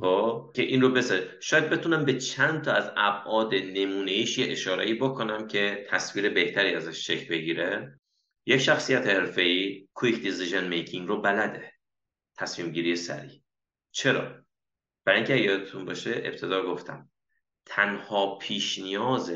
[0.00, 4.52] خب؟ که این رو بسه شاید بتونم به چند تا از ابعاد نمونه ایش یه
[4.52, 8.00] اشاره بکنم که تصویر بهتری ازش شکل بگیره.
[8.46, 11.72] یک شخصیت حرفه‌ای کویک دیسیژن میکینگ رو بلده.
[12.36, 13.40] تصمیم گیری سریع.
[13.90, 14.37] چرا؟
[15.08, 17.10] برای اینکه یادتون باشه ابتدا گفتم
[17.66, 19.32] تنها پیش نیاز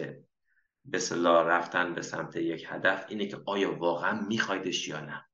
[0.84, 5.28] به صلاح رفتن به سمت یک هدف اینه که آیا واقعا میخوایدش یا نه.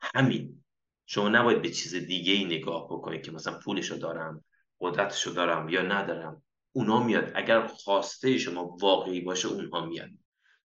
[0.00, 0.64] همین.
[1.06, 4.44] شما نباید به چیز دیگه ای نگاه بکنید که مثلا پولشو دارم
[4.80, 6.42] قدرتشو دارم یا ندارم.
[6.72, 7.32] اونا میاد.
[7.34, 10.10] اگر خواسته شما واقعی باشه اونها میاد.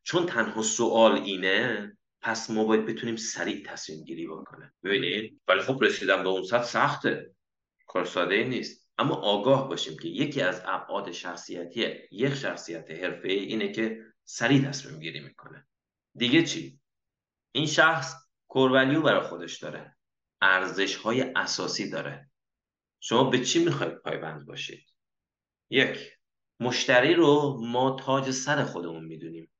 [0.03, 1.91] چون تنها سوال اینه
[2.21, 6.63] پس ما باید بتونیم سریع تصمیم گیری بکنه ببینید؟ ولی خب رسیدم به اون سطح
[6.63, 7.31] سخته.
[7.87, 8.76] کار ساده نیست.
[8.97, 14.99] اما آگاه باشیم که یکی از ابعاد شخصیتی یک شخصیت حرفه اینه که سریع تصمیم
[14.99, 15.67] گیری می‌کنه.
[16.15, 16.79] دیگه چی؟
[17.51, 18.13] این شخص
[18.47, 19.97] کورولیو برای خودش داره.
[20.41, 22.29] ارزش های اساسی داره.
[22.99, 24.93] شما به چی می‌خواید پایبند باشید؟
[25.69, 26.17] یک
[26.59, 29.51] مشتری رو ما تاج سر خودمون می‌دونیم.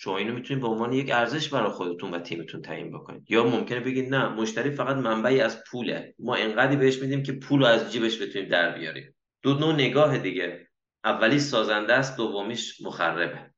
[0.00, 3.30] شما اینو می‌تونید به عنوان یک ارزش برای خودتون و تیمتون تعیین بکنید.
[3.30, 6.14] یا ممکنه بگید نه مشتری فقط منبعی از پوله.
[6.18, 9.16] ما انقدری بهش میدیم که پول رو از جیبش بتونیم در بیاریم.
[9.42, 10.68] دو نوع نگاه دیگه.
[11.04, 13.50] اولی سازنده است دومیش مخربه.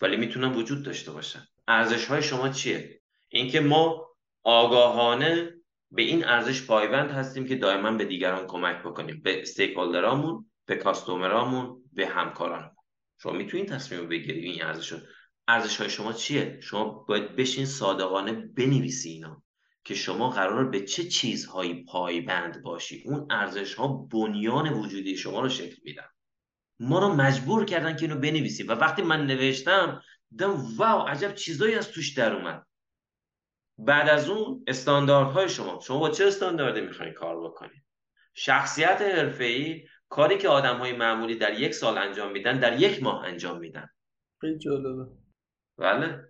[0.00, 1.46] ولی می‌تونن وجود داشته باشن.
[1.68, 4.08] ارزش های شما چیه؟ اینکه ما
[4.42, 5.54] آگاهانه
[5.90, 9.20] به این ارزش پایبند هستیم که دائما به دیگران کمک بکنیم.
[9.24, 12.76] به استیکولدرامون به کاستومرامون به همکارانمون.
[13.22, 14.94] شما می‌تونید تصمیم بگیرید این ارزش
[15.48, 19.42] ارزش های شما چیه؟ شما باید بشین صادقانه بنویسی اینا
[19.84, 23.02] که شما قرار به چه چیزهایی پایبند باشی.
[23.06, 26.08] اون ارزش ها بنیان وجودی شما رو شکل میدن.
[26.80, 28.68] ما رو مجبور کردن که اینو بنویسیم.
[28.68, 32.66] و وقتی من نوشتم دیدم واو عجب چیزایی از توش در اومد.
[33.78, 35.80] بعد از اون استانداردهای شما.
[35.86, 37.82] شما با چه استانداردی می‌خواین کار بکنید
[38.34, 43.24] شخصیت حرفه‌ای کاری که آدم های معمولی در یک سال انجام میدن در یک ماه
[43.24, 43.88] انجام میدن.
[44.40, 45.21] خیلی جالبه.
[45.78, 46.24] بله.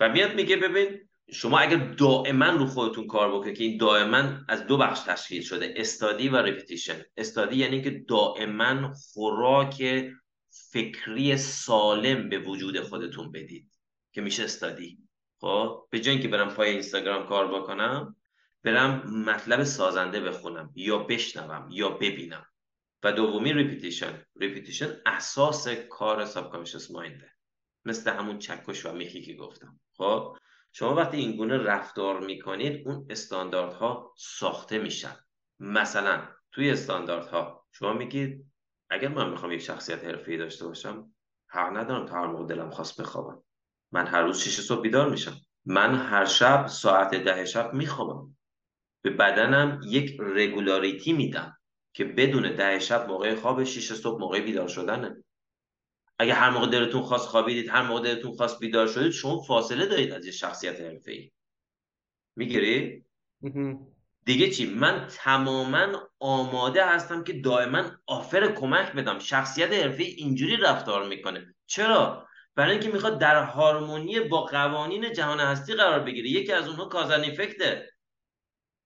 [0.00, 4.66] و میاد میگه ببین شما اگر دائما رو خودتون کار بکنید که این دائما از
[4.66, 10.04] دو بخش تشکیل شده استادی و رپتیشن استادی یعنی که دائما خوراک
[10.50, 13.70] فکری سالم به وجود خودتون بدید
[14.12, 14.98] که میشه استادی.
[15.40, 18.16] خب به جای اینکه برم پای اینستاگرام کار بکنم
[18.62, 22.46] برم مطلب سازنده بخونم یا بشنوم یا ببینم.
[23.02, 27.35] و دومی repetition repetition اساس کار subconscious mind ه
[27.86, 29.80] مثل همون چکش و میخی که گفتم.
[29.96, 30.36] خب؟
[30.72, 35.16] شما وقتی این گونه رفتار می‌کنید اون استانداردها ساخته میشن.
[35.60, 36.22] مثلا
[36.52, 38.46] توی استانداردها شما میگید
[38.90, 41.14] اگر من می‌خوام یک شخصیت حرفه‌ای داشته باشم
[41.48, 43.42] حق ندارم تا هر موقع دلم خواست بخوابم.
[43.92, 45.36] من هر روز شیش صبح بیدار میشم.
[45.64, 48.36] من هر شب ساعت ده شب میخوابم.
[49.02, 51.58] به بدنم یک رگولاریتی میدم
[51.92, 55.24] که بدون ده شب موقع خواب شیش صبح موقع بیدار شدنه.
[56.18, 60.12] اگه هر موقع دلتون خواست خوابیدید هر موقع دلتون خواست بیدار شدید شما فاصله دارید
[60.12, 61.32] از یه شخصیت حرفه‌ای.
[62.36, 63.04] می‌گیری؟
[64.24, 69.18] دیگه چی؟ من تماما آماده هستم که دائما آفر کمک بدم.
[69.18, 71.54] شخصیت حرفه اینجوری رفتار می‌کنه.
[71.66, 76.28] چرا؟ برای اینکه می‌خواد در هارمونی با قوانین جهان هستی قرار بگیره.
[76.28, 77.90] یکی از اونها کازن افکته.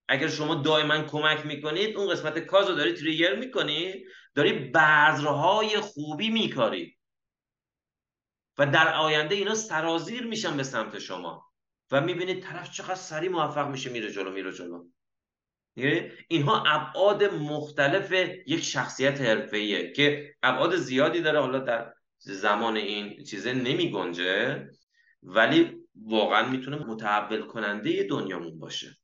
[0.09, 4.05] اگر شما دائما کمک می‌کنید اون قسمت کاز رو داری تریگر می‌کنی.
[4.35, 6.97] داری بذرهای خوبی میکاری.
[8.61, 11.47] و در آینده اینا سرازیر میشن به سمت شما.
[11.91, 14.85] و می‌بینید طرف چقدر سریع موفق میشه میره جلو میره جلو.
[16.29, 18.13] اینها ابعاد مختلف
[18.47, 21.41] یک شخصیت حرفه‌ایه که ابعاد زیادی داره.
[21.41, 24.69] حالا در زمان این چیزه نمی گنجه
[25.23, 28.97] ولی واقعا می‌تونه متحول کننده دنیامون باشه.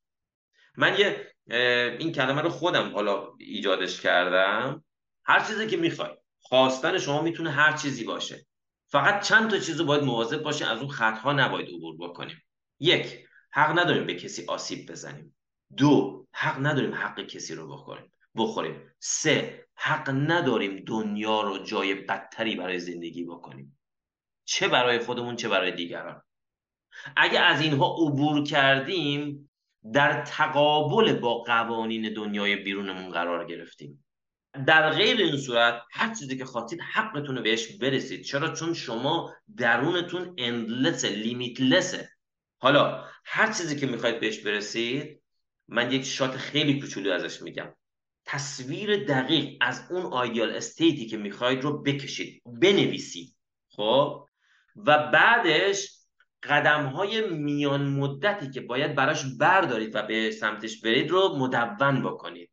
[0.76, 1.32] من یه
[1.98, 4.84] این کلمه رو خودم حالا ایجادش کردم.
[5.24, 6.10] هر چیزی که می‌خوای
[6.40, 8.46] خواستن شما می‌تونه هر چیزی باشه.
[8.97, 12.43] فقط چند تا چیزو باید مواظب باشه از اون خطها نباید عبور بکنیم.
[12.81, 15.36] یک حق نداریم به کسی آسیب بزنیم.
[15.77, 18.12] دو حق نداریم حق کسی رو بخوریم.
[18.36, 18.81] بخوریم.
[18.98, 23.78] سه حق نداریم دنیا رو جای بدتری برای زندگی بکنیم.
[24.44, 26.23] چه برای خودمون چه برای دیگران.
[27.16, 29.51] اگه از اینها عبور کردیم
[29.93, 34.05] در تقابل با قوانین دنیای بیرونمون قرار گرفتیم.
[34.64, 38.22] در غیر این صورت هر چیزی که خواستید حقتون رو بهش برسید.
[38.22, 42.10] چرا؟ چون شما درونتون اندلس لیمیتلسه
[42.58, 45.22] حالا هر چیزی که می‌خواید بهش برسید
[45.68, 47.74] من یک شات خیلی کوچولو ازش میگم.
[48.24, 53.36] تصویر دقیق از اون آیدیال استیتی که می‌خواید رو بکشید بنویسید.
[53.68, 54.26] خب؟
[54.76, 55.96] و بعدش
[56.42, 62.50] قدم های میان مدتی که باید براش بردارید و به سمتش برید رو مدون بکنید.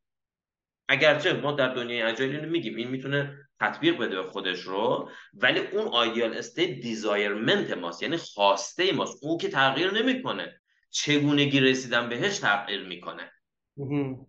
[0.87, 5.87] اگرچه ما در دنیای agile میگیم این می‌تونه تطبیق بده به خودش رو ولی اون
[5.87, 9.23] ideal state desirement ماست یعنی خواسته ماست.
[9.23, 10.59] اون که تغییر نمی‌کنه.
[10.89, 13.31] چگونگی رسیدن بهش تغییر می‌کنه.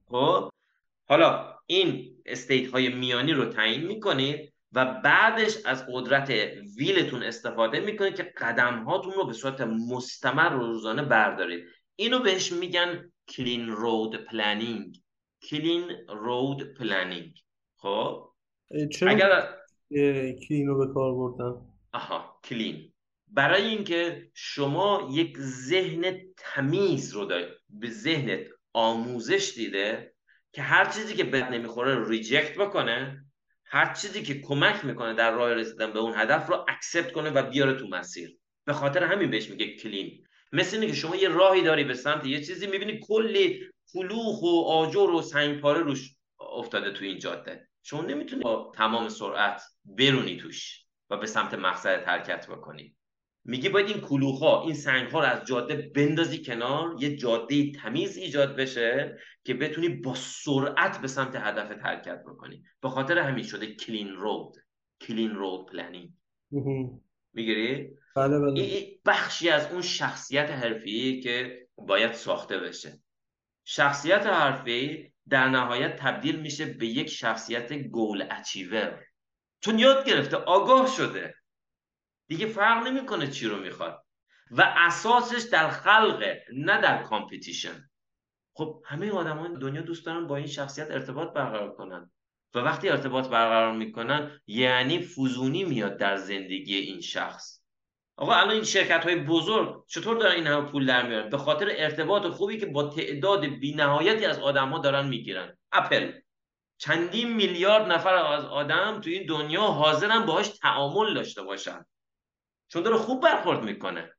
[0.07, 0.51] خب؟
[1.09, 6.31] حالا این state های میانی رو تعیین می‌کنید و بعدش از قدرت
[6.79, 11.65] will تون استفاده می‌کنید که قدم هاتون رو به صورت مستمر روزانه بردارید.
[11.97, 15.04] اینو بهش میگن clean road planning
[15.51, 17.41] clean road planning
[17.77, 18.31] خب؟
[18.93, 19.55] چرا اگر
[20.49, 22.93] clean رو به کار بردم آها clean.
[23.29, 28.41] برای اینکه شما یک ذهن تمیز رو دارید به ذهنت
[28.73, 30.15] آموزش دیده
[30.53, 33.25] که هر چیزی که به درد نمی‌خوره reject بکنه
[33.65, 37.51] هر چیزی که کمک می‌کنه در راه رسیدن به اون هدف رو accept کنه و
[37.51, 38.39] بیاره تو مسیر.
[38.65, 40.25] به خاطر همین بهش میگه کلین.
[40.53, 44.65] مثل اینه که شما یه راهی داری به سمت یه چیزی می‌بینی کلی کلوخ و
[44.69, 47.69] آجر و سنگپاره روش افتاده تو این جاده.
[47.83, 52.97] شما نمی‌تونی با تمام سرعت برونی توش و به سمت مقصد حرکت بکنی.
[53.45, 58.17] میگه باید این کلوخا این سنگ ها رو از جاده بندازی کنار یه جاده تمیز
[58.17, 62.63] ایجاد بشه که بتونی با سرعت به سمت هدفت حرکت بکنی.
[62.83, 64.57] به خاطر همین شده کلین رود
[65.01, 66.11] clean road planning
[67.33, 68.61] می‌گیری؟ بله بله.
[69.07, 73.04] بخشی از اون شخصیت حرفه‌ای که باید ساخته بشه.
[73.65, 79.05] شخصیت حرفه‌ای در نهایت تبدیل میشه به یک شخصیت goal achiever
[79.61, 81.35] چون یاد گرفته آگاه شده.
[82.29, 84.05] دیگه فرق نمی‌کنه چی رو می‌خواد.
[84.51, 87.91] و اساسش در خلقه نه در competition
[88.55, 92.11] خب همه آدمای دنیا دوست دارن با این شخصیت ارتباط برقرار کنن.
[92.55, 97.64] و وقتی ارتباط برقرار می‌کنن یعنی فوزونی میاد در زندگی این شخص.
[98.17, 101.67] آقا الان این شرکت های بزرگ چطور دارن این همه پول در میارن؟ به خاطر
[101.71, 105.59] ارتباط خوبی که با تعداد بینهایتی از آدم ها دارن می‌گیرن.
[105.73, 106.13] اپل.
[106.79, 111.87] چندین میلیارد نفر از آدم تو این دنیا حاضرن باهاش تعامل داشته باشن.
[112.69, 114.15] چون داره خوب برخورد می‌کنه.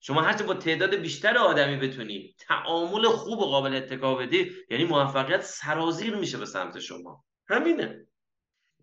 [0.00, 5.40] شما هرچه با تعداد بیشتر آدمی بتونی تعامل خوب و قابل اتکا بدی یعنی موفقیت
[5.40, 7.24] سرازیر میشه به سمت شما.
[7.48, 8.06] همینه.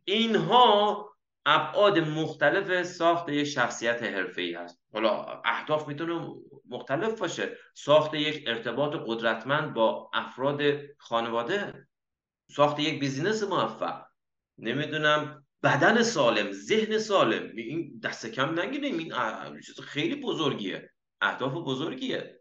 [0.05, 1.09] اینها
[1.49, 4.03] ابعاد مختلف ساخت یک شخصیت
[4.37, 4.79] ای هست.
[4.93, 6.27] حالا اهداف می‌تونه
[6.69, 7.57] مختلف باشه.
[7.73, 10.61] ساخت یک ارتباط قدرتمند با افراد
[10.97, 11.87] خانواده
[12.51, 14.01] ساخت یک بیزینس موفق.
[14.57, 17.51] نمی‌دونم بدن سالم ذهن سالم.
[17.55, 18.97] این دست کم نگیریم.
[18.97, 20.89] این چیز خیلی بزرگیه.
[21.21, 22.39] اهداف بزرگیه.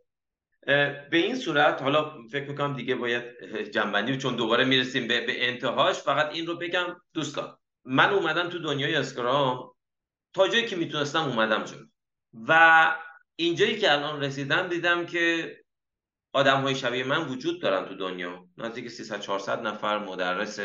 [0.66, 3.24] به این صورت حالا فکر می‌کنم دیگه باید
[3.70, 7.58] جنبندی چون دوباره می‌رسیم به, به انتهاش فقط این رو بگم دوستان.
[7.86, 9.74] من اومدم تو دنیای اسکرام
[10.34, 11.86] تا جایی که می‌تونستم اومدم جلو.
[12.48, 12.96] و
[13.36, 15.56] اینجایی که الان رسیدم دیدم که
[16.32, 18.48] آدم های شبیه من وجود دارن تو دنیا.
[18.58, 20.60] نزدیک 300 400 نفر مدرس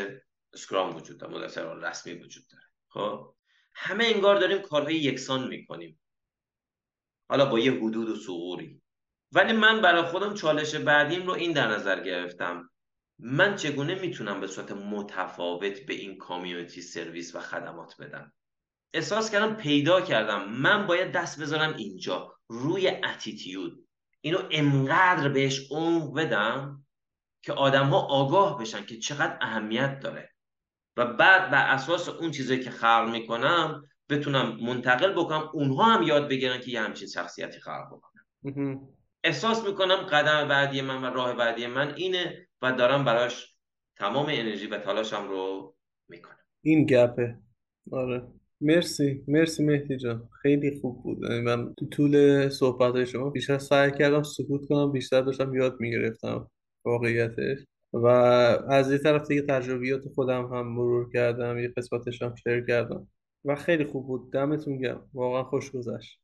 [0.52, 2.64] اسکرام وجود داره مدرس رسمی وجود داره.
[2.88, 3.34] خب؟
[3.74, 6.00] همه انگار داریم کارهای یکسان می‌کنیم.
[7.28, 8.82] حالا با یه حدود و سغوری
[9.32, 12.70] ولی من برای خودم چالش بعدیم رو این در نظر گرفتم.
[13.24, 18.32] من چگونه می‌تونم به صورت متفاوت به این کامیونیتی سرویس و خدمات بدم؟
[18.94, 20.50] احساس کردم پیدا کردم.
[20.50, 23.88] من باید دست بذارم اینجا روی اتیتیود
[24.20, 26.86] اینو انقدر بهش عمق بدم
[27.42, 30.32] که آدم ها آگاه بشن که چقدر اهمیت داره.
[30.96, 36.28] و بعد بر اساس اون چیزایی که خلق می‌کنم بتونم منتقل بکنم اونها هم یاد
[36.28, 38.80] بگیرن که یه همچین شخصیتی خلق بکنم.
[39.24, 43.56] احساس می‌کنم قدم بعدی من و راه بعدی من اینه و دارم براش
[43.96, 45.74] تمام انرژی و تلاشم رو
[46.08, 46.36] می‌کنم.
[46.62, 47.38] این گپه.
[47.92, 48.22] آره.
[48.60, 49.24] مرسی.
[49.28, 50.28] مرسی مهدی جان.
[50.42, 51.18] خیلی خوب بود.
[51.22, 56.50] یعنی من تو طول صحبت شما بیشتر سعی کردم سکوت کنم بیشتر داشتم یاد می‌گرفتم
[56.84, 57.58] واقعیتش.
[57.92, 63.08] و از یه طرف دیگه تجربیات خودم هم مرور کردم یه قسمتش هم شیر کردم.
[63.44, 64.32] و خیلی خوب بود.
[64.32, 65.10] دمتون گرم.
[65.14, 66.20] واقعا خوش گذشت.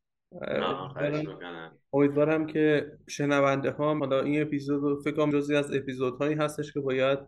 [1.92, 7.18] امیدوارم که شنونده ها حالا این اپیزود فکر کنم جزی از اپیزودهایی هستش که باید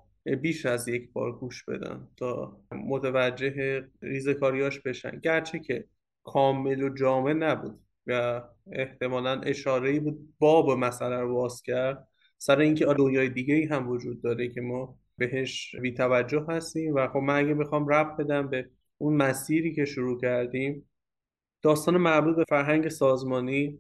[0.41, 5.21] بیش از یک بار گوش بدن تا متوجه ریزکاریاش بشن.
[5.21, 5.85] گرچه که
[6.25, 12.09] کامل و جامع نبود و احتمالا اشاره بود باب مسئله رو باز کرد.
[12.39, 17.09] سر اینکه دنیای دیگه ای هم وجود داره که ما بهش بی توجه هستیم و
[17.09, 20.90] خب من اگه بخوام رب بدم به اون مسیری که شروع کردیم
[21.63, 23.79] داستان مربوط به فرهنگ سازمانی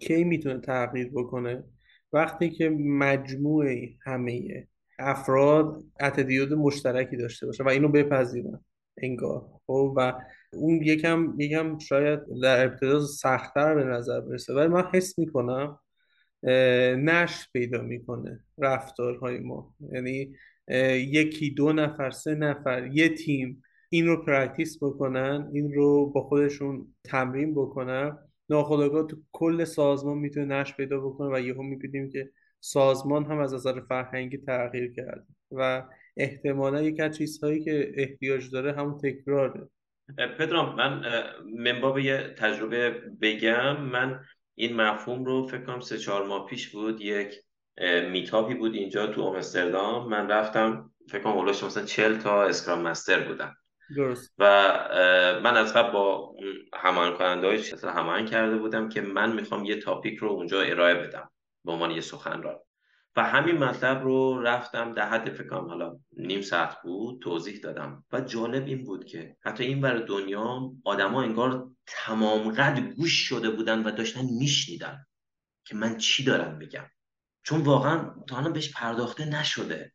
[0.00, 1.64] کی می‌تونه تغییر بکنه؟
[2.12, 4.66] وقتی که مجموعه همه
[4.98, 8.64] افراد اتدیود مشترکی داشته باشه و اینو بپذیرن
[8.98, 10.20] انگار خب؟ و
[10.52, 14.54] اون یکم یکم شاید در ابتدا سختتر به نظر برسه.
[14.54, 15.78] ولی من حس می‌کنم
[16.96, 19.74] نشر پیدا می‌کنه رفتارهای ما.
[19.92, 20.34] یعنی
[20.94, 26.94] یکی دو نفر سه نفر یه تیم این رو practice بکنن این رو با خودشون
[27.04, 28.18] تمرین بکنن.
[28.48, 32.30] ناخودآگاه تو کل سازمان می‌تونه نشت پیدا بکنه و یهو می‌بینیم که
[32.60, 35.84] سازمان هم از نظر فرهنگی تغییر کرده و
[36.16, 39.68] احتمالا یک از چیزهایی که احتیاج داره همون تکراره.
[40.38, 41.02] پدرام من
[41.58, 42.90] منباب یه تجربه
[43.22, 43.80] بگم.
[43.80, 44.20] من
[44.54, 47.34] این مفهوم رو فکر کنم سه چهار ماه پیش بود یک
[48.10, 50.08] میتاپی بود اینجا تو آمستردام.
[50.08, 53.56] من رفتم فکر کنم مثلا چل تا اسکرام مستر بودم.
[53.96, 54.34] درست.
[54.38, 54.44] و
[55.42, 56.34] من از قبل با
[56.74, 61.30] همان کننده های همان کرده بودم که من می‌خوام یه تاپیک رو اونجا ارائه بدم
[61.64, 62.58] به عنوان یه سخنران.
[63.16, 68.04] و همین مطلب رو رفتم در حد فکرم حالا نیم ساعت بود توضیح دادم.
[68.12, 73.50] و جالب این بود که حتی این بر دنیا آدما انگار تمام قد گوش شده
[73.50, 75.06] بودن و داشتن میشنیدن
[75.64, 76.86] که من چی دارم بگم
[77.42, 79.92] چون واقعا تا الان بهش پرداخته نشده.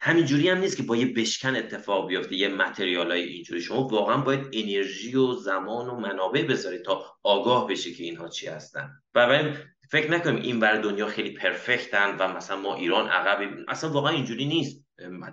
[0.00, 3.60] همینجوری هم نیست که با یه بشکن اتفاق بیفته یه متریال های اینجوری.
[3.60, 8.46] شما واقعا باید انرژی و زمان و منابع بذارید تا آگاه بشه که اینها چی
[8.46, 8.90] هستن.
[9.14, 9.52] و
[9.90, 13.50] فکر نکنیم این بر دنیا خیلی پرفکتن و مثلا ما ایران عقب.
[13.68, 14.84] اصلا واقعا اینجوری نیست.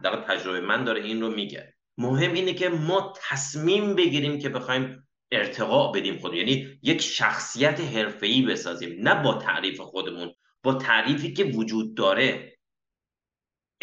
[0.04, 1.74] در تجربه من داره این رو میگه.
[1.98, 8.42] مهم اینه که ما تصمیم بگیریم که بخوایم ارتقاء بدیم خود یعنی یک شخصیت حرفه‌ای
[8.42, 8.96] بسازیم.
[9.00, 10.34] نه با تعریف خودمون
[10.64, 12.53] با تعریفی که وجود داره.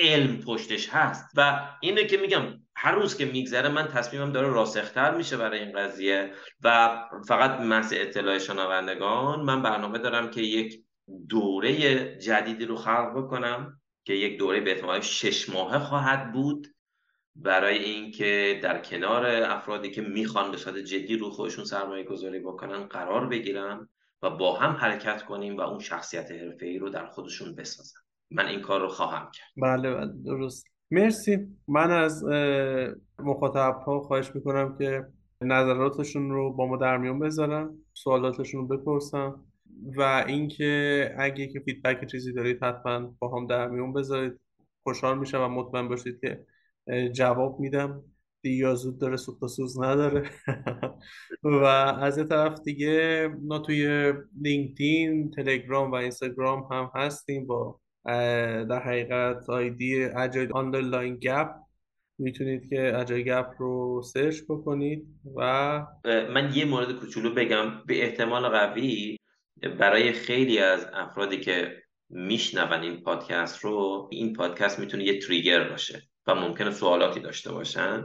[0.00, 1.30] علم پشتش هست.
[1.36, 2.42] و اینه که میگم
[2.76, 6.32] هر روز که میگذره من تصمیمم داره راسختر میشه برای این قضیه
[6.62, 6.98] و
[7.28, 10.84] فقط محض اطلاع شنوندگان من برنامه دارم که یک
[11.28, 11.74] دوره
[12.18, 16.66] جدیدی رو خلق بکنم که یک دوره به احتمال شش ماهه خواهد بود
[17.36, 22.86] برای اینکه در کنار افرادی که می‌خوان به صورت جدی رو خودشون سرمایه گذاری بکنن
[22.86, 23.88] قرار بگیرم
[24.22, 28.00] و با هم حرکت کنیم و اون شخصیت حرفه‌ای رو در خودشون بسازن.
[28.30, 29.46] من این کار رو خواهم کرد.
[29.62, 30.66] بله بله درست.
[30.90, 31.38] مرسی.
[31.68, 32.24] من از
[33.18, 35.06] مخاطب ها خواهش می‌کنم که
[35.42, 39.44] نظراتشون رو با ما در میون بذارن سوالاتشون رو بپرسم
[39.96, 44.40] و اینکه اگه که فیدبک چیزی دارید حتما با هم در میون بذارید.
[44.82, 46.46] خوشحال میشم و مطمئن باشید که
[47.12, 48.04] جواب میدم.
[48.42, 50.30] دیگه زود داره سوخت سوز نداره.
[51.42, 51.64] و
[52.00, 57.46] از یه طرف دیگه ما توی لینکدین تلگرام و اینستاگرام هم هستیم.
[57.46, 61.50] با در حقیقت آیدی Agile underline Gap
[62.18, 65.06] می‌تونید که Agile Gap رو سرچ بکنید
[65.36, 65.42] و
[66.04, 69.16] من یه مورد کوچولو بگم به احتمال قوی
[69.78, 76.02] برای خیلی از افرادی که میشنون این پادکست رو این پادکست می‌تونه یه trigger باشه
[76.26, 78.04] و ممکنه سوالاتی داشته باشن.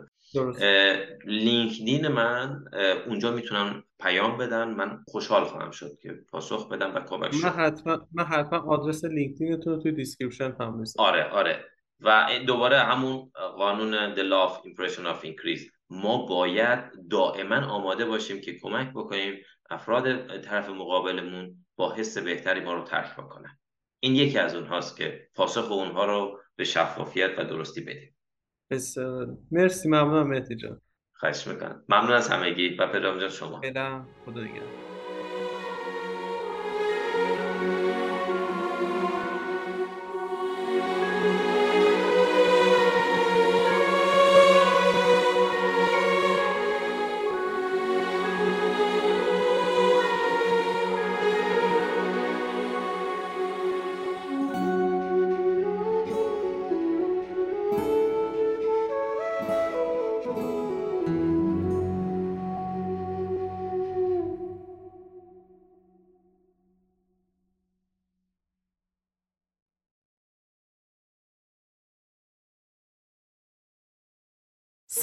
[1.25, 2.65] لینکدین من
[3.07, 4.69] اونجا می‌تونم پیام بدن.
[4.69, 9.73] من خوشحال خواهم شد که پاسخ بدم و کمک کنم حتما من حتما آدرس لینکدینتون
[9.73, 11.65] رو توی description هم می‌ذارم آره آره.
[11.99, 15.71] و دوباره همون قانون the law of impression of increase.
[15.89, 16.79] ما باید
[17.09, 19.33] دائما آماده باشیم که کمک بکنیم
[19.69, 23.59] افراد طرف مقابلمون با حس بهتری ما رو ترک بکنن.
[23.99, 28.14] این یکی از اونهاست که پاسخ اونها رو به شفافیت و درستی بدیم.
[28.69, 29.37] بسیار.
[29.51, 30.81] مرسی ممنونم مهدی جان.
[31.13, 31.83] خواهش می‌کنم.
[31.89, 33.61] ممنون از همگی و پدرام جان شما.
[34.25, 34.94] خدا نگهدار.